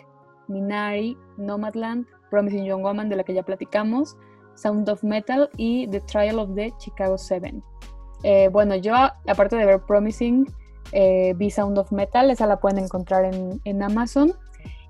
Minari, 0.48 1.18
Nomadland, 1.38 2.08
Promising 2.32 2.66
Young 2.66 2.82
Woman, 2.82 3.10
de 3.10 3.18
la 3.18 3.24
que 3.24 3.36
ya 3.36 3.44
platicamos, 3.44 4.18
Sound 4.58 4.90
of 4.90 5.04
Metal 5.04 5.50
y 5.58 5.88
The 5.88 6.02
Trial 6.02 6.40
of 6.40 6.56
the 6.56 6.74
Chicago 6.80 7.18
Seven. 7.18 7.64
bueno, 8.52 8.76
yo, 8.76 8.94
aparte 9.28 9.56
de 9.56 9.66
ver 9.66 9.82
Promising, 9.82 10.46
vi 11.36 11.50
Sound 11.50 11.78
of 11.78 11.92
Metal, 11.92 12.30
esa 12.32 12.48
la 12.48 12.60
pueden 12.60 12.84
encontrar 12.84 13.26
en, 13.26 13.62
en 13.64 13.84
Amazon. 13.84 14.34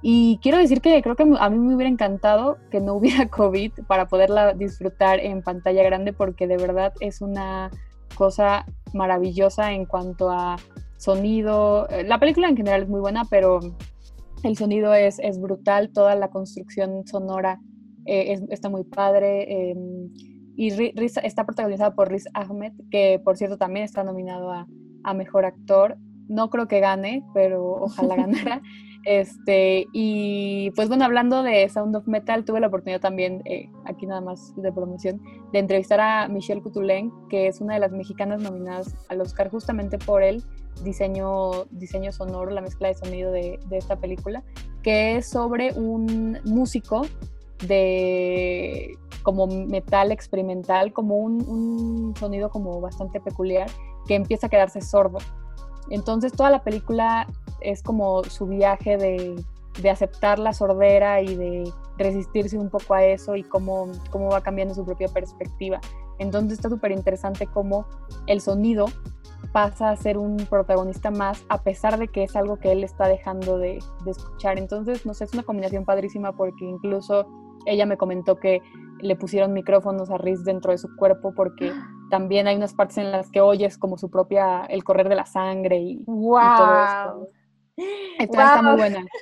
Y 0.01 0.39
quiero 0.41 0.57
decir 0.57 0.81
que 0.81 1.01
creo 1.01 1.15
que 1.15 1.23
a 1.39 1.49
mí 1.49 1.57
me 1.57 1.75
hubiera 1.75 1.89
encantado 1.89 2.57
que 2.69 2.79
no 2.79 2.93
hubiera 2.93 3.27
COVID 3.29 3.71
para 3.87 4.07
poderla 4.07 4.53
disfrutar 4.53 5.19
en 5.19 5.41
pantalla 5.41 5.83
grande 5.83 6.13
porque 6.13 6.47
de 6.47 6.57
verdad 6.57 6.93
es 6.99 7.21
una 7.21 7.71
cosa 8.15 8.65
maravillosa 8.93 9.73
en 9.73 9.85
cuanto 9.85 10.29
a 10.29 10.57
sonido. 10.97 11.87
Eh, 11.89 12.03
la 12.03 12.19
película 12.19 12.47
en 12.47 12.57
general 12.57 12.83
es 12.83 12.89
muy 12.89 12.99
buena, 12.99 13.23
pero 13.29 13.59
el 14.43 14.57
sonido 14.57 14.93
es, 14.93 15.19
es 15.19 15.39
brutal, 15.39 15.91
toda 15.91 16.15
la 16.15 16.29
construcción 16.29 17.05
sonora 17.07 17.59
eh, 18.07 18.39
está 18.49 18.69
muy 18.69 18.83
padre. 18.83 19.71
Em, 19.71 20.11
y 20.55 20.69
está 21.23 21.45
protagonizada 21.45 21.93
por 21.93 22.09
Riz 22.09 22.25
Ahmed, 22.33 22.73
que 22.89 23.21
por 23.23 23.37
cierto 23.37 23.57
también 23.57 23.85
está 23.85 24.03
nominado 24.03 24.51
a, 24.51 24.67
a 25.03 25.13
Mejor 25.13 25.45
Actor. 25.45 25.97
No 26.27 26.49
creo 26.49 26.67
que 26.67 26.79
gane, 26.79 27.23
pero 27.33 27.83
ojalá 27.83 28.15
ganara. 28.17 28.61
Este, 29.07 29.87
y 29.93 30.71
pues 30.71 30.89
bueno, 30.89 31.05
hablando 31.05 31.41
de 31.41 31.69
Sound 31.69 31.95
of 31.95 32.07
Metal, 32.07 32.43
tuve 32.43 32.59
la 32.59 32.67
oportunidad 32.67 32.99
también, 32.99 33.41
eh, 33.45 33.69
aquí 33.85 34.05
nada 34.05 34.19
más 34.19 34.53
de 34.57 34.69
promoción, 34.73 35.21
de 35.53 35.59
entrevistar 35.59 36.01
a 36.01 36.27
Michelle 36.27 36.61
Coutulén, 36.61 37.09
que 37.29 37.47
es 37.47 37.61
una 37.61 37.75
de 37.75 37.79
las 37.79 37.93
mexicanas 37.93 38.41
nominadas 38.41 38.93
al 39.07 39.21
Oscar 39.21 39.49
justamente 39.49 39.97
por 39.97 40.23
el 40.23 40.43
diseño, 40.83 41.65
diseño 41.71 42.11
sonoro, 42.11 42.51
la 42.51 42.59
mezcla 42.59 42.89
de 42.89 42.95
sonido 42.95 43.31
de, 43.31 43.59
esta 43.71 43.95
película, 43.95 44.43
que 44.83 45.15
es 45.15 45.29
sobre 45.29 45.71
un 45.73 46.39
músico 46.43 47.03
de 47.65 48.97
como 49.23 49.47
metal 49.47 50.11
experimental, 50.11 50.93
como 50.93 51.17
un, 51.17 51.41
un 51.47 52.15
sonido 52.15 52.49
como 52.49 52.79
bastante 52.79 53.19
peculiar, 53.19 53.69
que 54.07 54.15
empieza 54.15 54.47
a 54.47 54.49
quedarse 54.49 54.81
sordo. 54.81 55.19
Entonces 55.89 56.31
toda 56.31 56.49
la 56.49 56.63
película 56.63 57.27
es 57.61 57.81
como 57.81 58.23
su 58.23 58.47
viaje 58.47 58.97
de, 58.97 59.43
aceptar 59.89 60.39
la 60.39 60.53
sordera 60.53 61.21
y 61.21 61.35
de 61.35 61.71
resistirse 61.97 62.57
un 62.57 62.69
poco 62.69 62.95
a 62.95 63.03
eso 63.03 63.35
y 63.35 63.43
cómo, 63.43 63.91
cómo 64.09 64.29
va 64.29 64.41
cambiando 64.41 64.73
su 64.73 64.83
propia 64.83 65.07
perspectiva. 65.07 65.79
Entonces 66.19 66.53
está 66.53 66.69
súper 66.69 66.91
interesante 66.91 67.45
cómo 67.45 67.85
el 68.25 68.41
sonido 68.41 68.87
pasa 69.51 69.91
a 69.91 69.95
ser 69.95 70.17
un 70.17 70.37
protagonista 70.37 71.11
más 71.11 71.45
a 71.47 71.61
pesar 71.61 71.99
de 71.99 72.07
que 72.07 72.23
es 72.23 72.35
algo 72.35 72.57
que 72.57 72.71
él 72.71 72.83
está 72.83 73.07
dejando 73.07 73.59
de, 73.59 73.79
escuchar. 74.05 74.57
Entonces, 74.57 75.05
no 75.05 75.13
sé, 75.13 75.25
es 75.25 75.33
una 75.33 75.43
combinación 75.43 75.85
padrísima 75.85 76.31
porque 76.31 76.65
incluso 76.65 77.27
ella 77.67 77.85
me 77.85 77.97
comentó 77.97 78.39
que 78.39 78.61
le 78.99 79.15
pusieron 79.15 79.53
micrófonos 79.53 80.09
a 80.09 80.17
Riz 80.17 80.43
dentro 80.43 80.71
de 80.71 80.77
su 80.77 80.95
cuerpo 80.95 81.33
porque 81.35 81.71
también 82.09 82.47
hay 82.47 82.55
unas 82.55 82.73
partes 82.73 82.97
en 82.97 83.11
las 83.11 83.29
que 83.29 83.41
oyes 83.41 83.77
como 83.77 83.97
su 83.97 84.09
propia, 84.09 84.65
el 84.65 84.83
correr 84.83 85.09
de 85.09 85.15
la 85.15 85.25
sangre 85.25 85.77
y, 85.77 86.03
wow. 86.05 86.39
y 86.39 86.57
todo 86.57 86.83
esto. 86.83 87.29
Está, 88.19 88.61
muy 88.61 88.75
buena. 88.75 89.05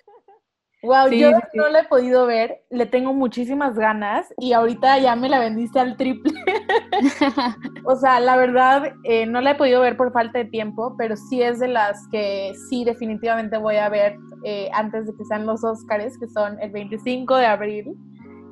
Wow, 0.85 1.09
yo 1.09 1.31
no 1.55 1.67
la 1.69 1.79
he 1.79 1.87
podido 1.87 2.27
ver, 2.27 2.63
le 2.69 2.85
tengo 2.85 3.11
muchísimas 3.11 3.73
ganas 3.73 4.31
y 4.37 4.53
ahorita 4.53 4.99
ya 4.99 5.15
me 5.15 5.29
la 5.29 5.39
vendiste 5.39 5.79
al 5.79 5.97
triple. 5.97 6.31
o 7.85 7.95
sea, 7.95 8.19
la 8.19 8.37
verdad, 8.37 8.93
eh, 9.03 9.25
no 9.25 9.41
la 9.41 9.51
he 9.51 9.55
podido 9.55 9.81
ver 9.81 9.97
por 9.97 10.13
falta 10.13 10.37
de 10.37 10.45
tiempo, 10.45 10.95
pero 10.95 11.15
sí 11.15 11.41
es 11.41 11.59
de 11.59 11.69
las 11.69 12.07
que 12.11 12.53
sí 12.69 12.85
definitivamente 12.85 13.57
voy 13.57 13.77
a 13.77 13.89
ver 13.89 14.15
eh, 14.43 14.69
antes 14.73 15.07
de 15.07 15.15
que 15.15 15.25
sean 15.25 15.47
los 15.47 15.63
Oscars, 15.63 16.19
que 16.19 16.27
son 16.27 16.61
el 16.61 16.69
25 16.69 17.35
de 17.35 17.45
abril. 17.47 17.97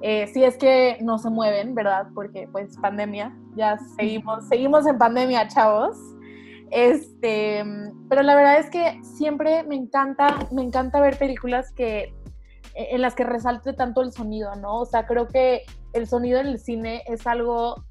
Eh, 0.05 0.27
si 0.27 0.43
es 0.43 0.57
que 0.57 0.97
no 1.01 1.17
se 1.17 1.29
mueven, 1.29 1.73
¿verdad? 1.73 2.07
Porque 2.13 2.49
pues 2.51 2.75
pandemia, 2.77 3.33
ya 3.55 3.77
seguimos, 3.95 4.45
seguimos 4.49 4.85
en 4.85 4.97
pandemia, 4.97 5.47
chavos. 5.47 5.95
Este, 6.71 7.63
pero 8.09 8.21
la 8.21 8.35
verdad 8.35 8.59
es 8.59 8.69
que 8.69 8.99
siempre 9.03 9.63
me 9.63 9.75
encanta, 9.75 10.35
me 10.51 10.61
encanta 10.61 10.99
ver 10.99 11.17
películas 11.17 11.71
que 11.71 12.13
en 12.75 13.01
las 13.01 13.15
que 13.15 13.23
resalte 13.23 13.71
tanto 13.71 14.01
el 14.01 14.11
sonido, 14.11 14.53
¿no? 14.55 14.81
O 14.81 14.85
sea, 14.85 15.05
creo 15.05 15.29
que 15.29 15.63
el 15.93 16.05
sonido 16.05 16.39
en 16.39 16.47
el 16.47 16.59
cine 16.59 17.03
es 17.07 17.25
algo, 17.25 17.85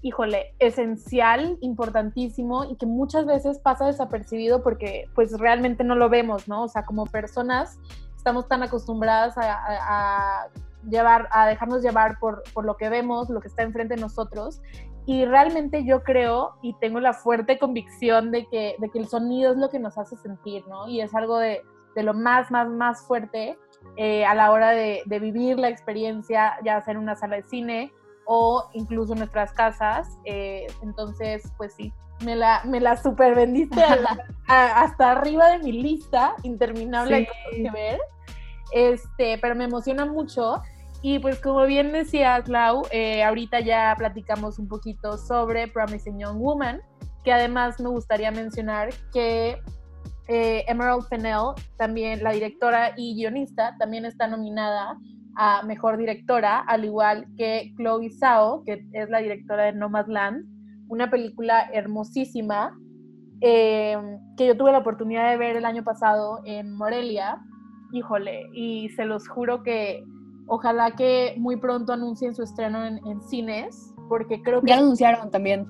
híjole, 0.00 0.56
esencial, 0.58 1.58
importantísimo 1.60 2.64
y 2.64 2.76
que 2.76 2.86
muchas 2.86 3.24
veces 3.24 3.60
pasa 3.60 3.86
desapercibido 3.86 4.64
porque 4.64 5.08
pues 5.14 5.38
realmente 5.38 5.84
no 5.84 5.94
lo 5.94 6.08
vemos, 6.08 6.48
¿no? 6.48 6.64
O 6.64 6.68
sea, 6.68 6.84
como 6.84 7.06
personas 7.06 7.78
estamos 8.16 8.48
tan 8.48 8.64
acostumbradas 8.64 9.36
a, 9.36 10.48
llevar, 10.88 11.28
a 11.30 11.46
dejarnos 11.46 11.82
llevar 11.82 12.18
por, 12.18 12.42
por, 12.52 12.64
lo 12.64 12.76
que 12.76 12.88
vemos, 12.88 13.30
lo 13.30 13.40
que 13.40 13.48
está 13.48 13.62
enfrente 13.62 13.94
de 13.94 14.00
nosotros 14.00 14.60
y 15.04 15.24
realmente 15.24 15.84
yo 15.84 16.02
creo 16.02 16.56
y 16.62 16.74
tengo 16.74 17.00
la 17.00 17.12
fuerte 17.12 17.58
convicción 17.58 18.30
de 18.30 18.46
que, 18.46 18.76
de 18.78 18.88
que 18.88 18.98
el 18.98 19.08
sonido 19.08 19.52
es 19.52 19.58
lo 19.58 19.68
que 19.68 19.78
nos 19.78 19.98
hace 19.98 20.16
sentir, 20.16 20.66
¿no? 20.68 20.88
Y 20.88 21.00
es 21.00 21.14
algo 21.14 21.38
de, 21.38 21.62
de 21.94 22.02
lo 22.02 22.14
más, 22.14 22.50
más, 22.50 22.68
más 22.68 23.04
fuerte 23.06 23.58
eh, 23.96 24.24
a 24.24 24.34
la 24.34 24.52
hora 24.52 24.70
de, 24.70 25.02
de, 25.06 25.18
vivir 25.18 25.58
la 25.58 25.68
experiencia, 25.68 26.56
ya 26.64 26.80
sea 26.82 26.92
en 26.92 26.98
una 26.98 27.16
sala 27.16 27.36
de 27.36 27.42
cine 27.42 27.92
o 28.26 28.68
incluso 28.74 29.12
en 29.12 29.20
nuestras 29.20 29.52
casas. 29.52 30.08
Eh, 30.24 30.68
entonces, 30.82 31.52
pues 31.56 31.74
sí, 31.74 31.92
me 32.24 32.36
la, 32.36 32.62
me 32.64 32.80
la 32.80 32.96
super 32.96 33.34
vendiste 33.34 33.82
hasta 34.46 35.10
arriba 35.10 35.48
de 35.48 35.58
mi 35.58 35.72
lista 35.72 36.34
interminable 36.44 37.16
de 37.16 37.26
cosas 37.26 37.42
que 37.54 37.70
ver. 37.70 38.00
Este, 38.72 39.38
pero 39.38 39.54
me 39.54 39.64
emociona 39.64 40.06
mucho 40.06 40.62
Y 41.02 41.18
pues 41.18 41.40
como 41.40 41.66
bien 41.66 41.92
decías, 41.92 42.48
Lau, 42.48 42.82
eh, 42.90 43.22
ahorita 43.24 43.60
ya 43.60 43.94
platicamos 43.98 44.58
un 44.58 44.68
poquito 44.68 45.18
sobre 45.18 45.66
Promising 45.68 46.20
Young 46.20 46.38
Woman, 46.38 46.80
que 47.24 47.32
además 47.32 47.80
me 47.80 47.88
gustaría 47.88 48.30
mencionar 48.30 48.90
que 49.12 49.60
eh, 50.28 50.64
Emerald 50.68 51.04
Fennell, 51.08 51.54
también 51.76 52.22
la 52.22 52.30
directora 52.30 52.92
y 52.96 53.16
guionista, 53.16 53.76
también 53.78 54.04
está 54.04 54.28
nominada 54.28 54.96
a 55.34 55.62
Mejor 55.64 55.96
Directora, 55.96 56.60
al 56.60 56.84
igual 56.84 57.26
que 57.36 57.72
Chloe 57.76 58.10
Zhao, 58.10 58.62
que 58.64 58.86
es 58.92 59.10
la 59.10 59.18
directora 59.18 59.64
de 59.64 59.72
Nomadland, 59.72 60.46
una 60.88 61.10
película 61.10 61.68
hermosísima 61.72 62.76
eh, 63.40 63.96
que 64.36 64.46
yo 64.46 64.56
tuve 64.56 64.70
la 64.70 64.78
oportunidad 64.78 65.30
de 65.30 65.36
ver 65.36 65.56
el 65.56 65.64
año 65.64 65.82
pasado 65.82 66.42
en 66.44 66.72
Morelia. 66.72 67.40
Híjole, 67.92 68.48
y 68.52 68.88
se 68.90 69.04
los 69.04 69.28
juro 69.28 69.62
que 69.62 70.04
ojalá 70.46 70.92
que 70.92 71.34
muy 71.38 71.56
pronto 71.56 71.92
anuncien 71.92 72.34
su 72.34 72.42
estreno 72.42 72.84
en, 72.84 73.20
cines, 73.22 73.94
porque 74.08 74.42
creo 74.42 74.60
que... 74.60 74.68
Ya 74.68 74.76
lo 74.76 74.82
anunciaron 74.82 75.30
también. 75.30 75.66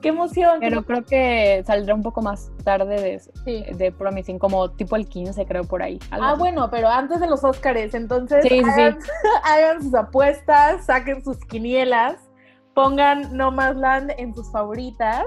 ¡Qué 0.00 0.08
emoción! 0.08 0.58
Pero 0.60 0.82
creo 0.84 1.04
que 1.04 1.62
saldrá 1.66 1.94
un 1.94 2.02
poco 2.02 2.22
más 2.22 2.50
tarde 2.64 3.20
de, 3.44 3.74
de 3.74 3.92
Promising, 3.92 4.38
como 4.38 4.70
tipo 4.70 4.96
el 4.96 5.06
15 5.06 5.44
creo 5.44 5.64
por 5.64 5.82
ahí. 5.82 5.98
Ah, 6.10 6.34
bueno, 6.36 6.70
pero 6.70 6.88
antes 6.88 7.20
de 7.20 7.26
los 7.26 7.44
Oscars, 7.44 7.94
entonces 7.94 8.44
hagan, 8.44 8.98
hagan 9.44 9.82
sus 9.82 9.94
apuestas, 9.94 10.86
saquen 10.86 11.22
sus 11.22 11.36
quinielas, 11.44 12.29
pongan 12.74 13.36
No 13.36 13.50
Más 13.50 13.76
Land 13.76 14.12
en 14.18 14.34
sus 14.34 14.50
favoritas. 14.50 15.24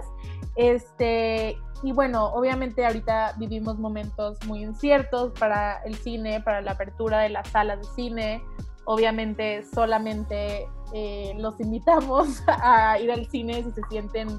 Este, 0.56 1.58
y 1.84 1.92
bueno, 1.92 2.28
obviamente 2.28 2.86
ahorita 2.86 3.36
vivimos 3.38 3.78
momentos 3.78 4.38
muy 4.46 4.64
inciertos 4.64 5.34
para 5.40 5.84
el 5.84 5.96
cine, 5.96 6.42
para 6.42 6.62
la 6.62 6.72
apertura 6.72 7.20
de 7.20 7.30
las 7.30 7.48
salas 7.50 7.80
de 7.80 7.88
cine. 7.96 8.44
Obviamente 8.86 9.64
solamente 9.74 10.68
eh, 10.94 11.34
los 11.38 11.60
invitamos 11.60 12.44
a 12.48 13.00
ir 13.00 13.12
al 13.12 13.26
cine 13.28 13.64
si 13.64 13.72
se 13.72 13.82
sienten, 13.90 14.30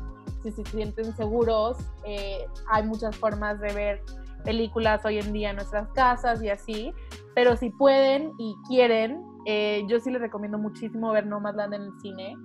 si 0.42 0.52
se 0.52 0.64
sienten 0.64 1.14
seguros. 1.16 1.76
Eh, 2.04 2.46
hay 2.70 2.84
muchas 2.84 3.16
formas 3.16 3.60
de 3.60 3.72
ver 3.74 4.02
películas 4.44 5.04
hoy 5.04 5.18
en 5.18 5.32
día 5.32 5.50
en 5.50 5.56
nuestras 5.56 5.88
casas 5.90 6.42
y 6.42 6.48
así. 6.48 6.92
Pero 7.34 7.56
si 7.56 7.70
pueden 7.70 8.32
y 8.38 8.54
quieren, 8.68 9.22
eh, 9.46 9.84
yo 9.88 9.98
sí 10.00 10.10
les 10.10 10.20
recomiendo 10.20 10.56
muchísimo 10.56 11.10
ver 11.10 11.26
Nomadland 11.26 11.74
en 11.74 11.82
el 11.82 12.00
cine. 12.00 12.36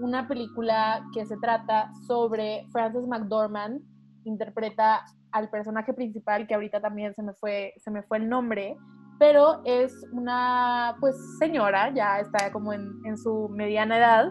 Una 0.00 0.28
película 0.28 1.04
que 1.12 1.24
se 1.26 1.36
trata 1.38 1.90
sobre 2.06 2.66
Frances 2.70 3.06
McDormand, 3.06 3.80
interpreta 4.24 5.04
al 5.32 5.48
personaje 5.50 5.92
principal, 5.92 6.46
que 6.46 6.54
ahorita 6.54 6.80
también 6.80 7.14
se 7.14 7.22
me 7.22 7.32
fue, 7.34 7.74
se 7.78 7.90
me 7.90 8.02
fue 8.02 8.18
el 8.18 8.28
nombre, 8.28 8.76
pero 9.18 9.62
es 9.64 9.92
una 10.12 10.96
pues 11.00 11.16
señora, 11.38 11.92
ya 11.94 12.20
está 12.20 12.52
como 12.52 12.72
en, 12.72 13.18
su 13.18 13.48
mediana 13.50 13.98
edad, 13.98 14.28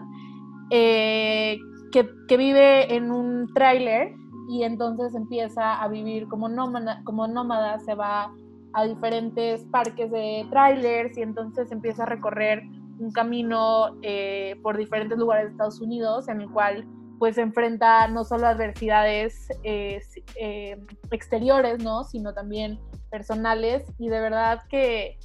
eh, 0.70 1.58
que, 1.92 2.36
vive 2.36 2.94
en 2.94 3.10
un 3.10 3.46
tráiler 3.54 4.12
y 4.48 4.62
entonces 4.62 5.14
empieza 5.14 5.80
a 5.82 5.88
vivir 5.88 6.28
como 6.28 6.48
nómada, 6.48 7.00
como 7.04 7.26
nómada, 7.26 7.78
se 7.80 7.94
va 7.94 8.32
a 8.74 8.84
diferentes 8.84 9.64
parques 9.72 10.10
de 10.10 10.46
trailers 10.50 11.16
y 11.16 11.22
entonces 11.22 11.72
empieza 11.72 12.02
a 12.02 12.06
recorrer 12.06 12.62
un 12.98 13.10
camino 13.12 13.96
eh, 14.02 14.56
por 14.62 14.76
diferentes 14.76 15.18
lugares 15.18 15.46
de 15.46 15.50
Estados 15.52 15.80
Unidos 15.80 16.28
en 16.28 16.40
el 16.40 16.50
cual 16.50 16.86
pues 17.18 17.38
enfrenta 17.38 18.08
no 18.08 18.24
solo 18.24 18.46
adversidades 18.46 19.48
eh, 19.62 20.00
eh, 20.36 20.78
exteriores, 21.10 21.82
¿no? 21.82 22.04
Sino 22.04 22.34
también 22.34 22.78
personales. 23.10 23.84
Y 23.98 24.08
de 24.08 24.20
verdad 24.20 24.62
que, 24.68 25.18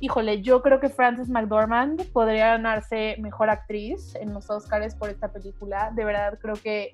híjole, 0.00 0.40
yo 0.40 0.62
creo 0.62 0.80
que 0.80 0.88
Frances 0.88 1.28
McDormand 1.28 2.10
podría 2.12 2.48
ganarse 2.48 3.16
mejor 3.20 3.50
actriz 3.50 4.14
en 4.14 4.32
los 4.32 4.48
Oscars 4.48 4.94
por 4.94 5.10
esta 5.10 5.30
película. 5.30 5.92
De 5.94 6.04
verdad 6.04 6.38
creo 6.40 6.54
que 6.54 6.90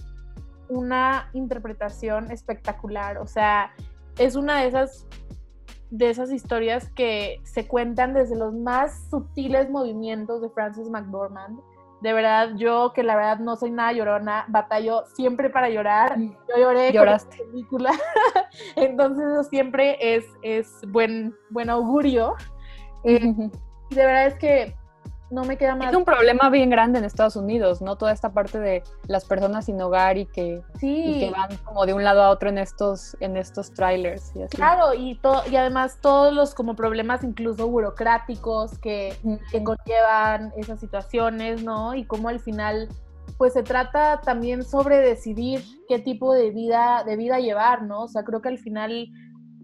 una 0.69 1.31
interpretación 1.33 2.31
espectacular. 2.33 3.19
O 3.19 3.27
sea, 3.27 3.73
es 4.19 4.35
una 4.35 4.63
de 4.63 4.69
esas 4.69 5.07
de 5.97 6.11
esas 6.11 6.33
historias 6.33 6.91
que 6.91 7.41
se 7.45 7.69
cuentan 7.69 8.15
desde 8.15 8.37
los 8.37 8.53
más 8.55 9.09
sutiles 9.11 9.71
movimientos 9.71 10.43
de 10.43 10.51
Frances 10.51 10.89
McDormand 10.91 11.61
de 12.05 12.13
verdad, 12.13 12.51
yo 12.57 12.93
que 12.95 13.03
la 13.03 13.17
verdad 13.17 13.39
no 13.39 13.57
soy 13.57 13.71
nada 13.71 13.93
llorona, 13.93 14.45
batallo 14.49 15.05
siempre 15.15 15.49
para 15.49 15.71
llorar. 15.71 16.19
Yo 16.19 16.59
lloré 16.59 16.93
Lloraste. 16.93 17.39
con 17.39 17.47
esta 17.47 17.51
película. 17.51 17.91
Entonces 18.77 19.25
eso 19.25 19.43
siempre 19.45 19.97
es, 19.99 20.27
es 20.43 20.83
buen, 20.89 21.35
buen 21.49 21.71
augurio. 21.71 22.35
Eh, 23.05 23.33
de 23.89 24.07
verdad 24.07 24.27
es 24.27 24.35
que 24.35 24.77
no 25.35 25.45
me 25.45 25.59
queda 25.59 25.75
más. 25.75 25.91
Es 25.91 25.97
un 25.97 26.05
problema 26.05 26.49
bien 26.49 26.71
grande 26.71 26.99
en 26.99 27.05
Estados 27.05 27.37
Unidos, 27.37 27.83
¿no? 27.83 27.97
Toda 27.97 28.13
esta 28.13 28.33
parte 28.33 28.59
de 28.59 28.83
las 29.09 29.25
personas 29.25 29.67
sin 29.67 29.81
hogar 29.83 30.17
y 30.17 30.27
que, 30.27 30.63
que 30.81 31.33
van 31.35 31.57
como 31.65 31.85
de 31.85 31.93
un 31.93 32.05
lado 32.05 32.23
a 32.23 32.31
otro 32.31 32.49
en 32.49 32.59
estos, 32.59 33.17
en 33.21 33.37
estos 33.37 33.73
trailers. 33.73 34.35
Y 34.37 34.43
así. 34.43 34.57
Claro, 34.57 34.95
y, 34.95 35.21
y 35.51 35.57
además 35.57 35.99
todos 36.01 36.33
los 36.33 36.55
como 36.55 36.77
problemas 36.77 37.25
incluso 37.25 37.69
burocráticos 37.69 38.79
que, 38.79 39.17
que 39.51 39.63
conllevan 39.63 40.53
esas 40.57 40.81
situaciones, 40.81 41.63
¿no? 41.63 41.95
Y 41.95 42.05
cómo 42.05 42.29
al 42.29 42.41
final 42.41 42.89
pues 43.37 43.53
se 43.53 43.65
trata 43.65 44.21
también 44.21 44.63
sobre 44.63 44.99
decidir 44.99 45.63
qué 45.89 45.99
tipo 45.99 46.33
de 46.33 46.51
vida, 46.51 47.03
de 47.05 47.17
vida 47.17 47.41
llevar, 47.41 47.83
¿no? 47.83 48.03
O 48.03 48.09
sea, 48.09 48.23
creo 48.23 48.41
que 48.41 48.49
al 48.49 48.59
final 48.59 49.09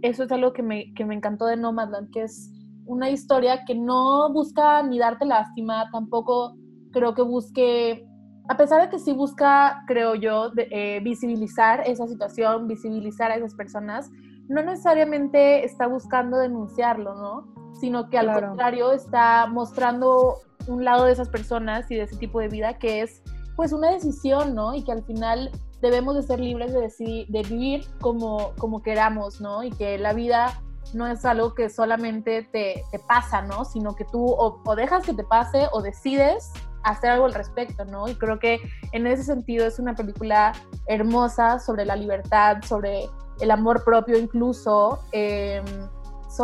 eso 0.02 0.24
es 0.24 0.33
algo 0.33 0.52
que 0.52 0.62
me, 0.62 0.92
que 0.94 1.04
me 1.04 1.14
encantó 1.14 1.46
de 1.46 1.56
Nomadland, 1.56 2.11
que 2.11 2.22
es 2.22 2.50
una 2.86 3.10
historia 3.10 3.64
que 3.64 3.74
no 3.74 4.32
busca 4.32 4.82
ni 4.82 4.98
darte 4.98 5.24
lástima, 5.24 5.88
tampoco 5.92 6.56
creo 6.92 7.14
que 7.14 7.22
busque, 7.22 8.06
a 8.48 8.56
pesar 8.56 8.82
de 8.82 8.88
que 8.88 8.98
sí 8.98 9.12
busca, 9.12 9.84
creo 9.86 10.14
yo, 10.14 10.50
eh, 10.56 11.00
visibilizar 11.02 11.82
esa 11.86 12.06
situación, 12.06 12.66
visibilizar 12.66 13.30
a 13.30 13.36
esas 13.36 13.54
personas, 13.54 14.10
no 14.48 14.62
necesariamente 14.62 15.64
está 15.64 15.86
buscando 15.86 16.36
denunciarlo, 16.38 17.14
¿no? 17.14 17.54
Sino 17.80 18.10
que 18.10 18.18
al 18.18 18.32
contrario 18.32 18.92
está 18.92 19.46
mostrando 19.46 20.38
un 20.66 20.84
lado 20.84 21.04
de 21.04 21.12
esas 21.12 21.28
personas 21.28 21.90
y 21.90 21.94
de 21.94 22.02
ese 22.02 22.16
tipo 22.16 22.40
de 22.40 22.48
vida 22.48 22.78
que 22.78 23.02
es 23.02 23.22
pues 23.56 23.72
una 23.72 23.90
decisión, 23.92 24.54
¿no? 24.54 24.74
Y 24.74 24.82
que 24.82 24.92
al 24.92 25.04
final 25.04 25.50
debemos 25.80 26.14
de 26.16 26.22
ser 26.22 26.40
libres 26.40 26.72
de, 26.72 26.80
decidir, 26.80 27.26
de 27.28 27.42
vivir 27.42 27.84
como, 28.00 28.52
como 28.58 28.82
queramos, 28.82 29.40
¿no? 29.40 29.62
Y 29.62 29.70
que 29.70 29.98
la 29.98 30.12
vida 30.12 30.62
no 30.94 31.07
es 31.07 31.24
algo 31.24 31.55
que 31.55 31.70
solamente 31.70 32.42
te, 32.42 32.85
pasa, 33.07 33.42
¿no? 33.42 33.64
Sino 33.64 33.94
que 33.94 34.05
tú 34.05 34.24
o, 34.26 34.76
dejas 34.76 35.05
que 35.05 35.14
te 35.14 35.24
pase 35.24 35.68
o 35.72 35.83
decides 35.83 36.53
hacer 36.83 37.11
algo 37.11 37.26
al 37.26 37.35
respecto, 37.35 37.85
¿no? 37.85 38.09
Y 38.09 38.14
creo 38.14 38.38
que 38.38 38.61
en 38.92 39.07
ese 39.07 39.24
sentido 39.24 39.66
es 39.66 39.79
una 39.79 39.94
película 39.94 40.53
hermosa 40.87 41.59
sobre 41.59 41.85
la 41.85 41.96
libertad, 41.96 42.62
sobre 42.62 43.09
el 43.40 43.50
amor 43.50 43.85
propio 43.85 44.18
incluso. 44.18 45.00
Em, 45.12 45.64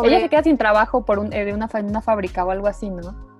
Ella 0.02 0.20
se 0.20 0.28
queda 0.28 0.42
sin 0.42 0.58
trabajo 0.58 1.04
por 1.04 1.18
un, 1.18 1.32
eh, 1.32 1.44
de 1.44 1.54
una, 1.54 1.68
una 1.72 2.00
fábrica 2.00 2.44
o 2.44 2.50
algo 2.50 2.66
así, 2.66 2.90
¿no? 2.90 3.35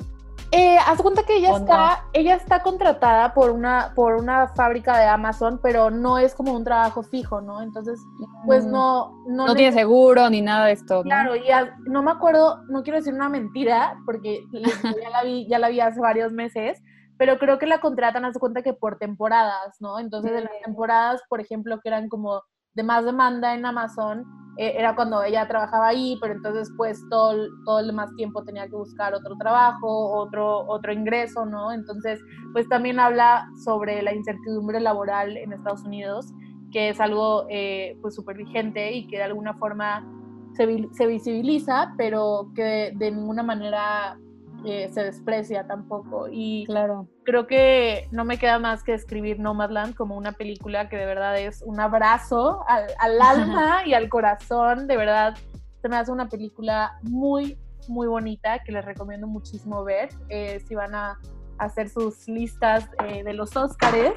Eh, 0.53 0.79
haz 0.79 1.03
cuenta 1.03 1.25
que 1.25 1.37
ella 1.37 1.57
está, 1.57 2.05
ella 2.13 2.35
está 2.35 2.63
contratada 2.63 3.35
por 3.35 3.51
una, 3.51 3.93
por 3.95 4.15
una 4.15 4.49
fábrica 4.49 4.97
de 4.99 5.07
Amazon, 5.07 5.59
pero 5.63 5.91
no 5.91 6.19
es 6.19 6.35
como 6.35 6.53
un 6.53 6.63
trabajo 6.63 7.03
fijo, 7.03 7.41
¿no? 7.41 7.63
Entonces, 7.63 8.01
pues 8.45 8.65
mm. 8.65 8.71
no, 8.71 9.25
no. 9.27 9.55
tiene 9.55 9.73
seguro 9.73 10.31
ni 10.31 10.43
nada 10.43 10.67
de 10.67 10.73
esto. 10.73 11.03
Claro, 11.03 11.35
y 11.35 11.43
no 11.87 12.03
me 12.03 12.13
acuerdo, 12.13 12.63
no 12.69 12.83
quiero 12.83 12.99
decir 12.99 13.13
una 13.13 13.29
mentira, 13.29 13.99
porque 14.07 14.45
ya 15.03 15.11
la 15.11 15.25
vi, 15.25 15.49
ya 15.49 15.59
la 15.59 15.69
vi 15.69 15.81
hace 15.81 16.01
varios 16.01 16.33
meses, 16.33 16.81
pero 17.19 17.39
creo 17.39 17.59
que 17.59 17.67
la 17.67 17.81
contratan, 17.81 18.25
haz 18.25 18.39
cuenta 18.39 18.63
que 18.63 18.73
por 18.73 18.99
temporadas, 18.99 19.77
¿no? 19.81 19.99
Entonces, 19.99 20.33
de 20.33 20.43
las 20.43 20.53
temporadas, 20.65 21.23
por 21.29 21.41
ejemplo, 21.41 21.81
que 21.81 21.89
eran 21.89 22.09
como 22.09 22.43
de 22.75 22.83
más 22.85 23.05
demanda 23.05 23.55
en 23.55 23.67
Amazon, 23.67 24.25
era 24.57 24.95
cuando 24.95 25.23
ella 25.23 25.47
trabajaba 25.47 25.89
ahí, 25.89 26.19
pero 26.21 26.35
entonces 26.35 26.73
pues 26.77 27.03
todo, 27.11 27.35
todo 27.65 27.81
el 27.81 27.93
más 27.93 28.15
tiempo 28.17 28.43
tenía 28.43 28.67
que 28.69 28.77
buscar 28.77 29.15
otro 29.15 29.37
trabajo, 29.37 30.13
otro, 30.13 30.67
otro 30.67 30.93
ingreso, 30.93 31.45
¿no? 31.45 31.73
Entonces 31.73 32.21
pues 32.53 32.69
también 32.69 32.99
habla 32.99 33.49
sobre 33.65 34.03
la 34.03 34.15
incertidumbre 34.15 34.81
laboral 34.81 35.37
en 35.37 35.53
Estados 35.53 35.83
Unidos, 35.85 36.33
que 36.73 36.89
es 36.91 37.01
algo 37.01 37.47
eh, 37.51 37.99
pues 38.01 38.15
súper 38.15 38.37
vigente 38.37 38.93
y 38.93 39.07
que 39.07 39.19
de 39.19 39.25
alguna 39.25 39.55
forma 39.55 40.07
se, 40.55 40.89
se 40.93 41.07
visibiliza, 41.07 41.95
pero 41.99 42.51
que 42.55 42.93
de 42.97 43.11
ninguna 43.11 43.43
manera 43.43 44.19
se 44.67 45.05
desprecia 45.05 45.67
tampoco. 45.67 46.29
Y 46.31 46.67
claro. 46.67 47.09
creo 47.25 47.47
que 47.47 48.09
no 48.11 48.25
me 48.25 48.39
queda 48.39 48.59
más 48.59 48.83
que 48.83 48.95
escribir 48.95 49.39
Nomadland 49.39 49.95
como 49.95 50.17
una 50.17 50.33
película 50.33 50.89
que 50.89 50.97
de 50.97 51.07
verdad 51.07 51.39
es 51.39 51.63
un 51.63 51.81
abrazo 51.81 52.65
al, 52.69 52.87
alma 53.21 53.87
y 53.87 53.95
al 53.95 54.09
corazón. 54.09 54.87
De 54.87 54.97
verdad, 54.97 55.37
se 55.83 55.89
me 55.89 55.97
hace 55.97 56.11
una 56.11 56.29
película 56.29 56.99
muy, 57.03 57.59
muy 57.89 58.07
bonita 58.07 58.63
que 58.65 58.73
les 58.73 58.85
recomiendo 58.85 59.27
muchísimo 59.27 59.85
ver. 59.85 60.09
Eh, 60.29 60.61
si 60.67 60.75
van 60.75 60.95
a 60.95 61.19
hacer 61.59 61.89
sus 61.89 62.29
listas 62.29 62.89
eh, 63.05 63.23
de 63.23 63.33
los 63.33 63.57
Óscares. 63.57 64.15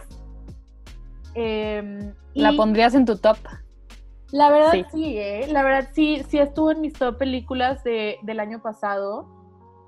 Em, 1.36 2.14
¿La 2.34 2.54
pondrías 2.54 2.96
en 2.96 3.06
tu 3.06 3.18
top? 3.18 3.38
La 4.32 4.52
verdad 4.52 4.88
sí, 4.92 5.18
¿eh? 5.18 5.48
la 5.50 5.64
verdad 5.64 5.90
sí, 5.94 6.24
sí 6.28 6.38
estuvo 6.38 6.72
en 6.72 6.82
mis 6.82 6.94
top 6.94 7.18
películas 7.18 7.84
de, 7.84 8.18
del 8.22 8.40
año 8.40 8.62
pasado. 8.62 9.39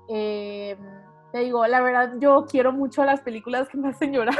Eh, 0.08 0.76
te 1.32 1.38
digo, 1.38 1.66
la 1.66 1.80
verdad, 1.80 2.12
yo 2.18 2.44
quiero 2.48 2.72
mucho 2.72 3.04
las 3.04 3.22
películas 3.22 3.68
que 3.68 3.78
me 3.78 3.88
hacen 3.88 4.12
llorar. 4.12 4.36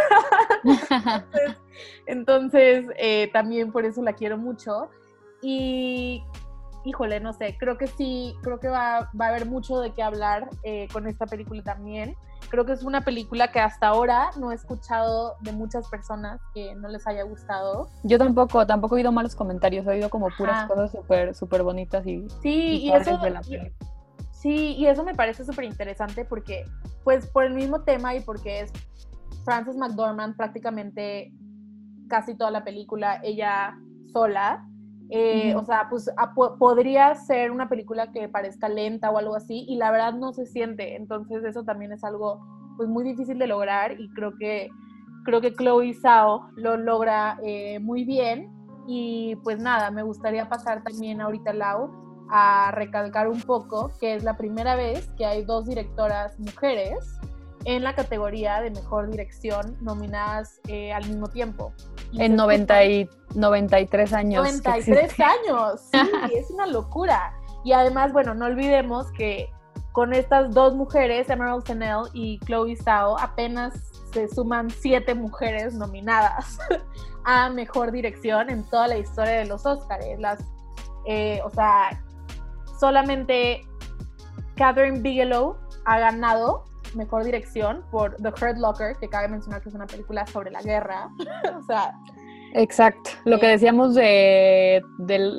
entonces, 2.07 2.87
eh, 2.99 3.31
también 3.33 3.73
por 3.73 3.87
eso 3.87 4.03
la 4.03 4.13
quiero 4.13 4.37
mucho. 4.37 4.91
Y, 5.41 6.23
híjole, 6.85 7.19
no 7.21 7.33
sé, 7.33 7.57
creo 7.59 7.79
que 7.79 7.87
sí, 7.87 8.37
creo 8.43 8.61
que 8.61 8.69
va, 8.69 9.11
va 9.19 9.27
a 9.27 9.29
haber 9.29 9.47
mucho 9.47 9.81
de 9.81 9.93
qué 9.93 10.03
hablar 10.03 10.51
eh, 10.63 10.87
con 10.93 11.07
esta 11.07 11.27
película 11.27 11.63
también. 11.63 12.15
Creo 12.51 12.67
que 12.67 12.73
es 12.73 12.83
una 12.83 13.01
película 13.01 13.51
que 13.51 13.61
hasta 13.61 13.89
ahora 13.89 14.31
no 14.39 14.53
he 14.53 14.55
escuchado 14.55 15.37
de 15.41 15.53
muchas 15.53 15.89
personas 15.89 16.43
que 16.53 16.75
no 16.75 16.89
les 16.89 17.07
haya 17.07 17.23
gustado. 17.23 17.89
Yo 18.03 18.19
tampoco, 18.19 18.67
tampoco 18.67 18.97
he 18.97 18.99
oído 18.99 19.13
malos 19.13 19.35
comentarios, 19.35 19.87
he 19.87 19.91
oído 19.91 20.11
como 20.11 20.29
puras 20.37 20.69
cosas 20.69 20.91
súper, 20.91 21.35
súper 21.35 21.63
bonitas 21.63 22.07
y... 22.07 22.29
Sí, 22.43 22.83
y, 22.83 22.93
eso... 22.93 23.19
sí, 24.43 24.75
y 24.77 24.87
eso 24.87 25.05
me 25.05 25.15
parece 25.15 25.45
súper 25.45 25.65
interesante 25.65 26.25
porque, 26.25 26.65
pues, 27.05 27.27
por 27.29 27.45
el 27.45 27.55
mismo 27.55 27.83
tema 27.83 28.15
y 28.15 28.21
porque 28.21 28.61
es 28.61 28.73
Frances 29.45 29.77
McDormand 29.77 30.37
prácticamente 30.37 31.33
casi 32.09 32.37
toda 32.37 32.51
la 32.51 32.65
película, 32.65 33.21
ella 33.23 33.79
sola, 34.13 34.67
eh, 35.15 35.55
o 35.55 35.65
sea, 35.65 35.89
pues 35.91 36.11
podría 36.59 37.15
ser 37.15 37.51
una 37.51 37.69
película 37.69 38.11
que 38.13 38.31
parezca 38.31 38.69
lenta 38.69 39.11
o 39.11 39.19
algo 39.19 39.37
así 39.37 39.67
y 39.69 39.77
la 39.77 39.91
verdad 39.91 40.15
no 40.15 40.33
se 40.33 40.47
siente. 40.47 40.97
Entonces 40.97 41.45
eso 41.45 41.65
también 41.65 41.93
es 41.93 42.03
algo 42.03 42.41
pues 42.79 42.89
muy 42.89 43.05
difícil 43.05 43.39
de 43.39 43.47
lograr 43.47 44.01
y 44.01 44.09
creo 44.15 44.37
que 44.39 44.71
creo 45.25 45.43
que 45.43 45.53
Chloe 45.53 45.93
Zhao 45.95 46.49
lo 46.57 46.79
logra 46.79 47.39
eh, 47.45 47.79
muy 47.81 48.05
bien. 48.05 48.51
Y 48.87 49.37
pues 49.45 49.59
nada, 49.59 49.91
me 49.91 50.03
gustaría 50.03 50.49
pasar 50.49 50.83
también 50.83 51.21
ahorita 51.21 51.53
Lau 51.53 52.02
a 52.31 52.71
recalcar 52.73 53.29
un 53.29 53.41
poco 53.41 53.93
que 54.01 54.15
es 54.15 54.25
la 54.25 54.37
primera 54.37 54.75
vez 54.75 55.09
que 55.17 55.27
hay 55.27 55.45
dos 55.45 55.67
directoras 55.67 56.39
mujeres 56.39 57.19
en 57.65 57.83
la 57.83 57.95
categoría 57.95 58.61
de 58.61 58.71
mejor 58.71 59.11
dirección 59.11 59.77
nominadas 59.81 60.61
eh, 60.69 60.93
al 60.93 61.07
mismo 61.07 61.29
tiempo. 61.29 61.73
en 62.19 62.37
90 62.37 62.85
y, 62.85 63.11
93 63.35 64.13
años. 64.13 64.63
93 64.63 65.21
años, 65.21 65.81
sí, 65.91 65.99
es 66.35 66.51
una 66.51 66.67
locura. 66.67 67.35
Y 67.65 67.73
además, 67.73 68.13
bueno, 68.13 68.35
no 68.35 68.47
olvidemos 68.47 69.11
que 69.13 69.49
con 69.93 70.13
estas 70.13 70.53
dos 70.53 70.75
mujeres, 70.75 71.29
Emerald 71.29 71.65
Fennell 71.65 72.05
y 72.13 72.39
Chloe 72.41 72.77
Zhao, 72.77 73.19
apenas 73.19 73.75
se 74.13 74.29
suman 74.29 74.71
siete 74.71 75.15
mujeres 75.15 75.75
nominadas 75.75 76.59
a 77.25 77.51
mejor 77.51 77.93
dirección 77.93 78.51
en 78.51 78.65
toda 78.69 78.89
la 78.89 78.99
historia 78.99 79.35
de 79.35 79.47
los 79.47 79.65
Oscars. 79.65 80.05
Las, 80.19 80.41
eh, 81.07 81.41
o 81.45 81.51
sea, 81.51 82.03
solamente 82.83 83.61
Catherine 84.57 84.99
Bigelow 85.03 85.57
ha 85.85 86.01
ganado 86.01 86.65
mejor 86.97 87.23
dirección 87.23 87.85
por 87.93 88.17
The 88.17 88.31
Hurt 88.31 88.59
Locker, 88.59 88.97
que 88.97 89.09
cabe 89.09 89.29
mencionar 89.29 89.63
que 89.63 89.69
es 89.69 89.75
una 89.77 89.87
película 89.87 90.27
sobre 90.27 90.51
la 90.51 90.63
guerra. 90.63 91.09
o 91.59 91.63
sea. 91.63 91.95
Exacto, 92.55 93.11
lo 93.25 93.39
que 93.39 93.47
eh, 93.47 93.51
decíamos 93.51 93.95
de, 93.95 94.83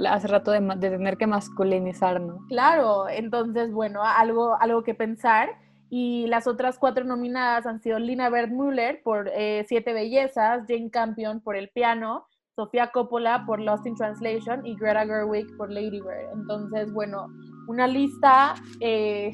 hace 0.10 0.28
rato 0.30 0.52
de, 0.52 0.62
tener 0.78 1.18
que 1.18 1.28
masculinizar, 1.28 2.22
¿no? 2.22 2.38
Claro, 2.48 3.10
entonces, 3.10 3.74
bueno, 3.74 4.02
algo, 4.02 4.56
algo 4.62 4.84
que 4.86 4.96
pensar. 4.96 5.50
Y 5.90 6.28
las 6.28 6.48
otras 6.48 6.80
cuatro 6.80 7.04
nominadas 7.04 7.66
han 7.66 7.82
sido 7.82 8.00
Lina 8.00 8.30
Müller 8.30 9.04
por 9.04 9.30
eh, 9.34 9.66
Siete 9.68 9.92
Bellezas, 9.92 10.64
Jane 10.66 10.90
Campion 10.90 11.42
por 11.42 11.58
El 11.58 11.70
Piano, 11.70 12.26
Sofía 12.56 12.92
Coppola 12.92 13.46
por 13.48 13.60
Lost 13.60 13.88
in 13.88 13.96
Translation 13.96 14.64
y 14.66 14.76
Greta 14.76 15.06
Gerwig 15.06 15.58
por 15.58 15.72
Lady 15.72 16.00
Bird. 16.00 16.32
Entonces, 16.34 16.92
bueno, 16.94 17.28
una 17.68 17.88
lista 17.88 18.54
eh, 18.80 19.32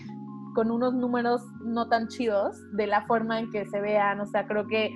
con 0.55 0.71
unos 0.71 0.93
números 0.93 1.41
no 1.61 1.89
tan 1.89 2.07
chidos 2.07 2.55
de 2.77 2.87
la 2.87 3.05
forma 3.07 3.39
en 3.39 3.51
que 3.51 3.65
se 3.65 3.81
vean. 3.81 4.21
O 4.21 4.25
sea, 4.25 4.47
creo 4.47 4.67
que, 4.67 4.91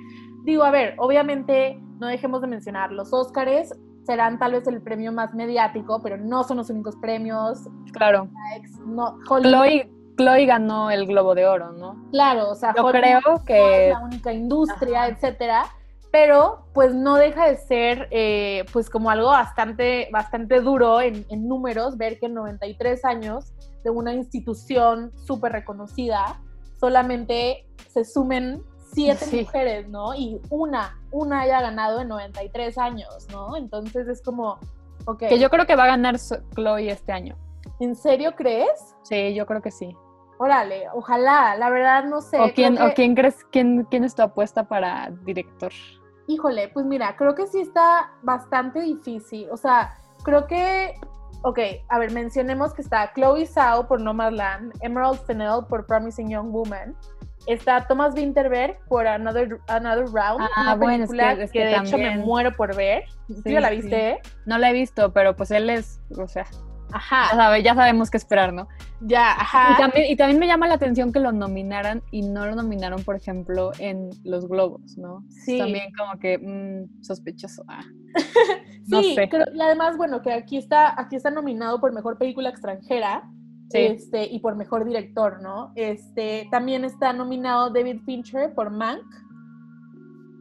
digo, 0.46 0.64
a 0.64 0.72
ver, 0.72 0.96
obviamente 1.00 1.78
no 2.00 2.08
dejemos 2.08 2.40
de 2.42 2.48
mencionar, 2.48 2.94
los 2.94 3.12
Óscares 3.12 3.78
serán 4.06 4.40
tal 4.40 4.54
vez 4.54 4.68
el 4.68 4.82
premio 4.82 5.12
más 5.12 5.34
mediático, 5.34 6.02
pero 6.02 6.16
no 6.18 6.44
son 6.46 6.58
los 6.58 6.70
únicos 6.70 6.96
premios. 6.98 7.68
Claro. 7.92 8.30
No, 8.86 9.18
Chloe, 9.28 9.90
Chloe, 10.18 10.46
ganó 10.46 10.92
el 10.92 11.08
Globo 11.08 11.36
de 11.36 11.46
Oro, 11.46 11.74
¿no? 11.74 12.10
Claro, 12.12 12.52
o 12.52 12.56
sea, 12.56 12.74
yo 12.76 12.86
creo 12.88 13.44
que 13.46 13.90
es 13.90 13.94
la 13.94 14.00
única 14.00 14.32
industria, 14.32 15.08
etcétera 15.08 15.66
pero 16.13 16.67
pues 16.76 16.93
no 16.93 17.15
deja 17.15 17.49
de 17.49 17.58
ser 17.58 18.08
eh, 18.12 18.65
pues 18.71 18.88
como 18.88 19.10
algo 19.10 19.30
bastante, 19.30 20.10
bastante 20.12 20.62
duro 20.62 21.02
en, 21.02 21.26
números 21.32 21.97
ver 21.97 22.19
que 22.19 22.28
en 22.28 22.36
93 22.36 23.04
años 23.04 23.52
de 23.84 23.89
una 23.89 24.13
institución 24.13 25.12
súper 25.26 25.54
reconocida 25.54 26.39
solamente 26.80 27.65
se 27.91 28.06
sumen 28.06 28.62
siete 28.93 29.26
mujeres, 29.36 29.89
¿no? 29.89 30.13
Y 30.13 30.39
una, 30.52 31.02
una 31.10 31.41
haya 31.41 31.62
ganado 31.62 32.02
en 32.02 32.10
93 32.10 32.78
años, 32.78 33.28
¿no? 33.32 33.58
Entonces 33.58 34.08
es 34.08 34.21
como, 34.21 34.60
ok. 35.08 35.17
Que 35.17 35.39
yo 35.39 35.49
creo 35.49 35.65
que 35.65 35.76
va 35.76 35.86
a 35.86 35.88
ganar 35.88 36.17
Chloe 36.54 36.91
este 36.91 37.12
año. 37.12 37.36
¿En 37.80 37.95
serio 37.95 38.36
crees? 38.36 38.95
Sí, 39.02 39.34
yo 39.34 39.47
creo 39.47 39.63
que 39.63 39.71
sí. 39.71 39.97
Órale, 40.38 40.86
ojalá, 40.93 41.56
la 41.58 41.71
verdad 41.71 42.04
no 42.04 42.21
sé. 42.21 42.39
¿O 42.39 42.54
quién, 42.54 42.80
¿o 42.80 42.93
quién 42.93 43.15
crees, 43.15 43.43
quién, 43.52 43.88
quién 43.89 44.04
es 44.04 44.13
tu 44.13 44.21
apuesta 44.21 44.67
para 44.67 45.10
director? 45.23 45.71
Híjole, 46.28 46.70
pues 46.70 46.86
mira, 46.86 47.16
creo 47.16 47.36
que 47.36 47.48
sí 47.48 47.60
está 47.60 48.12
bastante 48.22 48.80
difícil. 48.80 49.48
O 49.52 49.58
sea, 49.58 49.96
creo 50.24 50.48
que, 50.48 50.96
ok, 51.44 51.60
a 51.90 52.00
ver, 52.00 52.12
mencionemos 52.12 52.74
que 52.74 52.82
está 52.82 53.12
Chloe 53.14 53.46
Zhao 53.46 53.88
por 53.88 54.02
Nomadland, 54.02 54.74
Emerald 54.82 55.20
Fennell 55.26 55.66
por 55.68 55.86
Promising 55.86 56.30
Young 56.30 56.52
Woman, 56.52 56.96
está 57.48 57.86
Thomas 57.88 58.14
Winterberg 58.16 58.80
por 58.88 59.06
Another, 59.06 59.60
Another 59.68 60.06
Round, 60.06 60.48
ah, 60.56 60.76
una 60.76 60.80
película 60.80 61.48
que, 61.48 61.60
de 61.60 61.76
hecho 61.76 61.98
me 61.98 62.18
muero 62.18 62.56
por 62.56 62.76
ver. 62.76 63.04
¿Tú 63.28 63.50
ya 63.50 63.60
la 63.60 63.70
viste? 63.70 64.20
No 64.46 64.58
la 64.58 64.70
he 64.70 64.74
visto, 64.74 65.12
pero 65.12 65.36
pues 65.36 65.52
él 65.52 65.70
es, 65.70 66.00
o 66.18 66.28
sea, 66.28 66.46
Ajá. 66.94 67.58
Ya, 67.60 67.74
sabemos 67.74 68.12
qué 68.12 68.18
esperar, 68.18 68.54
¿no? 68.54 68.68
Ya, 69.02 69.32
ajá. 69.32 69.90
Y 70.08 70.16
también, 70.16 70.40
me 70.40 70.46
llama 70.46 70.68
la 70.68 70.76
atención 70.76 71.12
que 71.12 71.20
lo 71.20 71.32
nominaran 71.32 72.04
y 72.12 72.22
no 72.22 72.46
lo 72.46 72.56
nominaron, 72.56 73.04
por 73.04 73.16
ejemplo, 73.16 73.72
en 73.80 74.12
los 74.24 74.48
Globos, 74.48 74.98
¿no? 74.98 75.26
Sí. 75.30 75.58
También 75.58 75.92
como 75.98 76.20
que 76.20 76.38
mmm, 76.38 77.04
sospechoso. 77.04 77.64
Ah. 77.68 77.84
no 78.88 79.02
sí, 79.02 79.16
sé. 79.16 79.30
y 79.54 79.62
además, 79.62 79.98
bueno, 79.98 80.22
que 80.22 80.32
aquí 80.32 80.58
está, 80.58 81.00
aquí 81.00 81.16
está 81.16 81.32
nominado 81.32 81.82
por 81.82 81.92
Mejor 81.94 82.18
Película 82.18 82.50
Extranjera. 82.50 83.24
Este, 83.72 84.26
y 84.26 84.38
por 84.38 84.56
Mejor 84.56 84.86
Director, 84.86 85.42
¿no? 85.42 85.72
Este, 85.76 86.48
también 86.52 86.86
está 86.86 87.12
nominado 87.12 87.72
David 87.72 88.02
Fincher 88.06 88.54
por 88.54 88.70
Mank. 88.70 89.02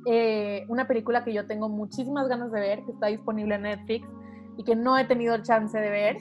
Eh, 0.05 0.67
una 0.69 0.87
película 0.87 1.25
que 1.25 1.33
yo 1.33 1.47
tengo 1.47 1.71
muchísimas 1.71 2.29
ganas 2.29 2.53
de 2.53 2.61
ver, 2.61 2.85
que 2.85 2.93
está 2.93 3.07
disponible 3.07 3.55
en 3.55 3.63
Netflix 3.63 4.07
y 4.57 4.65
que 4.65 4.77
no 4.77 4.99
he 4.99 5.05
tenido 5.05 5.37
chance 5.43 5.79
de 5.79 5.91
ver. 5.91 6.17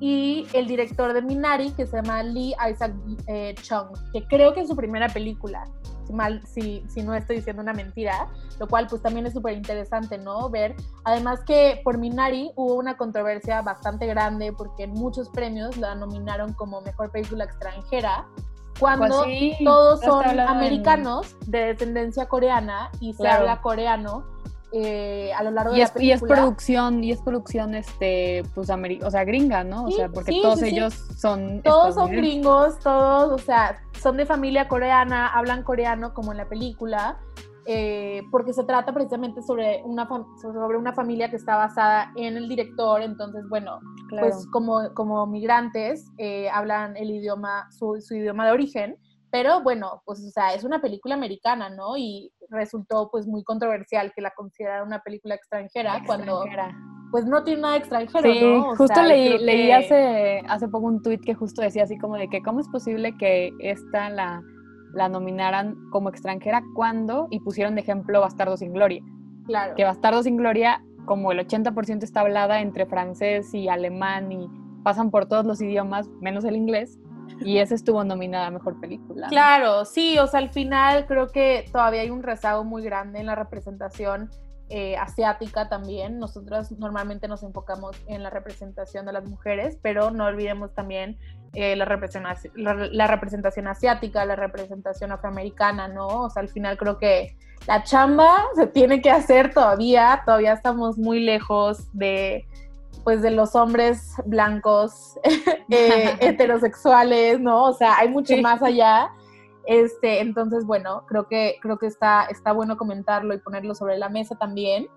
y 0.00 0.46
el 0.52 0.66
director 0.66 1.12
de 1.12 1.22
Minari, 1.22 1.70
que 1.72 1.86
se 1.86 1.96
llama 1.96 2.22
Lee 2.22 2.54
Isaac 2.70 2.92
eh, 3.26 3.54
Chung, 3.62 3.88
que 4.12 4.26
creo 4.26 4.52
que 4.54 4.60
es 4.60 4.68
su 4.68 4.76
primera 4.76 5.08
película, 5.08 5.64
si, 6.06 6.12
mal, 6.12 6.42
si, 6.46 6.84
si 6.88 7.02
no 7.02 7.14
estoy 7.14 7.36
diciendo 7.36 7.62
una 7.62 7.72
mentira, 7.72 8.28
lo 8.58 8.68
cual 8.68 8.86
pues 8.88 9.02
también 9.02 9.26
es 9.26 9.32
súper 9.32 9.54
interesante, 9.54 10.18
¿no? 10.18 10.50
Ver, 10.50 10.74
además 11.04 11.40
que 11.44 11.80
por 11.84 11.98
Minari 11.98 12.52
hubo 12.56 12.74
una 12.74 12.96
controversia 12.96 13.62
bastante 13.62 14.06
grande 14.06 14.52
porque 14.52 14.84
en 14.84 14.92
muchos 14.92 15.28
premios 15.30 15.76
la 15.76 15.94
nominaron 15.94 16.52
como 16.52 16.80
mejor 16.82 17.10
película 17.10 17.44
extranjera, 17.44 18.26
cuando 18.78 19.24
pues 19.24 19.58
todos 19.62 20.00
son 20.00 20.40
americanos 20.40 21.36
de 21.46 21.66
descendencia 21.66 22.26
coreana 22.26 22.90
y 22.98 23.12
se 23.12 23.28
habla 23.28 23.60
coreano 23.60 24.24
eh, 24.72 25.32
a 25.36 25.42
lo 25.42 25.50
largo 25.50 25.72
de 25.72 25.80
la 25.80 25.92
película. 25.92 26.04
Y 26.04 26.12
es 26.12 26.22
producción, 26.22 27.04
y 27.04 27.12
es 27.12 27.20
producción, 27.20 27.74
este, 27.74 28.44
pues, 28.54 28.70
o 28.70 29.10
sea, 29.10 29.24
gringa, 29.24 29.64
¿no? 29.64 29.84
o 29.84 29.90
sea, 29.90 30.08
porque 30.08 30.40
todos 30.40 30.62
ellos 30.62 30.94
son... 31.16 31.62
Todos 31.62 31.94
son 31.94 32.10
gringos, 32.10 32.78
todos, 32.78 33.40
o 33.40 33.44
sea, 33.44 33.82
son 34.00 34.16
de 34.16 34.26
familia 34.26 34.68
coreana, 34.68 35.28
hablan 35.28 35.62
coreano 35.62 36.14
como 36.14 36.32
en 36.32 36.38
la 36.38 36.48
película, 36.48 37.18
eh, 37.66 38.22
porque 38.30 38.52
se 38.52 38.64
trata 38.64 38.92
precisamente 38.94 39.42
sobre 39.42 39.82
una, 39.84 40.08
sobre 40.40 40.76
una 40.76 40.92
familia 40.92 41.30
que 41.30 41.36
está 41.36 41.56
basada 41.56 42.12
en 42.16 42.36
el 42.36 42.48
director, 42.48 43.02
entonces, 43.02 43.48
bueno, 43.48 43.80
pues 44.08 44.46
como, 44.50 44.94
como 44.94 45.26
migrantes 45.26 46.10
eh, 46.18 46.48
hablan 46.50 46.96
el 46.96 47.10
idioma, 47.10 47.68
su, 47.70 48.00
su 48.00 48.14
idioma 48.14 48.46
de 48.46 48.52
origen, 48.52 48.96
pero 49.30 49.62
bueno, 49.62 50.02
pues 50.04 50.20
o 50.20 50.30
sea, 50.30 50.54
es 50.54 50.64
una 50.64 50.80
película 50.80 51.14
americana, 51.14 51.70
¿no? 51.70 51.96
Y 51.96 52.32
resultó 52.48 53.08
pues 53.10 53.26
muy 53.26 53.44
controversial 53.44 54.12
que 54.14 54.22
la 54.22 54.32
considerara 54.32 54.82
una 54.82 55.00
película 55.00 55.34
extranjera, 55.34 56.02
cuando 56.06 56.44
pues 57.10 57.26
no 57.26 57.42
tiene 57.42 57.62
nada 57.62 57.76
extranjero, 57.76 58.22
sí, 58.22 58.62
justo 58.76 59.02
leí, 59.02 59.38
leí 59.38 59.72
hace, 59.72 60.42
hace 60.48 60.68
poco 60.68 60.86
un 60.86 61.02
tuit 61.02 61.20
que 61.24 61.34
justo 61.34 61.60
decía 61.60 61.82
así 61.82 61.98
como 61.98 62.16
de 62.16 62.28
que 62.28 62.40
cómo 62.40 62.60
es 62.60 62.68
posible 62.68 63.16
que 63.18 63.50
esta 63.58 64.10
la, 64.10 64.42
la 64.94 65.08
nominaran 65.08 65.76
como 65.90 66.08
extranjera 66.08 66.62
cuando 66.74 67.26
y 67.30 67.40
pusieron 67.40 67.74
de 67.74 67.80
ejemplo 67.80 68.20
Bastardo 68.20 68.56
sin 68.56 68.72
Gloria. 68.72 69.02
Claro. 69.46 69.74
Que 69.74 69.84
Bastardo 69.84 70.22
sin 70.22 70.36
Gloria, 70.36 70.84
como 71.04 71.32
el 71.32 71.40
80% 71.40 72.04
está 72.04 72.20
hablada 72.20 72.60
entre 72.60 72.86
francés 72.86 73.52
y 73.54 73.68
alemán 73.68 74.30
y 74.30 74.48
pasan 74.84 75.10
por 75.10 75.26
todos 75.26 75.44
los 75.44 75.60
idiomas, 75.60 76.08
menos 76.20 76.44
el 76.44 76.56
inglés, 76.56 76.98
Y 77.40 77.58
esa 77.58 77.74
estuvo 77.74 78.04
nominada 78.04 78.46
a 78.46 78.50
Mejor 78.50 78.80
Película. 78.80 79.28
Claro, 79.28 79.84
sí, 79.84 80.18
o 80.18 80.26
sea, 80.26 80.40
al 80.40 80.50
final 80.50 81.06
creo 81.06 81.28
que 81.28 81.66
todavía 81.72 82.02
hay 82.02 82.10
un 82.10 82.22
rezago 82.22 82.64
muy 82.64 82.82
grande 82.82 83.20
en 83.20 83.26
la 83.26 83.34
representación 83.34 84.30
eh, 84.72 84.96
asiática 84.96 85.68
también. 85.68 86.20
Nosotros 86.20 86.70
normalmente 86.72 87.26
nos 87.26 87.42
enfocamos 87.42 87.96
en 88.06 88.22
la 88.22 88.30
representación 88.30 89.04
de 89.04 89.12
las 89.12 89.24
mujeres, 89.24 89.76
pero 89.82 90.12
no 90.12 90.26
olvidemos 90.26 90.72
también 90.74 91.18
eh, 91.54 91.74
la, 91.74 91.86
representación, 91.86 92.52
la, 92.54 93.08
representación 93.08 93.66
asiática, 93.66 94.24
la 94.24 94.36
representación 94.36 95.10
afroamericana, 95.10 95.88
¿no? 95.88 96.06
O 96.06 96.30
sea, 96.30 96.42
al 96.42 96.48
final 96.48 96.78
creo 96.78 96.98
que 96.98 97.36
la 97.66 97.82
chamba 97.82 98.44
se 98.54 98.68
tiene 98.68 99.02
que 99.02 99.10
hacer 99.10 99.52
todavía, 99.52 100.22
todavía 100.24 100.52
estamos 100.52 100.96
muy 100.98 101.18
lejos 101.18 101.92
de 101.92 102.46
pues 103.04 103.22
de 103.22 103.30
los 103.30 103.54
hombres 103.54 104.14
blancos 104.26 105.18
eh, 105.70 106.16
heterosexuales, 106.20 107.40
¿no? 107.40 107.64
O 107.64 107.72
sea, 107.72 107.96
hay 107.98 108.08
mucho 108.08 108.36
más 108.38 108.62
allá 108.62 109.10
este, 109.70 110.20
entonces, 110.20 110.64
bueno, 110.64 111.04
creo 111.06 111.28
que, 111.28 111.58
creo 111.60 111.78
que 111.78 111.86
está, 111.86 112.24
está 112.24 112.52
bueno 112.52 112.76
comentarlo 112.76 113.34
y 113.34 113.38
ponerlo 113.38 113.74
sobre 113.74 113.98
la 113.98 114.08
mesa 114.08 114.34
también. 114.36 114.88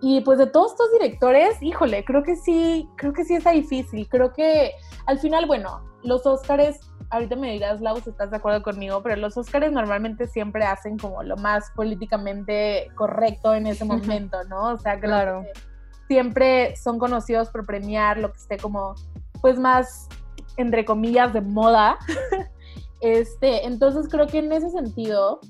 Y 0.00 0.20
pues 0.22 0.38
de 0.38 0.46
todos 0.46 0.72
estos 0.72 0.92
directores, 0.92 1.62
híjole, 1.62 2.04
creo 2.04 2.22
que 2.22 2.36
sí, 2.36 2.88
creo 2.96 3.12
que 3.12 3.24
sí 3.24 3.34
está 3.34 3.52
difícil. 3.52 4.08
Creo 4.08 4.32
que 4.32 4.72
al 5.06 5.18
final, 5.18 5.46
bueno, 5.46 5.84
los 6.02 6.26
Óscares, 6.26 6.80
ahorita 7.10 7.36
me 7.36 7.52
dirás, 7.52 7.80
Lau, 7.80 8.00
si 8.00 8.10
estás 8.10 8.30
de 8.30 8.36
acuerdo 8.36 8.62
conmigo, 8.62 9.02
pero 9.02 9.16
los 9.16 9.36
Óscares 9.36 9.72
normalmente 9.72 10.26
siempre 10.26 10.64
hacen 10.64 10.98
como 10.98 11.22
lo 11.22 11.36
más 11.36 11.70
políticamente 11.76 12.90
correcto 12.96 13.54
en 13.54 13.66
ese 13.66 13.84
momento, 13.84 14.42
¿no? 14.44 14.70
O 14.70 14.76
sea, 14.76 14.98
claro. 14.98 15.44
Siempre 16.12 16.76
son 16.76 16.98
conocidos 16.98 17.48
por 17.48 17.64
premiar 17.64 18.18
lo 18.18 18.30
que 18.32 18.36
esté 18.36 18.58
como, 18.58 18.94
pues 19.40 19.58
más, 19.58 20.10
entre 20.58 20.84
comillas, 20.84 21.32
de 21.32 21.40
moda. 21.40 21.98
Este, 23.04 23.66
entonces 23.66 24.08
creo 24.08 24.28
que 24.28 24.38
en 24.38 24.52
ese 24.52 24.70
sentido 24.70 25.40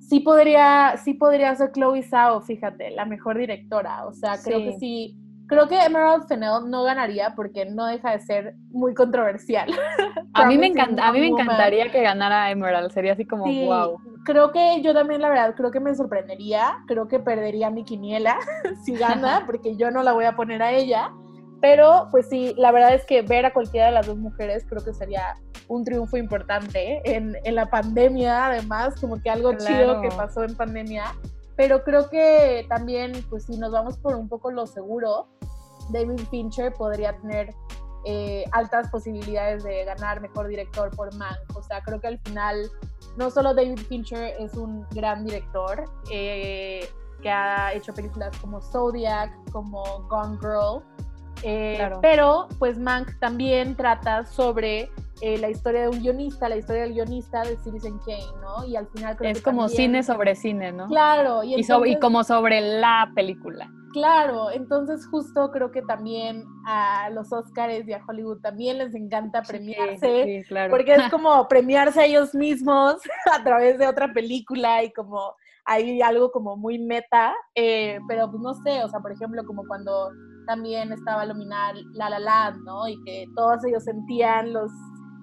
sí 0.00 0.20
podría, 0.20 0.96
sí 1.04 1.12
podría 1.12 1.54
ser 1.54 1.70
Chloe 1.72 2.02
Zhao, 2.02 2.40
fíjate, 2.40 2.92
la 2.92 3.04
mejor 3.04 3.36
directora. 3.36 4.06
O 4.06 4.14
sea, 4.14 4.38
creo 4.42 4.60
que 4.60 4.78
sí. 4.78 5.18
Creo 5.48 5.68
que 5.68 5.80
Emerald 5.80 6.26
Fennell 6.26 6.68
no 6.68 6.82
ganaría 6.82 7.34
porque 7.36 7.66
no 7.66 7.86
deja 7.86 8.12
de 8.12 8.20
ser 8.20 8.54
muy 8.70 8.94
controversial. 8.94 9.68
a 10.34 10.46
mí 10.46 10.58
me 10.58 10.66
encanta, 10.66 11.06
a 11.06 11.12
mí 11.12 11.20
me 11.20 11.28
encantaría 11.28 11.90
que 11.90 12.02
ganara 12.02 12.50
Emerald, 12.50 12.90
sería 12.90 13.12
así 13.12 13.24
como 13.24 13.44
wow. 13.44 13.98
Creo 14.24 14.50
que 14.50 14.82
yo 14.82 14.92
también 14.92 15.22
la 15.22 15.28
verdad 15.28 15.54
creo 15.54 15.70
que 15.70 15.78
me 15.78 15.94
sorprendería, 15.94 16.78
creo 16.88 17.06
que 17.06 17.20
perdería 17.20 17.70
mi 17.70 17.84
quiniela 17.84 18.36
si 18.84 18.96
gana 18.96 19.42
porque 19.46 19.76
yo 19.76 19.90
no 19.90 20.02
la 20.02 20.12
voy 20.12 20.24
a 20.24 20.34
poner 20.34 20.62
a 20.62 20.72
ella. 20.72 21.12
Pero 21.60 22.08
pues 22.10 22.28
sí, 22.28 22.54
la 22.58 22.70
verdad 22.70 22.94
es 22.94 23.06
que 23.06 23.22
ver 23.22 23.46
a 23.46 23.52
cualquiera 23.52 23.86
de 23.86 23.92
las 23.92 24.06
dos 24.06 24.18
mujeres 24.18 24.66
creo 24.68 24.84
que 24.84 24.92
sería 24.92 25.36
un 25.68 25.84
triunfo 25.84 26.16
importante 26.16 27.00
en, 27.04 27.36
en 27.44 27.54
la 27.54 27.66
pandemia, 27.66 28.46
además, 28.46 28.94
como 29.00 29.20
que 29.20 29.30
algo 29.30 29.54
chido 29.54 30.00
que 30.02 30.08
pasó 30.08 30.44
en 30.44 30.54
pandemia. 30.54 31.04
Pero 31.56 31.82
creo 31.82 32.10
que 32.10 32.66
también, 32.68 33.12
pues 33.30 33.44
si 33.44 33.56
nos 33.56 33.72
vamos 33.72 33.96
por 33.98 34.14
un 34.14 34.28
poco 34.28 34.50
lo 34.50 34.66
seguro, 34.66 35.28
David 35.90 36.20
Fincher 36.30 36.72
podría 36.74 37.16
tener 37.18 37.54
eh, 38.04 38.44
altas 38.52 38.88
posibilidades 38.90 39.64
de 39.64 39.84
ganar 39.84 40.20
mejor 40.20 40.48
director 40.48 40.94
por 40.94 41.14
Mank. 41.16 41.38
O 41.56 41.62
sea, 41.62 41.82
creo 41.82 42.00
que 42.00 42.08
al 42.08 42.18
final 42.20 42.70
no 43.16 43.30
solo 43.30 43.54
David 43.54 43.78
Fincher 43.88 44.34
es 44.38 44.54
un 44.54 44.86
gran 44.90 45.24
director, 45.24 45.84
eh, 46.10 46.88
que 47.22 47.30
ha 47.30 47.72
hecho 47.72 47.92
películas 47.94 48.36
como 48.38 48.60
Zodiac, 48.60 49.32
como 49.50 49.82
Gone 50.08 50.38
Girl, 50.38 50.82
eh, 51.42 51.90
pero 52.02 52.48
pues 52.58 52.78
Mank 52.78 53.18
también 53.18 53.76
trata 53.76 54.24
sobre 54.24 54.90
eh, 55.22 55.38
la 55.38 55.48
historia 55.48 55.82
de 55.82 55.88
un 55.88 56.02
guionista, 56.02 56.48
la 56.48 56.56
historia 56.56 56.82
del 56.82 56.94
guionista 56.94 57.42
de 57.42 57.56
Citizen 57.58 57.98
Kane, 58.00 58.40
¿no? 58.40 58.66
Y 58.66 58.76
al 58.76 58.86
final 58.88 59.16
creo 59.16 59.32
es 59.32 59.42
como 59.42 59.68
cine 59.68 60.02
sobre 60.02 60.34
cine, 60.34 60.72
¿no? 60.72 60.88
Claro. 60.88 61.42
Y, 61.42 61.54
y, 61.54 61.98
como 61.98 62.22
sobre 62.22 62.60
la 62.60 63.10
película. 63.14 63.70
Claro, 63.92 64.50
entonces 64.50 65.06
justo 65.06 65.50
creo 65.50 65.70
que 65.70 65.80
también 65.80 66.44
a 66.66 67.08
los 67.08 67.32
Oscars 67.32 67.88
y 67.88 67.94
a 67.94 68.04
Hollywood 68.06 68.42
también 68.42 68.76
les 68.76 68.94
encanta 68.94 69.40
premiarse, 69.40 70.44
porque 70.68 70.96
es 70.96 71.08
como 71.10 71.48
premiarse 71.48 72.00
a 72.00 72.04
ellos 72.04 72.34
mismos 72.34 72.96
a 73.32 73.42
través 73.42 73.78
de 73.78 73.86
otra 73.86 74.12
película 74.12 74.84
y 74.84 74.92
como 74.92 75.34
hay 75.64 76.02
algo 76.02 76.30
como 76.30 76.58
muy 76.58 76.78
meta, 76.78 77.34
eh, 77.54 77.98
pero 78.06 78.30
pues 78.30 78.42
no 78.42 78.52
sé, 78.62 78.84
o 78.84 78.88
sea, 78.90 79.00
por 79.00 79.12
ejemplo, 79.12 79.44
como 79.46 79.66
cuando 79.66 80.12
también 80.46 80.92
estaba 80.92 81.24
Luminar 81.26 81.74
La 81.92 82.10
La 82.10 82.18
Land, 82.18 82.64
¿no? 82.64 82.88
Y 82.88 83.02
que 83.04 83.26
todos 83.34 83.64
ellos 83.64 83.84
sentían 83.84 84.52
los, 84.52 84.70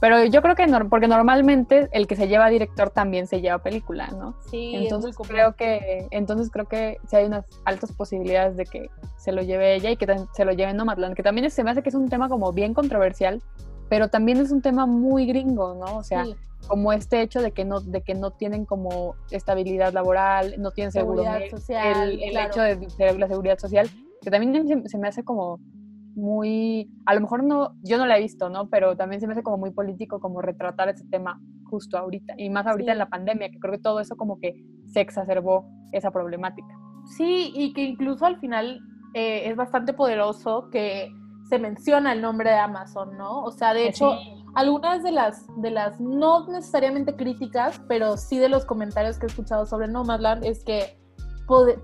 pero 0.00 0.24
yo 0.24 0.42
creo 0.42 0.54
que 0.54 0.66
porque 0.88 1.08
normalmente 1.08 1.88
el 1.92 2.06
que 2.06 2.16
se 2.16 2.28
lleva 2.28 2.48
director 2.48 2.90
también 2.90 3.26
se 3.26 3.40
lleva 3.40 3.58
película, 3.58 4.08
¿no? 4.08 4.34
Sí. 4.50 4.74
Entonces 4.74 5.16
creo 5.16 5.54
que, 5.56 6.06
entonces 6.10 6.50
creo 6.50 6.66
que 6.66 6.98
sí 7.08 7.16
hay 7.16 7.26
unas 7.26 7.44
altas 7.64 7.92
posibilidades 7.92 8.56
de 8.56 8.64
que 8.64 8.90
se 9.16 9.32
lo 9.32 9.42
lleve 9.42 9.74
ella 9.74 9.90
y 9.90 9.96
que 9.96 10.06
se 10.32 10.44
lo 10.44 10.52
lleve 10.52 10.72
Nomadland, 10.74 11.14
que 11.14 11.22
también 11.22 11.50
se 11.50 11.64
me 11.64 11.70
hace 11.70 11.82
que 11.82 11.88
es 11.88 11.94
un 11.94 12.08
tema 12.08 12.28
como 12.28 12.52
bien 12.52 12.74
controversial, 12.74 13.42
pero 13.88 14.08
también 14.08 14.38
es 14.38 14.50
un 14.52 14.62
tema 14.62 14.86
muy 14.86 15.26
gringo, 15.26 15.74
¿no? 15.74 15.98
O 15.98 16.04
sea, 16.04 16.24
como 16.66 16.92
este 16.92 17.22
hecho 17.22 17.42
de 17.42 17.52
que 17.52 17.64
no 17.64 17.80
de 17.80 18.02
que 18.02 18.14
no 18.14 18.30
tienen 18.30 18.64
como 18.64 19.16
estabilidad 19.30 19.92
laboral, 19.92 20.54
no 20.58 20.70
tienen 20.70 20.92
seguridad 20.92 21.40
social, 21.50 22.10
el, 22.22 22.36
hecho 22.36 22.62
de, 22.62 23.18
la 23.18 23.28
seguridad 23.28 23.58
social, 23.58 23.90
que 24.20 24.30
también 24.30 24.88
se, 24.88 24.98
me 24.98 25.08
hace 25.08 25.24
como 25.24 25.60
muy, 26.14 26.90
a 27.06 27.14
lo 27.14 27.20
mejor 27.20 27.44
no, 27.44 27.74
yo 27.82 27.98
no 27.98 28.06
la 28.06 28.18
he 28.18 28.22
visto, 28.22 28.48
¿no? 28.50 28.68
Pero 28.68 28.96
también 28.96 29.20
se 29.20 29.26
me 29.26 29.32
hace 29.32 29.42
como 29.42 29.58
muy 29.58 29.70
político 29.70 30.20
como 30.20 30.42
retratar 30.42 30.88
ese 30.88 31.04
tema 31.08 31.40
justo 31.64 31.96
ahorita, 31.96 32.34
y 32.36 32.50
más 32.50 32.66
ahorita 32.66 32.92
en 32.92 32.98
la 32.98 33.08
pandemia, 33.08 33.50
que 33.50 33.58
creo 33.58 33.72
que 33.72 33.78
todo 33.78 34.00
eso 34.00 34.16
como 34.16 34.38
que 34.40 34.54
se 34.86 35.00
exacerbó 35.00 35.66
esa 35.92 36.10
problemática. 36.10 36.74
Sí, 37.16 37.52
y 37.54 37.72
que 37.72 37.82
incluso 37.82 38.26
al 38.26 38.38
final 38.40 38.80
eh, 39.14 39.48
es 39.48 39.56
bastante 39.56 39.92
poderoso 39.92 40.68
que 40.70 41.10
se 41.48 41.58
menciona 41.58 42.12
el 42.12 42.20
nombre 42.22 42.50
de 42.50 42.56
Amazon, 42.56 43.16
¿no? 43.16 43.42
O 43.42 43.50
sea, 43.50 43.72
de 43.72 43.88
hecho, 43.88 44.18
algunas 44.54 45.02
de 45.02 45.12
las, 45.12 45.46
de 45.56 45.70
las, 45.70 46.00
no 46.00 46.46
necesariamente 46.48 47.16
críticas, 47.16 47.80
pero 47.88 48.16
sí 48.16 48.38
de 48.38 48.48
los 48.48 48.64
comentarios 48.64 49.18
que 49.18 49.26
he 49.26 49.28
escuchado 49.28 49.66
sobre 49.66 49.88
Nomadland 49.88 50.44
es 50.44 50.64
que 50.64 50.99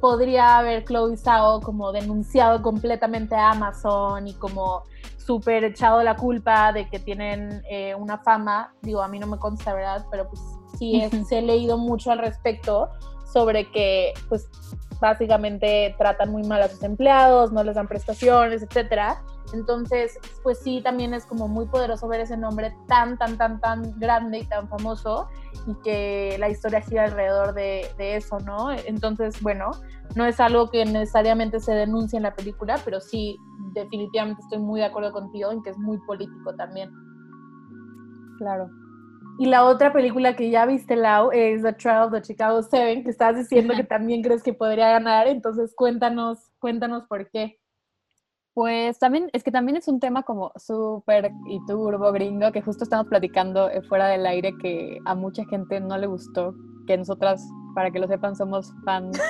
podría 0.01 0.59
haber 0.59 0.85
Chloe 0.85 1.17
Zhao 1.17 1.61
como 1.61 1.93
denunciado 1.93 2.63
completamente 2.63 3.35
a 3.35 3.51
Amazon 3.51 4.29
y 4.29 4.35
como 4.35 4.85
súper 5.17 5.65
echado 5.65 6.03
la 6.03 6.17
culpa 6.17 6.73
de 6.73 6.89
que 6.89 6.99
tienen 6.99 7.63
eh, 7.69 7.95
una 7.95 8.19
fama, 8.19 8.75
digo, 8.83 9.03
a 9.03 9.09
mí 9.09 9.19
no 9.19 9.27
me 9.27 9.39
consta, 9.39 9.75
¿verdad? 9.75 10.07
Pero 10.11 10.29
pues 10.29 10.41
sí, 10.79 11.03
he 11.31 11.43
leído 11.43 11.79
mucho 11.79 12.13
al 12.13 12.19
respecto 12.19 12.89
sobre 13.33 13.71
que 13.71 14.15
pues 14.29 14.49
básicamente 15.01 15.95
tratan 15.99 16.31
muy 16.31 16.43
mal 16.43 16.63
a 16.63 16.69
sus 16.69 16.83
empleados, 16.83 17.53
no 17.53 17.63
les 17.63 17.75
dan 17.75 17.89
prestaciones, 17.89 18.63
etcétera. 18.63 19.23
Entonces, 19.53 20.19
pues 20.43 20.59
sí, 20.59 20.81
también 20.83 21.15
es 21.15 21.25
como 21.25 21.47
muy 21.47 21.67
poderoso 21.67 22.09
ver 22.09 22.21
ese 22.21 22.37
nombre 22.37 22.75
tan, 22.89 23.17
tan, 23.17 23.39
tan, 23.39 23.61
tan 23.61 23.99
grande 23.99 24.39
y 24.39 24.45
tan 24.45 24.69
famoso 24.69 25.29
y 25.67 25.75
que 25.83 26.37
la 26.39 26.49
historia 26.49 26.81
gira 26.81 27.05
alrededor 27.05 27.55
de, 27.55 27.87
eso, 27.99 28.41
¿no? 28.41 28.73
Entonces, 28.73 29.41
bueno, 29.43 29.71
no 30.15 30.25
es 30.25 30.41
algo 30.41 30.71
que 30.71 30.85
necesariamente 30.85 31.61
se 31.61 31.73
denuncie 31.73 32.17
en 32.17 32.25
la 32.25 32.35
película, 32.35 32.81
pero 32.85 33.01
sí, 33.01 33.39
definitivamente 33.73 34.43
estoy 34.43 34.59
muy 34.59 34.81
de 34.81 34.87
acuerdo 34.87 35.13
contigo 35.13 35.53
en 35.53 35.63
que 35.63 35.71
es 35.71 35.79
muy 35.79 35.99
político 35.99 36.55
también. 36.57 36.91
Claro. 38.39 38.69
Y 39.39 39.47
la 39.47 39.65
otra 39.65 39.93
película 39.93 40.35
que 40.35 40.51
ya 40.51 40.65
viste, 40.65 40.97
Lau, 40.97 41.31
es 41.31 41.63
The 41.63 41.75
Trial 41.75 42.05
of 42.05 42.13
the 42.13 42.23
Chicago 42.23 42.63
Seven, 42.63 43.05
que 43.05 43.11
estás 43.11 43.37
diciendo 43.37 43.75
que 43.77 43.85
también 43.85 44.23
crees 44.23 44.43
que 44.43 44.55
podría 44.55 44.91
ganar. 44.93 45.29
Entonces, 45.29 45.75
cuéntanos, 45.77 46.39
cuéntanos 46.59 47.05
por 47.05 47.29
qué. 47.31 47.59
Pues 48.55 48.99
también, 48.99 49.29
es 49.35 49.45
que 49.45 49.51
también 49.51 49.77
es 49.77 49.87
un 49.87 50.01
tema 50.01 50.23
como 50.23 50.51
súper 50.57 51.31
y 51.47 51.61
turbo 51.67 52.11
gringo, 52.13 52.51
que 52.53 52.63
justo 52.63 52.85
estamos 52.85 53.07
platicando 53.07 53.69
eh, 53.69 53.83
fuera 53.83 54.09
del 54.09 54.25
aire 54.25 54.55
que 54.59 54.99
a 55.05 55.15
mucha 55.15 55.45
gente 55.45 55.79
no 55.79 55.99
le 55.99 56.07
gustó, 56.07 56.55
que 56.87 56.97
nosotras, 56.97 57.47
para 57.75 57.91
que 57.91 57.99
lo 57.99 58.07
sepan, 58.07 58.35
somos 58.35 58.73
fans, 58.87 59.21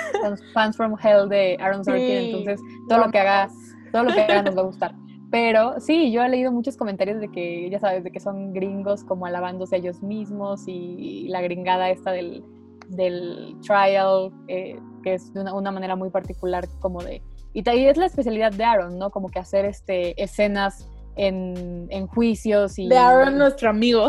fans 0.55 0.77
from 0.77 0.95
hell 1.03 1.29
de 1.29 1.57
Aaron 1.59 1.85
Sorkin, 1.85 2.05
entonces 2.07 2.61
todo 2.89 3.01
lo 3.01 3.11
que 3.11 3.19
haga, 3.19 3.49
todo 3.91 4.05
lo 4.05 4.15
que 4.15 4.21
haga 4.21 4.43
nos 4.43 4.57
va 4.57 4.61
a 4.61 4.67
gustar. 4.67 5.06
Pero 5.31 5.81
sí, 5.81 6.12
yo 6.12 6.22
he 6.22 6.29
leído 6.29 6.53
muchos 6.53 6.77
comentarios 6.77 7.20
de 7.20 7.29
que, 7.29 7.68
ya 7.68 7.81
sabes, 7.81 8.05
de 8.05 8.11
que 8.11 8.20
son 8.20 8.53
gringos 8.53 9.03
como 9.05 9.27
alabándose 9.27 9.77
a 9.77 9.79
ellos 9.79 10.03
mismos 10.03 10.64
y, 10.66 11.29
la 11.29 11.41
gringada 11.41 11.91
esta 11.91 12.12
del, 12.12 12.45
del 12.89 13.57
trial, 13.61 14.31
eh, 14.49 14.79
que 15.03 15.14
es 15.14 15.33
de 15.35 15.41
una, 15.41 15.55
una 15.55 15.72
manera 15.72 15.97
muy 15.97 16.11
particular 16.11 16.66
como 16.81 17.03
de 17.03 17.22
y 17.57 17.66
ahí 17.70 17.87
es 17.87 17.97
la 17.97 18.05
especialidad 18.05 18.53
de 18.53 18.64
Aaron, 18.64 18.99
¿no? 18.99 19.09
Como 19.09 19.31
que 19.31 19.39
hacer 19.39 19.64
este, 19.64 20.22
escenas 20.22 20.87
en, 21.16 21.87
en, 21.89 22.07
juicios 22.07 22.79
y... 22.79 22.87
De 22.87 22.99
Aaron, 22.99 23.39
nuestro 23.39 23.70
amigo. 23.70 24.09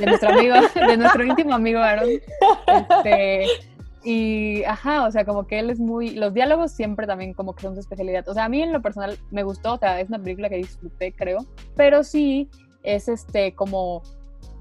De 0.00 0.06
nuestro 0.06 0.30
amigo, 0.30 0.54
de 0.74 0.96
nuestro 0.96 1.22
íntimo 1.22 1.54
amigo 1.54 1.78
Aaron. 1.78 2.08
Este, 2.66 3.44
y, 4.08 4.62
ajá, 4.62 5.04
o 5.04 5.10
sea, 5.10 5.24
como 5.24 5.48
que 5.48 5.58
él 5.58 5.68
es 5.68 5.80
muy... 5.80 6.10
Los 6.10 6.32
diálogos 6.32 6.70
siempre 6.70 7.08
también 7.08 7.34
como 7.34 7.56
que 7.56 7.62
son 7.62 7.74
su 7.74 7.80
especialidad. 7.80 8.28
O 8.28 8.34
sea, 8.34 8.44
a 8.44 8.48
mí 8.48 8.62
en 8.62 8.72
lo 8.72 8.80
personal 8.80 9.18
me 9.32 9.42
gustó, 9.42 9.74
o 9.74 9.78
sea, 9.78 10.00
es 10.00 10.08
una 10.08 10.20
película 10.20 10.48
que 10.48 10.58
disfruté, 10.58 11.12
creo. 11.12 11.38
Pero 11.74 12.04
sí, 12.04 12.48
es 12.84 13.08
este, 13.08 13.56
como... 13.56 14.04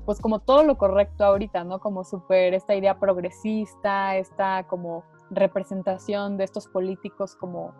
Pues 0.03 0.19
como 0.19 0.39
todo 0.39 0.63
lo 0.63 0.79
correcto 0.79 1.25
ahorita, 1.25 1.63
¿no? 1.63 1.79
Como 1.79 2.03
súper 2.03 2.55
esta 2.55 2.73
idea 2.73 2.97
progresista, 2.97 4.17
esta 4.17 4.65
como 4.67 5.03
representación 5.29 6.37
de 6.37 6.45
estos 6.45 6.67
políticos 6.67 7.35
como 7.35 7.75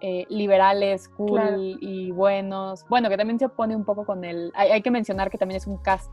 eh, 0.00 0.26
liberales, 0.28 1.08
cool 1.08 1.76
y 1.80 2.12
buenos. 2.12 2.86
Bueno, 2.88 3.08
que 3.08 3.16
también 3.16 3.40
se 3.40 3.46
opone 3.46 3.74
un 3.74 3.84
poco 3.84 4.06
con 4.06 4.24
el... 4.24 4.52
Hay, 4.54 4.80
que 4.80 4.92
mencionar 4.92 5.28
que 5.28 5.38
también 5.38 5.56
es 5.56 5.66
un 5.66 5.78
cast 5.78 6.12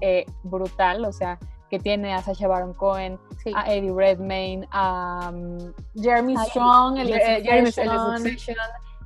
eh, 0.00 0.26
brutal, 0.42 1.04
o 1.04 1.12
sea, 1.12 1.38
que 1.74 1.80
tiene 1.80 2.14
a 2.14 2.22
Sacha 2.22 2.46
Baron 2.46 2.72
Cohen, 2.72 3.18
a 3.52 3.74
Eddie 3.74 3.92
Redmayne, 3.92 4.68
a 4.70 5.32
um, 5.34 5.58
Jeremy 6.00 6.36
Strong, 6.36 6.98
el, 6.98 7.08
de 7.08 7.42
Jeremy, 7.42 7.70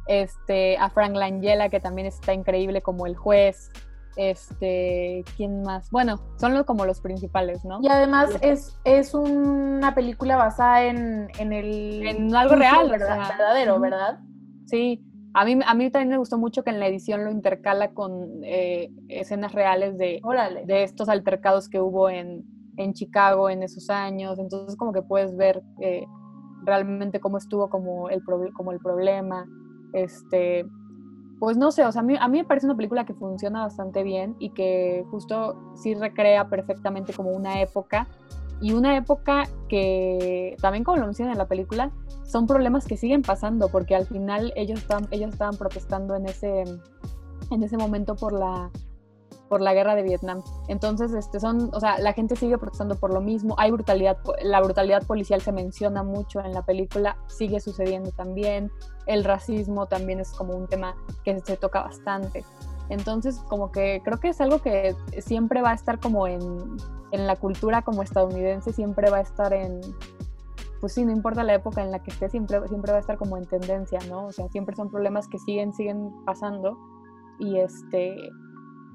este, 0.06 0.76
a 0.76 0.90
Frank 0.90 1.14
Langella, 1.14 1.70
que 1.70 1.80
también 1.80 2.06
está 2.06 2.34
increíble 2.34 2.82
como 2.82 3.06
el 3.06 3.16
juez. 3.16 3.70
Este, 4.16 5.24
¿quién 5.36 5.62
más? 5.62 5.90
Bueno, 5.90 6.20
son 6.38 6.52
los, 6.52 6.66
como 6.66 6.84
los 6.84 7.00
principales, 7.00 7.64
¿no? 7.64 7.78
Y 7.80 7.88
además 7.88 8.36
es, 8.42 8.76
es 8.84 9.14
una 9.14 9.94
película 9.94 10.36
basada 10.36 10.84
en, 10.84 11.30
en 11.38 11.54
el... 11.54 12.06
En 12.06 12.34
algo 12.34 12.54
real, 12.56 12.90
¿verdad? 12.90 13.30
verdadero, 13.30 13.80
¿verdad? 13.80 14.18
Sí, 14.66 15.02
a 15.32 15.46
mí, 15.46 15.58
a 15.64 15.74
mí 15.74 15.90
también 15.90 16.10
me 16.10 16.18
gustó 16.18 16.36
mucho 16.36 16.64
que 16.64 16.70
en 16.70 16.80
la 16.80 16.88
edición 16.88 17.24
lo 17.24 17.30
intercala 17.30 17.94
con 17.94 18.42
eh, 18.42 18.90
escenas 19.08 19.52
reales 19.52 19.96
de, 19.96 20.20
de 20.66 20.82
estos 20.82 21.08
altercados 21.08 21.70
que 21.70 21.80
hubo 21.80 22.10
en, 22.10 22.57
en, 22.78 22.94
Chicago 22.94 23.50
en 23.50 23.62
esos 23.62 23.90
años. 23.90 24.38
Entonces 24.38 24.76
como 24.76 24.92
que 24.92 25.02
puedes 25.02 25.36
ver 25.36 25.62
eh, 25.80 26.06
realmente 26.64 27.20
cómo 27.20 27.38
estuvo 27.38 27.68
como 27.68 28.08
el, 28.08 28.22
como 28.54 28.72
el 28.72 28.78
problema. 28.78 29.46
Este, 29.92 30.66
pues 31.38 31.56
no 31.56 31.70
sé, 31.70 31.84
o 31.84 31.92
sea, 31.92 32.00
a 32.00 32.04
mí, 32.04 32.16
a 32.18 32.28
mí 32.28 32.38
me 32.38 32.44
parece 32.44 32.66
una 32.66 32.76
película 32.76 33.04
que 33.04 33.14
funciona 33.14 33.62
bastante 33.62 34.02
bien 34.02 34.34
y 34.38 34.50
que 34.50 35.04
justo 35.10 35.56
sí 35.74 35.94
recrea 35.94 36.48
perfectamente 36.48 37.12
como 37.12 37.30
una 37.30 37.60
época 37.60 38.08
y 38.60 38.72
una 38.72 38.96
época 38.96 39.44
que 39.68 40.56
también 40.60 40.82
como 40.82 40.96
lo 40.96 41.04
mencionan 41.04 41.32
en 41.32 41.38
la 41.38 41.46
película 41.46 41.92
son 42.24 42.46
problemas 42.46 42.86
que 42.86 42.96
siguen 42.96 43.22
pasando 43.22 43.68
porque 43.68 43.94
al 43.94 44.06
final 44.06 44.52
ellos 44.56 44.80
estaban, 44.80 45.06
ellos 45.12 45.32
estaban 45.32 45.56
protestando 45.56 46.16
en 46.16 46.26
ese, 46.26 46.64
en 47.50 47.62
ese 47.62 47.76
momento 47.76 48.16
por 48.16 48.32
la 48.32 48.70
por 49.48 49.60
la 49.60 49.74
guerra 49.74 49.94
de 49.94 50.02
Vietnam. 50.02 50.42
Entonces, 50.68 51.12
este, 51.12 51.40
son, 51.40 51.70
o 51.72 51.80
sea, 51.80 51.98
la 51.98 52.12
gente 52.12 52.36
sigue 52.36 52.58
protestando 52.58 52.96
por 52.96 53.12
lo 53.12 53.20
mismo. 53.20 53.54
Hay 53.58 53.70
brutalidad, 53.70 54.18
la 54.42 54.60
brutalidad 54.60 55.06
policial 55.06 55.40
se 55.40 55.52
menciona 55.52 56.02
mucho 56.02 56.40
en 56.40 56.52
la 56.52 56.62
película, 56.62 57.16
sigue 57.26 57.60
sucediendo 57.60 58.10
también. 58.12 58.70
El 59.06 59.24
racismo 59.24 59.86
también 59.86 60.20
es 60.20 60.32
como 60.32 60.54
un 60.54 60.66
tema 60.66 60.94
que 61.24 61.38
se 61.40 61.56
toca 61.56 61.82
bastante. 61.82 62.44
Entonces, 62.90 63.38
como 63.48 63.70
que 63.70 64.00
creo 64.04 64.18
que 64.18 64.28
es 64.28 64.40
algo 64.40 64.60
que 64.60 64.94
siempre 65.20 65.62
va 65.62 65.70
a 65.70 65.74
estar 65.74 65.98
como 65.98 66.26
en, 66.26 66.40
en 67.12 67.26
la 67.26 67.36
cultura 67.36 67.82
como 67.82 68.02
estadounidense, 68.02 68.72
siempre 68.72 69.10
va 69.10 69.18
a 69.18 69.22
estar 69.22 69.52
en, 69.52 69.80
pues 70.80 70.94
sí, 70.94 71.04
no 71.04 71.12
importa 71.12 71.42
la 71.42 71.54
época 71.54 71.82
en 71.82 71.90
la 71.90 72.02
que 72.02 72.10
esté, 72.10 72.28
siempre, 72.28 72.66
siempre 72.68 72.92
va 72.92 72.98
a 72.98 73.00
estar 73.00 73.18
como 73.18 73.36
en 73.36 73.46
tendencia, 73.46 73.98
¿no? 74.08 74.26
O 74.26 74.32
sea, 74.32 74.48
siempre 74.48 74.76
son 74.76 74.90
problemas 74.90 75.28
que 75.28 75.38
siguen, 75.38 75.72
siguen 75.72 76.12
pasando. 76.24 76.78
Y 77.38 77.58
este, 77.58 78.16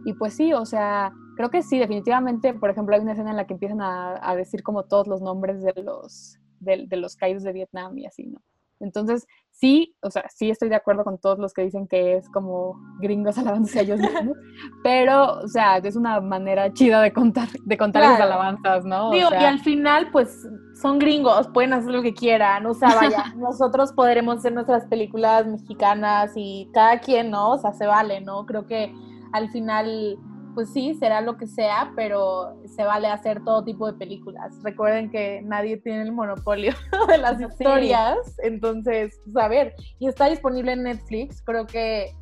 y 0.05 0.13
pues 0.13 0.33
sí, 0.33 0.53
o 0.53 0.65
sea, 0.65 1.11
creo 1.35 1.49
que 1.49 1.61
sí, 1.63 1.79
definitivamente, 1.79 2.53
por 2.53 2.69
ejemplo, 2.69 2.95
hay 2.95 3.01
una 3.01 3.13
escena 3.13 3.31
en 3.31 3.37
la 3.37 3.47
que 3.47 3.53
empiezan 3.53 3.81
a, 3.81 4.35
decir 4.35 4.63
como 4.63 4.83
todos 4.83 5.07
los 5.07 5.21
nombres 5.21 5.61
de 5.63 5.73
los, 5.83 6.39
de, 6.59 6.87
los 6.91 7.15
caídos 7.15 7.43
de 7.43 7.53
Vietnam 7.53 7.97
y 7.97 8.05
así, 8.05 8.27
¿no? 8.27 8.41
Entonces, 8.79 9.25
sí, 9.51 9.95
o 10.01 10.09
sea, 10.09 10.25
sí 10.29 10.49
estoy 10.49 10.67
de 10.67 10.75
acuerdo 10.75 11.05
con 11.05 11.17
todos 11.17 11.39
los 11.39 11.53
que 11.53 11.61
dicen 11.61 11.87
que 11.87 12.17
es 12.17 12.27
como 12.29 12.75
gringos 12.99 13.37
alabándose 13.37 13.79
a 13.79 13.81
ellos 13.83 13.99
mismos, 13.99 14.37
pero, 14.83 15.39
o 15.39 15.47
sea, 15.47 15.77
es 15.77 15.95
una 15.95 16.19
manera 16.19 16.73
chida 16.73 17.01
de 17.01 17.13
contar, 17.13 17.47
de 17.49 17.77
contar 17.77 18.01
las 18.01 18.19
alabanzas, 18.19 18.83
¿no? 18.83 19.11
Digo, 19.11 19.29
y 19.31 19.43
al 19.43 19.59
final, 19.59 20.09
pues, 20.11 20.45
son 20.81 20.99
gringos, 20.99 21.47
pueden 21.53 21.71
hacer 21.71 21.91
lo 21.91 22.01
que 22.01 22.13
quieran, 22.13 22.65
o 22.65 22.73
sea, 22.73 22.89
vaya, 22.95 23.33
nosotros 23.37 23.93
podremos 23.93 24.39
hacer 24.39 24.51
nuestras 24.51 24.85
películas 24.87 25.47
mexicanas 25.47 26.33
y 26.35 26.69
cada 26.73 26.99
quien, 26.99 27.31
¿no? 27.31 27.51
O 27.51 27.59
sea, 27.59 27.71
se 27.71 27.85
vale, 27.85 28.19
¿no? 28.19 28.45
Creo 28.45 28.65
que 28.67 28.93
al 29.33 29.49
final, 29.49 30.17
pues 30.53 30.71
sí, 30.71 30.93
será 30.95 31.21
lo 31.21 31.37
que 31.37 31.47
sea, 31.47 31.91
pero 31.95 32.55
se 32.65 32.83
vale 32.83 33.07
hacer 33.07 33.43
todo 33.43 33.63
tipo 33.63 33.91
de 33.91 33.97
películas. 33.97 34.55
Recuerden 34.63 35.09
que 35.09 35.41
nadie 35.43 35.77
tiene 35.77 36.03
el 36.03 36.11
monopolio 36.11 36.73
de 37.07 37.17
las 37.17 37.41
historias, 37.41 38.17
entonces, 38.43 39.19
pues 39.25 39.35
a 39.43 39.47
ver, 39.47 39.75
y 39.99 40.07
está 40.07 40.29
disponible 40.29 40.73
en 40.73 40.83
Netflix, 40.83 41.41
creo 41.41 41.65
que 41.67 42.15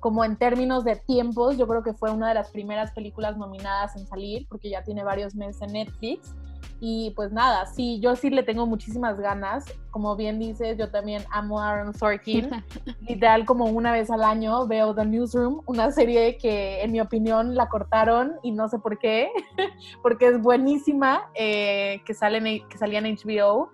como 0.00 0.24
en 0.24 0.36
términos 0.36 0.84
de 0.84 0.96
tiempos, 0.96 1.58
yo 1.58 1.66
creo 1.66 1.82
que 1.82 1.92
fue 1.92 2.10
una 2.12 2.28
de 2.28 2.34
las 2.34 2.50
primeras 2.50 2.92
películas 2.92 3.36
nominadas 3.36 3.96
en 3.96 4.06
salir, 4.06 4.46
porque 4.48 4.70
ya 4.70 4.82
tiene 4.82 5.02
varios 5.02 5.34
meses 5.34 5.60
en 5.62 5.72
Netflix. 5.72 6.36
Y 6.80 7.10
pues 7.16 7.32
nada, 7.32 7.66
sí, 7.66 7.98
yo 8.00 8.14
sí 8.14 8.30
le 8.30 8.44
tengo 8.44 8.66
muchísimas 8.66 9.18
ganas. 9.18 9.64
Como 9.90 10.14
bien 10.14 10.38
dices, 10.38 10.78
yo 10.78 10.90
también 10.90 11.24
amo 11.30 11.60
a 11.60 11.70
Aaron 11.70 11.94
Sorkin. 11.94 12.50
Literal, 13.08 13.44
como 13.44 13.64
una 13.64 13.90
vez 13.90 14.10
al 14.10 14.22
año 14.22 14.66
veo 14.66 14.94
The 14.94 15.04
Newsroom, 15.04 15.62
una 15.66 15.90
serie 15.90 16.36
que 16.38 16.82
en 16.82 16.92
mi 16.92 17.00
opinión 17.00 17.56
la 17.56 17.68
cortaron 17.68 18.34
y 18.42 18.52
no 18.52 18.68
sé 18.68 18.78
por 18.78 18.98
qué, 18.98 19.28
porque 20.02 20.28
es 20.28 20.40
buenísima, 20.40 21.30
eh, 21.34 22.00
que, 22.04 22.14
sale 22.14 22.64
que 22.68 22.78
salía 22.78 23.00
en 23.00 23.16
HBO. 23.16 23.70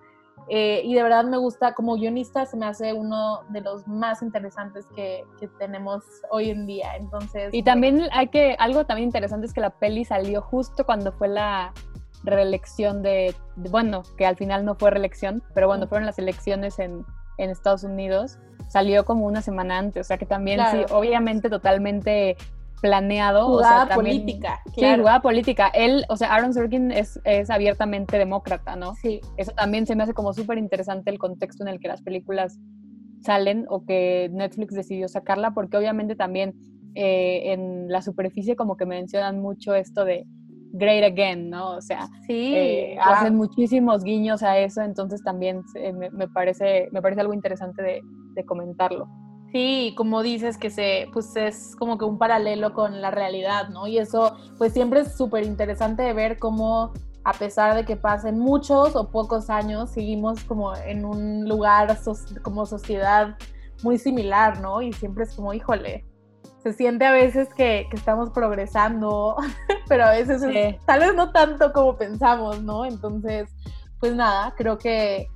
Eh, 0.47 0.81
y 0.83 0.93
de 0.93 1.01
verdad 1.01 1.23
me 1.25 1.37
gusta, 1.37 1.73
como 1.73 1.95
guionista 1.95 2.45
se 2.45 2.55
me 2.55 2.67
hace 2.67 2.93
uno 2.93 3.41
de 3.49 3.61
los 3.61 3.87
más 3.87 4.21
interesantes 4.21 4.85
que, 4.95 5.23
que, 5.39 5.47
tenemos 5.47 6.03
hoy 6.31 6.49
en 6.49 6.65
día. 6.65 6.95
Entonces. 6.97 7.53
Y 7.53 7.63
también 7.63 8.07
hay 8.11 8.27
que, 8.27 8.55
algo 8.59 8.85
también 8.85 9.07
interesante 9.07 9.45
es 9.45 9.53
que 9.53 9.61
la 9.61 9.71
peli 9.71 10.05
salió 10.05 10.41
justo 10.41 10.85
cuando 10.85 11.11
fue 11.11 11.27
la 11.27 11.73
reelección 12.25 13.01
de, 13.01 13.35
bueno, 13.55 14.03
que 14.17 14.25
al 14.25 14.35
final 14.35 14.65
no 14.65 14.75
fue 14.75 14.91
reelección, 14.91 15.43
pero 15.53 15.67
bueno, 15.67 15.87
fueron 15.87 16.05
las 16.05 16.19
elecciones 16.19 16.79
en, 16.79 17.05
en 17.37 17.49
Estados 17.49 17.83
Unidos, 17.83 18.39
salió 18.67 19.05
como 19.05 19.25
una 19.25 19.41
semana 19.41 19.77
antes, 19.77 20.01
o 20.01 20.07
sea 20.07 20.17
que 20.17 20.25
también 20.25 20.59
sí, 20.71 20.85
obviamente 20.91 21.49
totalmente 21.49 22.35
planeado. 22.81 23.47
Jugada 23.47 23.83
o 23.83 23.87
sea, 23.87 23.95
política. 23.95 24.61
Sí, 24.75 24.85
jugada 24.97 25.21
política. 25.21 25.67
Él, 25.73 26.05
o 26.09 26.17
sea, 26.17 26.33
Aaron 26.33 26.53
Sorkin 26.53 26.91
es, 26.91 27.19
es 27.23 27.49
abiertamente 27.49 28.17
demócrata, 28.17 28.75
¿no? 28.75 28.95
Sí. 28.95 29.21
Eso 29.37 29.51
también 29.53 29.85
se 29.85 29.95
me 29.95 30.03
hace 30.03 30.13
como 30.13 30.33
súper 30.33 30.57
interesante 30.57 31.09
el 31.09 31.17
contexto 31.17 31.63
en 31.63 31.69
el 31.69 31.79
que 31.79 31.87
las 31.87 32.01
películas 32.01 32.59
salen 33.21 33.65
o 33.69 33.85
que 33.85 34.29
Netflix 34.31 34.73
decidió 34.75 35.07
sacarla, 35.07 35.51
porque 35.51 35.77
obviamente 35.77 36.15
también 36.15 36.53
eh, 36.93 37.53
en 37.53 37.89
la 37.89 38.01
superficie 38.01 38.55
como 38.55 38.77
que 38.77 38.85
mencionan 38.85 39.41
mucho 39.41 39.73
esto 39.73 40.05
de 40.05 40.27
Great 40.77 41.03
Again, 41.03 41.49
¿no? 41.49 41.75
O 41.75 41.81
sea, 41.81 42.07
sí, 42.27 42.53
eh, 42.55 42.97
hacen 43.01 43.35
muchísimos 43.35 44.03
guiños 44.03 44.43
a 44.43 44.57
eso, 44.57 44.81
entonces 44.81 45.23
también 45.23 45.63
me, 45.93 46.27
parece, 46.27 46.89
me 46.91 47.01
parece 47.01 47.21
algo 47.21 47.33
interesante 47.33 47.81
de, 47.81 48.01
de, 48.33 48.45
comentarlo. 48.45 49.07
Sí, 49.51 49.93
como 49.95 50.21
dices 50.21 50.57
que 50.57 50.69
se, 50.69 51.07
pues 51.13 51.35
es 51.35 51.75
como 51.77 51.97
que 51.97 52.05
un 52.05 52.17
paralelo 52.17 52.73
con 52.73 53.01
la 53.01 53.09
realidad, 53.11 53.69
¿no? 53.69 53.87
Y 53.87 53.97
eso, 53.97 54.35
pues 54.57 54.73
siempre 54.73 55.01
es 55.01 55.15
súper 55.15 55.45
interesante 55.45 56.03
de 56.03 56.13
ver 56.13 56.37
cómo 56.37 56.91
a 57.25 57.33
pesar 57.33 57.75
de 57.75 57.85
que 57.85 57.95
pasen 57.95 58.37
muchos 58.37 58.95
o 58.95 59.09
pocos 59.09 59.49
años, 59.49 59.89
seguimos 59.89 60.43
como 60.43 60.75
en 60.75 61.05
un 61.05 61.49
lugar 61.49 61.97
como 62.43 62.67
sociedad 62.67 63.35
muy 63.83 63.97
similar, 63.97 64.61
¿no? 64.61 64.83
Y 64.83 64.93
siempre 64.93 65.23
es 65.23 65.33
como, 65.33 65.51
híjole, 65.51 66.05
se 66.65 66.73
siente 66.73 67.05
a 67.05 67.11
veces 67.11 67.53
que, 67.53 67.87
estamos 67.91 68.31
progresando, 68.31 69.35
pero 69.87 70.05
a 70.05 70.11
veces 70.13 70.41
tal 70.87 70.99
vez 70.99 71.13
no 71.13 71.31
tanto 71.31 71.71
como 71.71 71.95
pensamos, 71.95 72.63
¿no? 72.63 72.85
Entonces, 72.85 73.51
pues 73.99 74.15
nada, 74.15 74.51
creo 74.57 74.79
que 74.79 75.29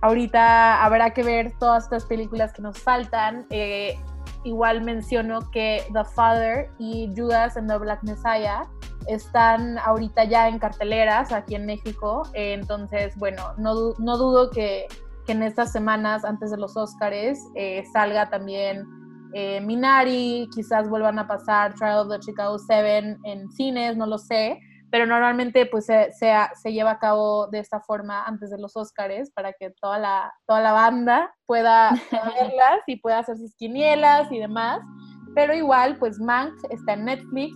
ahorita 0.00 0.82
habrá 0.82 1.10
que 1.10 1.22
ver 1.22 1.52
todas 1.58 1.84
estas 1.84 2.06
películas 2.06 2.54
que 2.54 2.62
nos 2.62 2.78
faltan. 2.78 3.44
Eh, 3.50 3.98
igual 4.44 4.80
menciono 4.80 5.50
que 5.50 5.84
The 5.92 6.04
Father 6.04 6.70
y 6.78 7.12
Judas 7.14 7.58
and 7.58 7.70
the 7.70 7.76
Black 7.76 8.02
Messiah 8.02 8.62
están 9.06 9.76
ahorita 9.80 10.24
ya 10.24 10.48
en 10.48 10.58
carteleras 10.58 11.30
aquí 11.30 11.56
en 11.56 11.66
México. 11.66 12.22
Eh, 12.32 12.54
entonces, 12.54 13.14
bueno, 13.16 13.52
no, 13.58 13.74
dudo 14.16 14.48
que, 14.48 14.86
en 15.26 15.42
estas 15.42 15.70
semanas 15.70 16.24
antes 16.24 16.50
de 16.50 16.56
los 16.56 16.76
Oscars 16.76 17.38
eh, 17.54 17.84
salga 17.92 18.30
también 18.30 18.99
eh, 19.32 19.60
Minari, 19.60 20.48
quizás 20.54 20.88
vuelvan 20.88 21.18
a 21.18 21.26
pasar 21.26 21.74
Trial 21.74 22.00
of 22.00 22.10
the 22.10 22.20
Chicago 22.20 22.58
7 22.58 23.18
en 23.24 23.50
cines, 23.50 23.96
no 23.96 24.06
lo 24.06 24.18
sé, 24.18 24.58
pero 24.90 25.06
normalmente 25.06 25.66
pues 25.66 25.86
se, 25.86 26.10
se, 26.12 26.72
lleva 26.72 26.92
a 26.92 26.98
cabo 26.98 27.46
de 27.46 27.60
esta 27.60 27.80
forma 27.80 28.24
antes 28.24 28.50
de 28.50 28.58
los 28.58 28.76
Oscars 28.76 29.30
para 29.30 29.52
que 29.52 29.70
toda 29.80 29.98
la, 29.98 30.32
toda 30.46 30.60
la 30.60 30.72
banda 30.72 31.32
pueda, 31.46 31.90
verlas 32.10 32.80
y 32.86 32.96
pueda 32.96 33.20
hacer 33.20 33.36
sus 33.36 33.54
quinielas 33.54 34.30
y 34.32 34.38
demás. 34.38 34.80
Pero 35.34 35.54
igual, 35.54 35.96
pues 35.98 36.18
Mank 36.18 36.54
está 36.70 36.94
en 36.94 37.04
Netflix. 37.04 37.54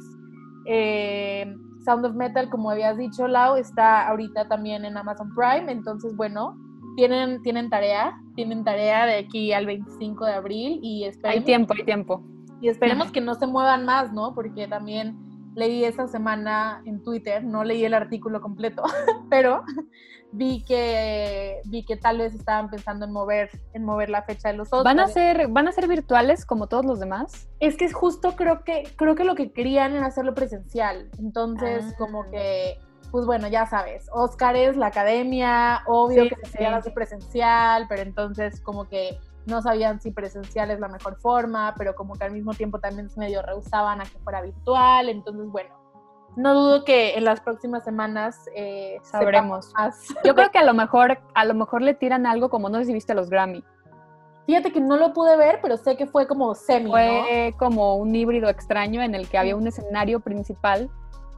Eh, 0.67 1.57
Sound 1.85 2.07
of 2.07 2.15
Metal, 2.15 2.49
como 2.49 2.71
habías 2.71 2.97
dicho, 2.97 3.27
Lau, 3.27 3.57
está 3.57 4.09
ahorita 4.09 4.47
también 4.47 4.85
en 4.85 4.97
Amazon 4.97 5.35
Prime. 5.35 5.71
Entonces, 5.71 6.15
bueno, 6.15 6.57
tienen, 6.97 7.43
tienen 7.43 7.71
tarea, 7.71 8.21
tienen 8.35 8.65
tarea 8.65 9.07
de 9.07 9.17
aquí 9.17 9.53
al 9.53 9.67
25 9.67 10.25
de 10.27 10.33
abril 10.33 10.79
y 10.83 11.05
esperemos, 11.05 11.39
Hay 11.41 11.45
tiempo, 11.45 11.75
hay 11.77 11.85
tiempo. 11.85 12.23
Y 12.61 12.69
esperemos 12.69 13.11
que 13.11 13.21
no 13.21 13.35
se 13.35 13.47
muevan 13.47 13.85
más, 13.85 14.13
¿no? 14.13 14.35
Porque 14.35 14.67
también 14.67 15.19
leí 15.55 15.85
esta 15.85 16.09
semana 16.09 16.83
en 16.85 17.03
Twitter, 17.03 17.45
no 17.45 17.65
leí 17.65 17.85
el 17.85 17.95
artículo 17.95 18.41
completo, 18.41 18.83
pero 19.31 19.63
vi 20.33 20.65
que 20.65 21.61
vi 21.67 21.85
que 21.85 21.97
tal 21.97 22.19
vez 22.19 22.35
estaban 22.35 22.69
pensando 22.69 23.07
en 23.07 23.13
mover 23.13 23.51
en 23.73 23.85
mover 23.85 24.11
la 24.11 24.23
fecha 24.23 24.49
de 24.49 24.57
los 24.57 24.69
otros. 24.69 24.85
¿Van 24.85 24.99
a 24.99 25.07
ser 25.07 25.49
van 25.49 25.69
a 25.69 25.73
ser 25.73 25.87
virtuales 25.87 26.45
como 26.45 26.67
todos 26.67 26.85
los 26.85 26.99
demás? 26.99 27.49
Es 27.61 27.77
que 27.77 27.91
justo 27.93 28.35
creo 28.35 28.65
que 28.65 28.85
creo 28.97 29.15
que 29.15 29.25
lo 29.25 29.35
que 29.35 29.53
querían 29.53 29.95
era 29.95 30.07
hacerlo 30.07 30.35
presencial. 30.35 31.09
Entonces, 31.19 31.85
ah. 31.89 31.95
como 31.99 32.29
que 32.31 32.79
pues 33.15 33.27
bueno, 33.27 33.47
ya 33.47 33.65
sabes, 33.65 34.09
Oscar 34.13 34.57
es 34.57 34.77
la 34.77 34.87
academia, 34.87 35.85
obvio 35.87 36.29
que 36.29 36.35
se 36.47 36.59
sí. 36.83 36.91
presencial, 36.91 37.87
pero 37.89 38.03
entonces 38.03 38.61
como 38.61 38.89
que 38.89 39.21
no 39.47 39.63
sabían 39.63 40.01
si 40.01 40.11
presencial 40.11 40.73
es 40.73 40.81
la 40.81 40.89
mejor 40.89 41.15
forma, 41.21 41.77
pero 41.79 41.95
como 41.95 42.15
que 42.17 42.25
al 42.25 42.33
mismo 42.33 42.55
tiempo 42.55 42.81
también 42.81 43.09
se 43.09 43.21
medio 43.21 43.41
rehusaban 43.41 44.01
a 44.01 44.03
que 44.03 44.19
fuera 44.19 44.43
virtual, 44.43 45.09
entonces 45.09 45.47
bueno, 45.47 45.71
no 46.35 46.55
dudo 46.55 46.85
que 46.85 47.15
en 47.15 47.23
las 47.23 47.41
próximas 47.41 47.85
semanas 47.85 48.37
eh, 48.57 48.99
sabremos. 49.05 49.73
Yo 50.25 50.35
creo 50.35 50.51
que 50.51 50.59
a 50.59 50.65
lo 50.65 50.75
mejor 50.75 51.17
a 51.37 51.45
lo 51.45 51.55
mejor 51.55 51.83
le 51.83 51.95
tiran 51.95 52.27
algo 52.27 52.51
como 52.51 52.69
no 52.69 52.81
sé 52.81 52.87
si 52.87 52.93
viste 52.95 53.15
los 53.15 53.31
Grammy. 53.31 53.63
Fíjate 54.47 54.73
que 54.73 54.81
no 54.81 54.97
lo 54.97 55.13
pude 55.13 55.37
ver, 55.37 55.61
pero 55.63 55.77
sé 55.77 55.97
que 55.97 56.09
fue 56.09 56.27
como 56.27 56.53
semi. 56.57 56.91
Fue 56.91 57.55
como 57.61 57.95
un 57.95 58.13
híbrido 58.13 58.49
extraño 58.49 59.03
en 59.03 59.15
el 59.15 59.29
que 59.29 59.39
había 59.39 59.55
un 59.55 59.69
escenario 59.69 60.19
principal 60.19 60.91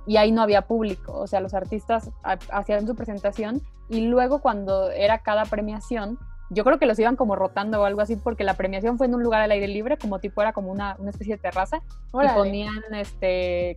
y 0.07 0.17
ahí 0.17 0.33
no 0.33 0.43
había 0.43 0.63
público, 0.63 1.13
o 1.19 1.27
sea, 1.27 1.41
los 1.41 1.55
artistas 1.55 2.11
hacían 2.51 2.87
su 2.87 2.95
presentación 2.95 3.61
y 3.89 4.07
luego 4.07 4.41
cuando 4.41 4.91
era 4.91 5.19
cada 5.19 5.45
premiación 5.45 6.19
yo 6.51 6.65
creo 6.65 6.79
que 6.79 6.87
los 6.87 6.99
iban 6.99 7.17
como 7.17 7.35
rotando 7.35 7.81
o 7.81 7.85
algo 7.85 8.01
así, 8.01 8.17
porque 8.17 8.45
la 8.45 8.55
premiación 8.55 8.99
fue 8.99 9.07
en 9.07 9.15
un 9.15 9.23
lugar 9.23 9.43
al 9.43 9.51
aire 9.51 9.67
libre, 9.67 9.97
como 9.97 10.21
tipo 10.21 10.43
era 10.43 10.53
como 10.53 10.71
una, 10.71 10.97
una 10.99 11.11
especie 11.11 11.35
de 11.35 11.43
terraza, 11.43 11.81
y 12.13 12.29
ponían 12.35 12.83
este, 12.93 13.77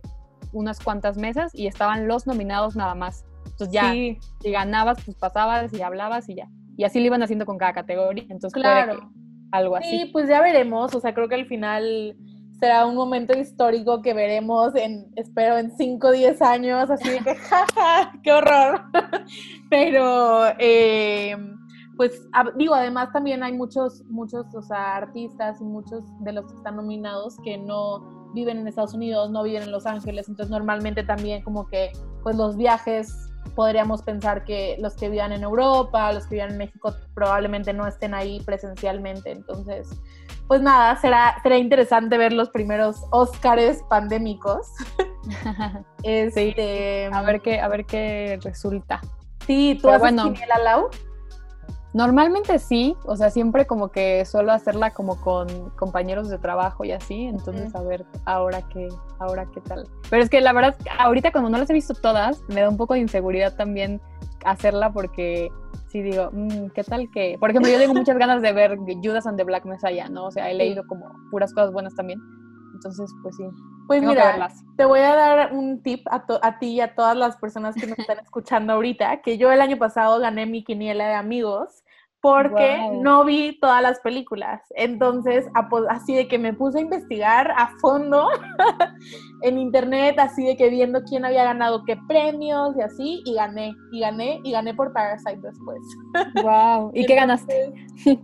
unas 0.52 0.80
cuantas 0.80 1.16
mesas 1.16 1.54
y 1.54 1.66
estaban 1.66 2.06
los 2.06 2.26
nominados 2.26 2.76
nada 2.76 2.94
más. 2.94 3.24
Entonces 3.44 3.72
ya, 3.72 3.92
si 3.92 4.18
ganabas, 4.50 5.02
pues 5.04 5.16
pasabas 5.16 5.72
y 5.72 5.82
hablabas 5.82 6.28
y 6.28 6.36
ya. 6.36 6.48
Y 6.76 6.84
así 6.84 7.00
lo 7.00 7.06
iban 7.06 7.22
haciendo 7.22 7.44
con 7.44 7.58
cada 7.58 7.72
categoría. 7.72 8.24
Entonces, 8.30 8.52
claro. 8.52 9.10
algo 9.50 9.76
así. 9.76 9.90
Sí, 9.90 10.10
pues 10.12 10.28
ya 10.28 10.40
veremos. 10.40 10.94
O 10.94 11.00
sea, 11.00 11.12
creo 11.12 11.28
que 11.28 11.34
al 11.34 11.46
final 11.46 12.16
será 12.60 12.84
un 12.84 12.94
momento 12.94 13.36
histórico 13.36 14.02
que 14.02 14.12
veremos 14.12 14.74
en, 14.76 15.10
espero, 15.16 15.56
en 15.56 15.74
5 15.76 16.06
o 16.06 16.12
10 16.12 16.42
años, 16.42 16.90
así 16.90 17.18
que, 17.24 17.34
jaja, 17.36 18.12
qué 18.22 18.32
horror. 18.32 18.82
Pero, 19.70 20.42
eh, 20.58 21.36
pues 21.96 22.28
digo, 22.56 22.74
además 22.74 23.12
también 23.12 23.42
hay 23.42 23.52
muchos, 23.52 24.04
muchos, 24.06 24.46
artistas 24.70 25.60
y 25.60 25.64
muchos 25.64 26.04
de 26.20 26.32
los 26.32 26.46
que 26.46 26.56
están 26.56 26.76
nominados 26.76 27.36
que 27.42 27.56
no 27.56 28.30
viven 28.34 28.58
en 28.58 28.68
Estados 28.68 28.94
Unidos, 28.94 29.30
no 29.30 29.42
viven 29.42 29.64
en 29.64 29.72
Los 29.72 29.86
Ángeles, 29.86 30.28
entonces 30.28 30.50
normalmente 30.50 31.02
también 31.02 31.42
como 31.42 31.66
que 31.66 31.92
pues 32.22 32.36
los 32.36 32.56
viajes 32.56 33.30
podríamos 33.54 34.02
pensar 34.02 34.44
que 34.44 34.76
los 34.80 34.94
que 34.94 35.08
vivan 35.08 35.32
en 35.32 35.42
Europa, 35.42 36.12
los 36.12 36.26
que 36.26 36.36
vivan 36.36 36.52
en 36.52 36.58
México 36.58 36.94
probablemente 37.14 37.72
no 37.72 37.86
estén 37.86 38.14
ahí 38.14 38.40
presencialmente, 38.40 39.32
entonces 39.32 39.88
pues 40.50 40.62
nada, 40.62 40.96
será, 40.96 41.36
será 41.44 41.58
interesante 41.58 42.18
ver 42.18 42.32
los 42.32 42.50
primeros 42.50 43.04
Óscares 43.10 43.84
pandémicos. 43.88 44.72
este, 46.02 47.06
a 47.06 47.22
ver 47.22 47.40
qué, 47.40 47.60
a 47.60 47.68
ver 47.68 47.86
qué 47.86 48.36
resulta. 48.42 49.00
Sí, 49.46 49.78
tú 49.80 49.90
haces 49.90 50.00
bueno, 50.00 50.34
Lau. 50.64 50.90
Normalmente 51.92 52.58
sí, 52.58 52.96
o 53.04 53.14
sea, 53.14 53.30
siempre 53.30 53.64
como 53.64 53.92
que 53.92 54.24
suelo 54.24 54.50
hacerla 54.50 54.92
como 54.92 55.20
con 55.20 55.70
compañeros 55.76 56.28
de 56.28 56.38
trabajo 56.38 56.84
y 56.84 56.90
así, 56.90 57.26
entonces 57.26 57.72
a 57.76 57.82
ver 57.82 58.04
ahora 58.24 58.62
qué, 58.70 58.88
ahora 59.20 59.46
qué 59.54 59.60
tal. 59.60 59.88
Pero 60.10 60.20
es 60.20 60.28
que 60.28 60.40
la 60.40 60.52
verdad, 60.52 60.74
ahorita 60.98 61.30
como 61.30 61.48
no 61.48 61.58
las 61.58 61.70
he 61.70 61.74
visto 61.74 61.94
todas, 61.94 62.42
me 62.48 62.60
da 62.60 62.68
un 62.68 62.76
poco 62.76 62.94
de 62.94 63.00
inseguridad 63.00 63.54
también 63.54 64.00
hacerla 64.44 64.92
porque 64.92 65.50
sí 65.88 66.02
digo, 66.02 66.30
mm, 66.32 66.68
¿qué 66.74 66.84
tal 66.84 67.10
que? 67.10 67.36
Por 67.38 67.50
ejemplo, 67.50 67.70
yo 67.70 67.78
tengo 67.78 67.94
muchas 67.94 68.16
ganas 68.18 68.42
de 68.42 68.52
ver 68.52 68.76
Judas 69.02 69.26
and 69.26 69.36
the 69.36 69.44
Black 69.44 69.64
Messiah, 69.64 70.08
¿no? 70.08 70.26
O 70.26 70.30
sea, 70.30 70.50
he 70.50 70.54
leído 70.54 70.86
como 70.86 71.06
puras 71.30 71.52
cosas 71.52 71.72
buenas 71.72 71.94
también. 71.94 72.20
Entonces, 72.74 73.10
pues 73.22 73.36
sí. 73.36 73.44
Pues 73.86 74.02
mira, 74.02 74.48
te 74.76 74.84
voy 74.84 75.00
a 75.00 75.14
dar 75.14 75.52
un 75.52 75.82
tip 75.82 76.06
a, 76.08 76.24
a, 76.42 76.58
ti 76.58 76.68
y 76.68 76.80
a 76.80 76.94
todas 76.94 77.16
las 77.16 77.36
personas 77.36 77.74
que 77.74 77.86
nos 77.86 77.98
están 77.98 78.18
escuchando 78.22 78.74
ahorita, 78.74 79.20
que 79.22 79.36
yo 79.36 79.50
el 79.50 79.60
año 79.60 79.76
pasado 79.76 80.18
gané 80.20 80.46
mi 80.46 80.62
quiniela 80.62 81.08
de 81.08 81.14
amigos 81.14 81.82
porque 82.20 82.78
no 83.00 83.24
vi 83.24 83.58
todas 83.60 83.82
las 83.82 84.00
películas. 84.00 84.60
Entonces, 84.76 85.46
así 85.88 86.14
de 86.14 86.28
que 86.28 86.38
me 86.38 86.52
puse 86.52 86.78
a 86.78 86.82
investigar 86.82 87.50
a 87.56 87.70
fondo 87.80 88.28
en 89.42 89.58
internet, 89.58 90.18
así 90.18 90.44
de 90.44 90.56
que 90.56 90.68
viendo 90.68 91.02
quién 91.02 91.24
había 91.24 91.44
ganado 91.44 91.84
qué 91.84 91.96
premios 92.08 92.76
y 92.76 92.82
así, 92.82 93.22
y 93.24 93.34
gané, 93.34 93.74
y 93.90 94.00
gané, 94.00 94.40
y 94.44 94.52
gané 94.52 94.74
por 94.74 94.92
Parasite 94.92 95.40
después. 95.40 95.80
Wow. 96.42 96.90
¿Y, 96.94 97.06
qué 97.06 97.14
ganaste? 97.14 97.72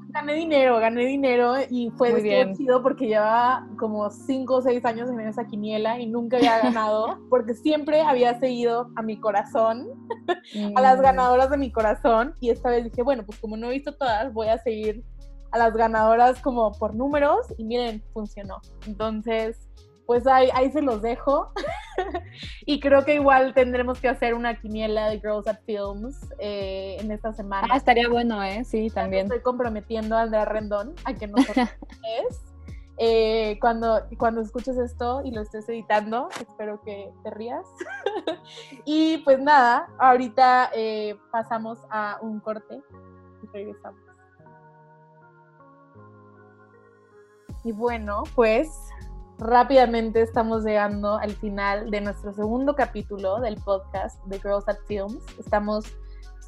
Gané 0.08 0.34
dinero, 0.34 0.78
gané 0.78 1.04
dinero 1.06 1.54
y 1.70 1.90
fue 1.96 2.14
divertido 2.14 2.82
porque 2.82 3.06
llevaba 3.06 3.66
como 3.78 4.08
5 4.10 4.54
o 4.54 4.62
6 4.62 4.84
años 4.84 5.10
en 5.10 5.20
esa 5.20 5.46
quiniela 5.46 5.98
y 5.98 6.06
nunca 6.06 6.36
había 6.36 6.58
ganado, 6.60 7.18
porque 7.30 7.54
siempre 7.54 8.00
había 8.00 8.38
seguido 8.38 8.90
a 8.96 9.02
mi 9.02 9.18
corazón, 9.18 9.88
a 10.74 10.80
las 10.80 10.98
mm. 10.98 11.02
ganadoras 11.02 11.50
de 11.50 11.58
mi 11.58 11.70
corazón, 11.70 12.34
y 12.40 12.50
esta 12.50 12.70
vez 12.70 12.84
dije, 12.84 13.02
bueno, 13.02 13.24
pues 13.24 13.38
como 13.38 13.56
no 13.56 13.68
he 13.68 13.72
visto 13.72 13.85
todas, 13.94 14.32
voy 14.32 14.48
a 14.48 14.58
seguir 14.58 15.04
a 15.52 15.58
las 15.58 15.74
ganadoras 15.74 16.40
como 16.40 16.72
por 16.72 16.94
números 16.94 17.46
y 17.56 17.64
miren, 17.64 18.02
funcionó. 18.12 18.60
Entonces, 18.86 19.66
pues 20.06 20.26
ahí, 20.26 20.48
ahí 20.54 20.70
se 20.70 20.82
los 20.82 21.02
dejo. 21.02 21.52
y 22.66 22.80
creo 22.80 23.04
que 23.04 23.14
igual 23.14 23.54
tendremos 23.54 24.00
que 24.00 24.08
hacer 24.08 24.34
una 24.34 24.58
quiniela 24.60 25.08
de 25.08 25.18
Girls 25.18 25.46
at 25.48 25.58
Films 25.66 26.16
eh, 26.38 26.96
en 27.00 27.10
esta 27.10 27.32
semana. 27.32 27.68
Ah, 27.70 27.76
estaría 27.76 28.08
bueno, 28.08 28.42
¿eh? 28.42 28.64
Sí, 28.64 28.88
también. 28.90 29.26
Estoy 29.26 29.40
comprometiendo 29.40 30.16
a 30.16 30.22
Andrea 30.22 30.44
Rendón 30.44 30.94
a 31.04 31.12
que 31.12 31.26
nos 31.26 31.48
es. 31.48 31.70
Eh, 32.98 33.58
cuando, 33.60 34.06
cuando 34.16 34.40
escuches 34.40 34.78
esto 34.78 35.20
y 35.22 35.30
lo 35.30 35.42
estés 35.42 35.68
editando, 35.68 36.30
espero 36.40 36.80
que 36.80 37.12
te 37.22 37.30
rías. 37.30 37.66
y 38.86 39.18
pues 39.18 39.38
nada, 39.38 39.88
ahorita 39.98 40.70
eh, 40.74 41.14
pasamos 41.30 41.78
a 41.90 42.16
un 42.22 42.40
corte 42.40 42.80
regresamos. 43.52 44.00
Y 47.64 47.72
bueno, 47.72 48.22
pues 48.34 48.68
rápidamente 49.38 50.22
estamos 50.22 50.64
llegando 50.64 51.16
al 51.16 51.32
final 51.32 51.90
de 51.90 52.00
nuestro 52.00 52.32
segundo 52.32 52.74
capítulo 52.74 53.40
del 53.40 53.56
podcast 53.56 54.22
de 54.26 54.38
Girls 54.38 54.68
at 54.68 54.78
Films. 54.86 55.22
Estamos 55.38 55.84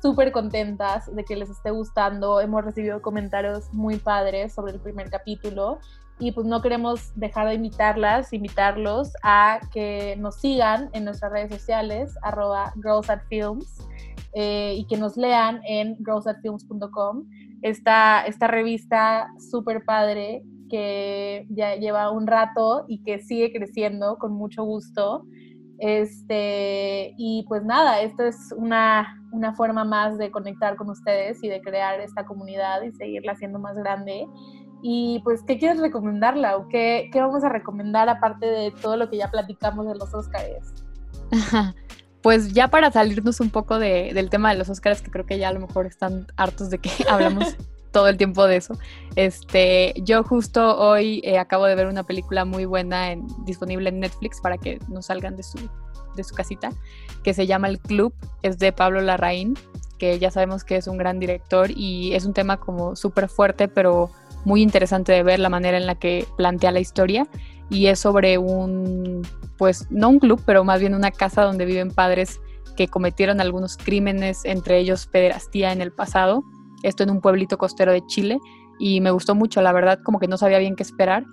súper 0.00 0.32
contentas 0.32 1.14
de 1.14 1.24
que 1.24 1.36
les 1.36 1.50
esté 1.50 1.70
gustando. 1.70 2.40
Hemos 2.40 2.64
recibido 2.64 3.02
comentarios 3.02 3.72
muy 3.72 3.96
padres 3.96 4.54
sobre 4.54 4.72
el 4.72 4.80
primer 4.80 5.10
capítulo 5.10 5.78
y 6.20 6.32
pues 6.32 6.46
no 6.46 6.60
queremos 6.62 7.12
dejar 7.14 7.48
de 7.48 7.54
invitarlas, 7.54 8.32
invitarlos 8.32 9.12
a 9.22 9.60
que 9.72 10.16
nos 10.18 10.36
sigan 10.36 10.90
en 10.92 11.04
nuestras 11.04 11.32
redes 11.32 11.52
sociales, 11.52 12.14
arroba 12.22 12.72
Girls 12.76 13.08
at 13.08 13.22
Films, 13.28 13.87
eh, 14.34 14.74
y 14.76 14.86
que 14.86 14.96
nos 14.96 15.16
lean 15.16 15.60
en 15.66 15.96
girlsatfilms.com. 15.96 17.24
Esta, 17.62 18.22
esta 18.26 18.46
revista 18.46 19.28
súper 19.50 19.84
padre 19.84 20.42
que 20.68 21.46
ya 21.50 21.76
lleva 21.76 22.10
un 22.10 22.26
rato 22.26 22.84
y 22.88 23.02
que 23.02 23.20
sigue 23.20 23.52
creciendo 23.52 24.16
con 24.18 24.32
mucho 24.32 24.64
gusto. 24.64 25.24
Este, 25.78 27.14
y 27.16 27.44
pues 27.48 27.64
nada, 27.64 28.00
esto 28.00 28.24
es 28.24 28.52
una, 28.56 29.16
una 29.32 29.54
forma 29.54 29.84
más 29.84 30.18
de 30.18 30.30
conectar 30.30 30.76
con 30.76 30.90
ustedes 30.90 31.42
y 31.42 31.48
de 31.48 31.60
crear 31.60 32.00
esta 32.00 32.26
comunidad 32.26 32.82
y 32.82 32.92
seguirla 32.92 33.32
haciendo 33.32 33.58
más 33.58 33.76
grande. 33.76 34.26
Y 34.82 35.20
pues, 35.24 35.42
¿qué 35.42 35.58
quieres 35.58 35.80
recomendarla 35.80 36.56
o 36.56 36.68
qué, 36.68 37.08
qué 37.12 37.20
vamos 37.20 37.42
a 37.44 37.48
recomendar 37.48 38.08
aparte 38.08 38.46
de 38.46 38.70
todo 38.70 38.96
lo 38.96 39.08
que 39.10 39.16
ya 39.16 39.30
platicamos 39.30 39.86
de 39.86 39.94
los 39.94 40.12
Oscars? 40.14 40.84
Pues 42.22 42.52
ya 42.52 42.68
para 42.68 42.90
salirnos 42.90 43.40
un 43.40 43.50
poco 43.50 43.78
de, 43.78 44.12
del 44.12 44.28
tema 44.30 44.50
de 44.50 44.58
los 44.58 44.68
Oscars, 44.68 45.02
que 45.02 45.10
creo 45.10 45.24
que 45.24 45.38
ya 45.38 45.48
a 45.48 45.52
lo 45.52 45.60
mejor 45.60 45.86
están 45.86 46.26
hartos 46.36 46.70
de 46.70 46.78
que 46.78 46.90
hablamos 47.08 47.56
todo 47.92 48.08
el 48.08 48.16
tiempo 48.16 48.46
de 48.46 48.56
eso. 48.56 48.78
Este, 49.16 49.94
yo 49.96 50.22
justo 50.22 50.78
hoy 50.78 51.20
eh, 51.24 51.38
acabo 51.38 51.66
de 51.66 51.74
ver 51.74 51.86
una 51.86 52.02
película 52.02 52.44
muy 52.44 52.64
buena 52.64 53.12
en, 53.12 53.26
disponible 53.44 53.88
en 53.88 54.00
Netflix 54.00 54.40
para 54.40 54.58
que 54.58 54.78
no 54.88 55.02
salgan 55.02 55.36
de 55.36 55.42
su, 55.42 55.58
de 56.16 56.24
su 56.24 56.34
casita, 56.34 56.70
que 57.22 57.34
se 57.34 57.46
llama 57.46 57.68
El 57.68 57.78
Club, 57.78 58.12
es 58.42 58.58
de 58.58 58.72
Pablo 58.72 59.00
Larraín, 59.00 59.56
que 59.98 60.18
ya 60.18 60.30
sabemos 60.30 60.64
que 60.64 60.76
es 60.76 60.86
un 60.86 60.96
gran 60.96 61.18
director 61.18 61.70
y 61.70 62.14
es 62.14 62.24
un 62.24 62.34
tema 62.34 62.58
como 62.58 62.96
súper 62.96 63.28
fuerte, 63.28 63.68
pero 63.68 64.10
muy 64.44 64.62
interesante 64.62 65.12
de 65.12 65.22
ver 65.22 65.40
la 65.40 65.48
manera 65.48 65.76
en 65.76 65.86
la 65.86 65.96
que 65.96 66.26
plantea 66.36 66.70
la 66.70 66.80
historia 66.80 67.26
y 67.70 67.86
es 67.86 67.98
sobre 67.98 68.38
un, 68.38 69.22
pues 69.56 69.86
no 69.90 70.08
un 70.08 70.18
club, 70.18 70.42
pero 70.46 70.64
más 70.64 70.80
bien 70.80 70.94
una 70.94 71.10
casa 71.10 71.42
donde 71.42 71.66
viven 71.66 71.90
padres 71.90 72.40
que 72.76 72.88
cometieron 72.88 73.40
algunos 73.40 73.76
crímenes, 73.76 74.44
entre 74.44 74.78
ellos 74.78 75.06
pederastía 75.06 75.72
en 75.72 75.80
el 75.80 75.92
pasado 75.92 76.44
esto 76.82 77.02
en 77.02 77.10
un 77.10 77.20
pueblito 77.20 77.58
costero 77.58 77.92
de 77.92 78.04
Chile 78.06 78.38
y 78.78 79.00
me 79.00 79.10
gustó 79.10 79.34
mucho, 79.34 79.60
la 79.62 79.72
verdad 79.72 80.00
como 80.04 80.18
que 80.18 80.28
no 80.28 80.36
sabía 80.36 80.58
bien 80.58 80.76
qué 80.76 80.82
esperar, 80.82 81.24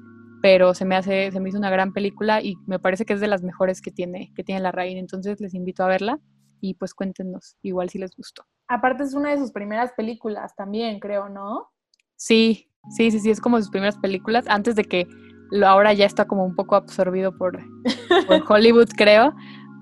pero 0.42 0.74
se 0.74 0.86
me 0.86 0.96
hace 0.96 1.32
se 1.32 1.40
me 1.40 1.50
hizo 1.50 1.58
una 1.58 1.70
gran 1.70 1.94
película 1.94 2.42
y 2.42 2.56
me 2.66 2.80
parece 2.80 3.06
que 3.06 3.14
es 3.14 3.20
de 3.20 3.28
las 3.28 3.44
mejores 3.44 3.82
que 3.82 3.92
tiene 3.92 4.32
que 4.36 4.44
tiene 4.44 4.62
la 4.62 4.72
Rain, 4.72 4.98
entonces 4.98 5.40
les 5.40 5.54
invito 5.54 5.84
a 5.84 5.88
verla 5.88 6.20
y 6.62 6.76
pues 6.76 6.94
cuéntenos 6.94 7.58
igual 7.62 7.90
si 7.90 8.00
les 8.00 8.16
gustó. 8.16 8.44
Aparte 8.68 9.04
es 9.04 9.14
una 9.14 9.32
de 9.32 9.38
sus 9.38 9.52
primeras 9.52 9.92
películas 9.94 10.56
también, 10.56 11.00
creo, 11.00 11.30
¿no? 11.30 11.70
Sí, 12.16 12.72
sí, 12.90 13.12
sí, 13.12 13.20
sí, 13.20 13.30
es 13.30 13.40
como 13.40 13.58
sus 13.58 13.70
primeras 13.70 13.98
películas 13.98 14.46
antes 14.48 14.76
de 14.76 14.86
que 14.86 15.08
lo 15.52 15.68
ahora 15.68 15.94
ya 15.94 16.06
está 16.06 16.26
como 16.26 16.46
un 16.46 16.56
poco 16.56 16.76
absorbido 16.76 17.36
por, 17.36 17.60
Hollywood, 18.50 18.90
creo, 18.96 19.34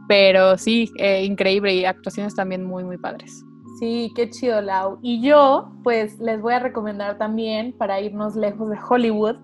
pero 0.07 0.57
sí, 0.57 0.91
eh, 0.97 1.24
increíble 1.24 1.74
y 1.74 1.86
actuaciones 1.86 2.36
también 2.36 2.64
muy, 2.64 2.84
muy 2.84 2.97
padres. 2.97 3.43
Sí, 3.80 4.11
qué 4.16 4.30
chido, 4.30 4.61
Lau. 4.61 4.99
Y 5.01 5.22
yo, 5.22 5.72
pues, 5.84 6.20
les 6.20 6.39
voy 6.41 6.53
a 6.53 6.59
recomendar 6.59 7.18
también, 7.18 7.74
para 7.78 7.99
irnos 7.99 8.36
lejos 8.36 8.70
de 8.70 8.78
Hollywood, 8.88 9.38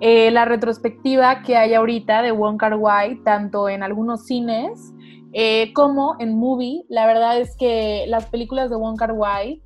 eh, 0.00 0.30
la 0.30 0.44
retrospectiva 0.44 1.42
que 1.42 1.56
hay 1.56 1.74
ahorita 1.74 2.22
de 2.22 2.32
Wong 2.32 2.56
Kar 2.56 2.74
Wai, 2.76 3.22
tanto 3.22 3.68
en 3.68 3.82
algunos 3.82 4.26
cines 4.26 4.92
eh, 5.32 5.72
como 5.74 6.16
en 6.18 6.36
movie. 6.36 6.84
La 6.88 7.06
verdad 7.06 7.38
es 7.38 7.56
que 7.56 8.04
las 8.08 8.26
películas 8.26 8.70
de 8.70 8.76
Wong 8.76 8.96
Kar 8.96 9.12
Wai 9.12 9.62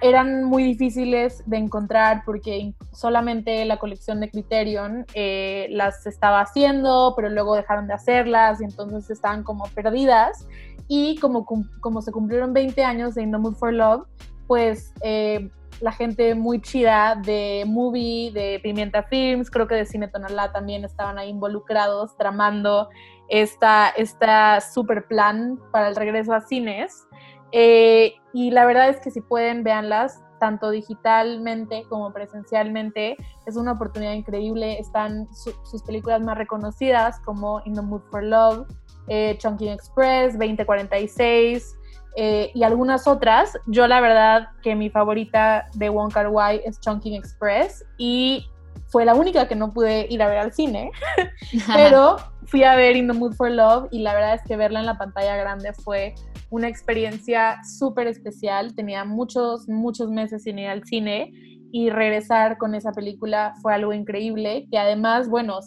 eran, 0.00 0.44
muy 0.44 0.64
difíciles 0.64 1.42
de 1.46 1.58
encontrar 1.58 2.22
porque 2.24 2.74
solamente 2.94 3.64
la 3.64 3.78
colección 3.78 4.20
de 4.20 4.30
Criterion 4.30 5.06
eh, 5.14 5.66
las 5.70 6.06
estaba 6.06 6.40
haciendo, 6.40 7.12
pero 7.16 7.28
luego 7.28 7.54
dejaron 7.54 7.86
de 7.86 7.94
hacerlas 7.94 8.60
y 8.60 8.64
entonces 8.64 9.10
estaban 9.10 9.42
como 9.42 9.64
perdidas. 9.74 10.46
Y 10.88 11.16
como, 11.16 11.46
como 11.80 12.02
se 12.02 12.12
cumplieron 12.12 12.52
20 12.52 12.84
años 12.84 13.14
de 13.14 13.22
In 13.22 13.32
the 13.32 13.38
Mood 13.38 13.54
for 13.54 13.72
Love, 13.72 14.06
pues 14.46 14.92
eh, 15.02 15.50
la 15.80 15.92
gente 15.92 16.34
muy 16.34 16.60
chida 16.60 17.20
de 17.24 17.64
Movie, 17.66 18.30
de 18.32 18.60
Pimienta 18.62 19.02
Films, 19.02 19.50
creo 19.50 19.66
que 19.66 19.74
de 19.74 19.86
Cine 19.86 20.08
Tonalá 20.08 20.52
también 20.52 20.84
estaban 20.84 21.18
ahí 21.18 21.30
involucrados 21.30 22.16
tramando 22.16 22.88
esta, 23.28 23.88
esta 23.90 24.60
super 24.60 25.06
plan 25.06 25.58
para 25.72 25.88
el 25.88 25.96
regreso 25.96 26.34
a 26.34 26.40
cines. 26.40 27.06
Eh, 27.52 28.14
y 28.32 28.50
la 28.50 28.66
verdad 28.66 28.88
es 28.88 29.00
que 29.00 29.10
si 29.10 29.20
pueden, 29.20 29.62
véanlas, 29.62 30.22
tanto 30.44 30.68
digitalmente 30.68 31.86
como 31.88 32.12
presencialmente. 32.12 33.16
Es 33.46 33.56
una 33.56 33.72
oportunidad 33.72 34.12
increíble. 34.12 34.78
Están 34.78 35.26
sus 35.32 35.82
películas 35.84 36.20
más 36.20 36.36
reconocidas 36.36 37.18
como 37.20 37.62
In 37.64 37.72
the 37.72 37.80
Mood 37.80 38.02
for 38.10 38.22
Love, 38.22 38.66
eh, 39.08 39.38
Chunking 39.38 39.70
Express, 39.70 40.34
2046 40.34 41.74
eh, 42.16 42.50
y 42.52 42.62
algunas 42.62 43.06
otras. 43.06 43.56
Yo 43.68 43.86
la 43.86 44.02
verdad 44.02 44.48
que 44.62 44.74
mi 44.74 44.90
favorita 44.90 45.64
de 45.76 45.88
Wong 45.88 46.12
Kar 46.12 46.28
Wai 46.28 46.60
es 46.66 46.78
Chunking 46.78 47.14
Express 47.14 47.82
y 47.96 48.44
fue 48.88 49.06
la 49.06 49.14
única 49.14 49.48
que 49.48 49.54
no 49.54 49.72
pude 49.72 50.06
ir 50.10 50.22
a 50.22 50.28
ver 50.28 50.40
al 50.40 50.52
cine, 50.52 50.90
pero 51.74 52.16
fui 52.44 52.64
a 52.64 52.76
ver 52.76 52.96
In 52.96 53.06
the 53.06 53.14
Mood 53.14 53.32
for 53.32 53.50
Love 53.50 53.88
y 53.90 54.00
la 54.00 54.12
verdad 54.12 54.34
es 54.34 54.42
que 54.42 54.58
verla 54.58 54.80
en 54.80 54.86
la 54.86 54.98
pantalla 54.98 55.36
grande 55.36 55.72
fue 55.72 56.14
una 56.50 56.68
experiencia 56.68 57.62
súper 57.64 58.06
especial. 58.06 58.74
Tenía 58.74 59.04
muchos, 59.04 59.68
muchos 59.68 60.10
meses 60.10 60.42
sin 60.44 60.58
ir 60.58 60.68
al 60.68 60.84
cine 60.84 61.32
y 61.72 61.90
regresar 61.90 62.56
con 62.58 62.74
esa 62.74 62.92
película 62.92 63.54
fue 63.60 63.74
algo 63.74 63.92
increíble, 63.92 64.68
que 64.70 64.78
además, 64.78 65.28
bueno, 65.28 65.58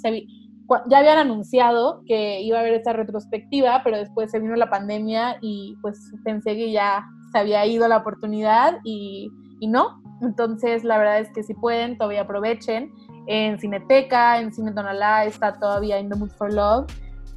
ya 0.89 0.99
habían 0.99 1.17
anunciado 1.17 2.01
que 2.05 2.41
iba 2.41 2.57
a 2.57 2.61
haber 2.61 2.73
esta 2.73 2.93
retrospectiva, 2.93 3.81
pero 3.83 3.97
después 3.97 4.31
se 4.31 4.39
vino 4.39 4.55
la 4.55 4.69
pandemia 4.69 5.37
y 5.41 5.75
pues 5.81 6.13
pensé 6.23 6.55
que 6.55 6.71
ya 6.71 7.05
se 7.31 7.39
había 7.39 7.65
ido 7.65 7.87
la 7.87 7.97
oportunidad 7.97 8.79
y, 8.83 9.29
y 9.59 9.67
no. 9.67 10.01
Entonces, 10.21 10.83
la 10.83 10.97
verdad 10.97 11.19
es 11.19 11.29
que 11.31 11.43
si 11.43 11.53
pueden, 11.53 11.97
todavía 11.97 12.21
aprovechen. 12.21 12.91
En 13.27 13.59
Cineteca, 13.59 14.39
en 14.39 14.53
Cine 14.53 14.71
Tonalá 14.71 15.25
está 15.25 15.59
todavía 15.59 15.99
In 15.99 16.09
the 16.09 16.15
Mood 16.15 16.31
for 16.31 16.53
Love. 16.53 16.87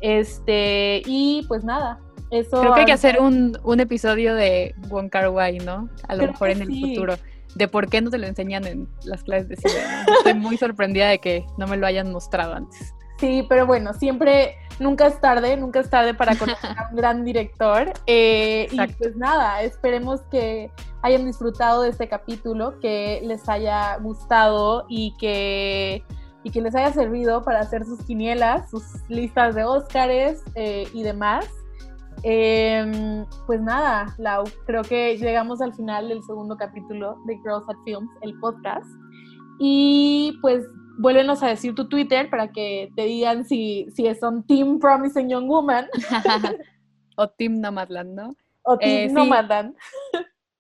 Este, 0.01 1.03
y 1.07 1.45
pues 1.49 1.65
nada, 1.65 1.99
eso. 2.31 2.61
Creo 2.61 2.75
que 2.75 2.81
hay 2.81 2.87
que 2.87 2.93
hacer 2.93 3.21
un, 3.21 3.59
un 3.63 3.81
episodio 3.81 4.35
de 4.35 4.75
Wong 4.89 5.09
Kar 5.09 5.29
Wai, 5.29 5.59
¿no? 5.59 5.89
A 6.09 6.15
lo 6.15 6.27
mejor 6.27 6.51
en 6.51 6.63
el 6.63 6.69
futuro. 6.69 7.15
De 7.55 7.67
por 7.67 7.89
qué 7.89 8.01
no 8.01 8.11
te 8.11 8.19
lo 8.19 8.27
enseñan 8.27 8.65
en 8.65 8.89
las 9.05 9.25
clases 9.25 9.49
de 9.49 9.57
cine. 9.57 9.83
Estoy 10.19 10.35
muy 10.35 10.57
sorprendida 10.57 11.09
de 11.09 11.19
que 11.19 11.45
no 11.59 11.67
me 11.67 11.77
lo 11.77 11.87
hayan 11.87 12.13
mostrado 12.13 12.55
antes. 12.55 12.95
Sí, 13.19 13.45
pero 13.49 13.67
bueno, 13.67 13.93
siempre, 13.93 14.55
nunca 14.79 15.07
es 15.07 15.21
tarde, 15.21 15.57
nunca 15.57 15.81
es 15.81 15.91
tarde 15.91 16.15
para 16.15 16.37
conocer 16.37 16.71
a 16.71 16.89
un 16.91 16.97
gran 16.97 17.25
director. 17.25 17.93
Eh, 18.07 18.67
y 18.71 18.79
pues 18.95 19.15
nada, 19.17 19.63
esperemos 19.63 20.23
que 20.31 20.71
hayan 21.03 21.27
disfrutado 21.27 21.83
de 21.83 21.91
este 21.91 22.09
capítulo, 22.09 22.79
que 22.81 23.21
les 23.23 23.47
haya 23.49 23.97
gustado 23.97 24.87
y 24.89 25.15
que, 25.19 26.03
y 26.45 26.51
que 26.51 26.63
les 26.63 26.75
haya 26.75 26.93
servido 26.93 27.43
para 27.43 27.61
hacer 27.61 27.85
sus 27.85 28.03
quinielas, 28.05 28.71
sus 28.71 28.85
listas 29.09 29.55
de 29.55 29.65
Óscares 29.65 30.43
eh, 30.55 30.89
y 30.95 31.03
demás. 31.03 31.47
Em, 32.23 33.25
pues 33.47 33.61
nada, 33.61 34.15
Lau, 34.19 34.45
creo 34.67 34.83
que 34.83 35.17
llegamos 35.17 35.61
al 35.61 35.75
final 35.75 36.09
del 36.09 36.23
segundo 36.23 36.57
capítulo 36.57 37.17
de 37.27 37.37
Girls 37.39 37.69
at 37.69 37.77
Films, 37.85 38.11
el 38.23 38.39
podcast. 38.41 38.87
Y 39.59 40.39
pues 40.43 40.65
vuélvenos 40.99 41.43
a 41.43 41.49
decir 41.49 41.75
tu 41.75 41.89
Twitter 41.89 42.29
para 42.29 42.53
que 42.53 42.91
te 42.95 43.05
digan 43.05 43.45
si, 43.45 43.87
si 43.95 44.13
son 44.15 44.47
Team 44.47 44.79
Promising 44.79 45.29
Young 45.29 45.49
Woman. 45.49 45.87
o 47.17 47.29
Team 47.29 47.61
Nomadland, 47.61 48.15
¿no? 48.15 48.35
O 48.63 48.77
Team 48.77 49.11
eh, 49.11 49.13
Nomadland. 49.13 49.75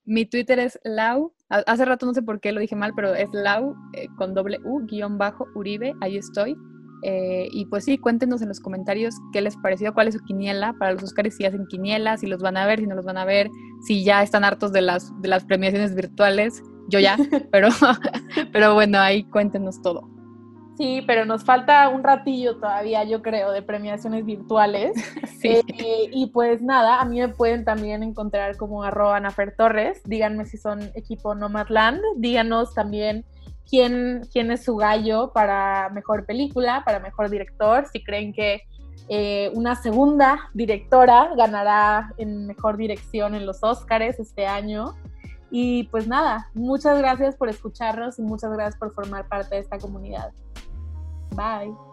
Mi 0.04 0.24
Twitter 0.24 0.58
es 0.58 0.78
Lau. 0.82 1.32
Hace 1.48 1.84
rato 1.84 2.06
no 2.06 2.14
sé 2.14 2.22
por 2.22 2.40
qué 2.40 2.52
lo 2.52 2.60
dije 2.60 2.76
mal, 2.76 2.92
pero 2.94 3.14
es 3.14 3.28
Lau 3.32 3.74
eh, 3.92 4.08
con 4.16 4.34
doble 4.34 4.58
U, 4.64 4.86
guion 4.86 5.18
bajo, 5.18 5.46
Uribe. 5.54 5.94
Ahí 6.00 6.16
estoy. 6.16 6.56
Eh, 7.02 7.48
y 7.50 7.66
pues 7.66 7.84
sí, 7.84 7.98
cuéntenos 7.98 8.42
en 8.42 8.48
los 8.48 8.60
comentarios 8.60 9.14
qué 9.32 9.40
les 9.40 9.56
pareció, 9.56 9.94
cuál 9.94 10.08
es 10.08 10.14
su 10.14 10.20
quiniela 10.20 10.74
para 10.78 10.92
los 10.92 11.02
Oscars, 11.02 11.34
si 11.34 11.44
hacen 11.44 11.66
quiniela, 11.66 12.16
si 12.18 12.26
los 12.26 12.42
van 12.42 12.56
a 12.56 12.66
ver, 12.66 12.80
si 12.80 12.86
no 12.86 12.94
los 12.94 13.04
van 13.04 13.16
a 13.16 13.24
ver, 13.24 13.50
si 13.82 14.04
ya 14.04 14.22
están 14.22 14.44
hartos 14.44 14.72
de 14.72 14.82
las, 14.82 15.10
de 15.20 15.28
las 15.28 15.44
premiaciones 15.44 15.94
virtuales. 15.94 16.62
Yo 16.88 16.98
ya, 16.98 17.16
pero, 17.52 17.68
pero 18.52 18.74
bueno, 18.74 18.98
ahí 18.98 19.24
cuéntenos 19.24 19.80
todo. 19.80 20.08
Sí, 20.80 21.04
pero 21.06 21.26
nos 21.26 21.44
falta 21.44 21.90
un 21.90 22.02
ratillo 22.02 22.56
todavía, 22.56 23.04
yo 23.04 23.20
creo, 23.20 23.52
de 23.52 23.60
premiaciones 23.60 24.24
virtuales. 24.24 24.92
sí. 25.38 25.60
Eh, 25.68 26.08
y 26.10 26.28
pues 26.28 26.62
nada, 26.62 27.02
a 27.02 27.04
mí 27.04 27.20
me 27.20 27.28
pueden 27.28 27.66
también 27.66 28.02
encontrar 28.02 28.56
como 28.56 28.82
arroba 28.82 29.20
Nafer 29.20 29.54
Torres. 29.56 30.00
Díganme 30.06 30.46
si 30.46 30.56
son 30.56 30.80
equipo 30.94 31.34
Nomadland. 31.34 32.00
Díganos 32.16 32.72
también 32.72 33.26
quién, 33.70 34.28
es 34.34 34.64
su 34.64 34.76
gallo 34.76 35.32
para 35.32 35.88
mejor 35.90 36.26
película, 36.26 36.82
para 36.84 36.98
mejor 36.98 37.30
director. 37.30 37.86
Si 37.92 38.02
creen 38.02 38.32
que 38.32 38.62
eh, 39.08 39.50
una 39.54 39.76
segunda 39.76 40.50
directora 40.52 41.30
ganará 41.36 42.12
en 42.18 42.46
mejor 42.46 42.76
dirección 42.76 43.34
en 43.34 43.46
los 43.46 43.62
Oscars 43.62 44.18
este 44.18 44.46
año. 44.46 44.94
Y 45.50 45.84
pues 45.84 46.06
nada, 46.06 46.48
muchas 46.54 46.98
gracias 46.98 47.36
por 47.36 47.48
escucharnos 47.48 48.18
y 48.18 48.22
muchas 48.22 48.52
gracias 48.52 48.76
por 48.76 48.92
formar 48.92 49.26
parte 49.28 49.56
de 49.56 49.60
esta 49.62 49.78
comunidad. 49.78 50.32
Bye. 51.30 51.89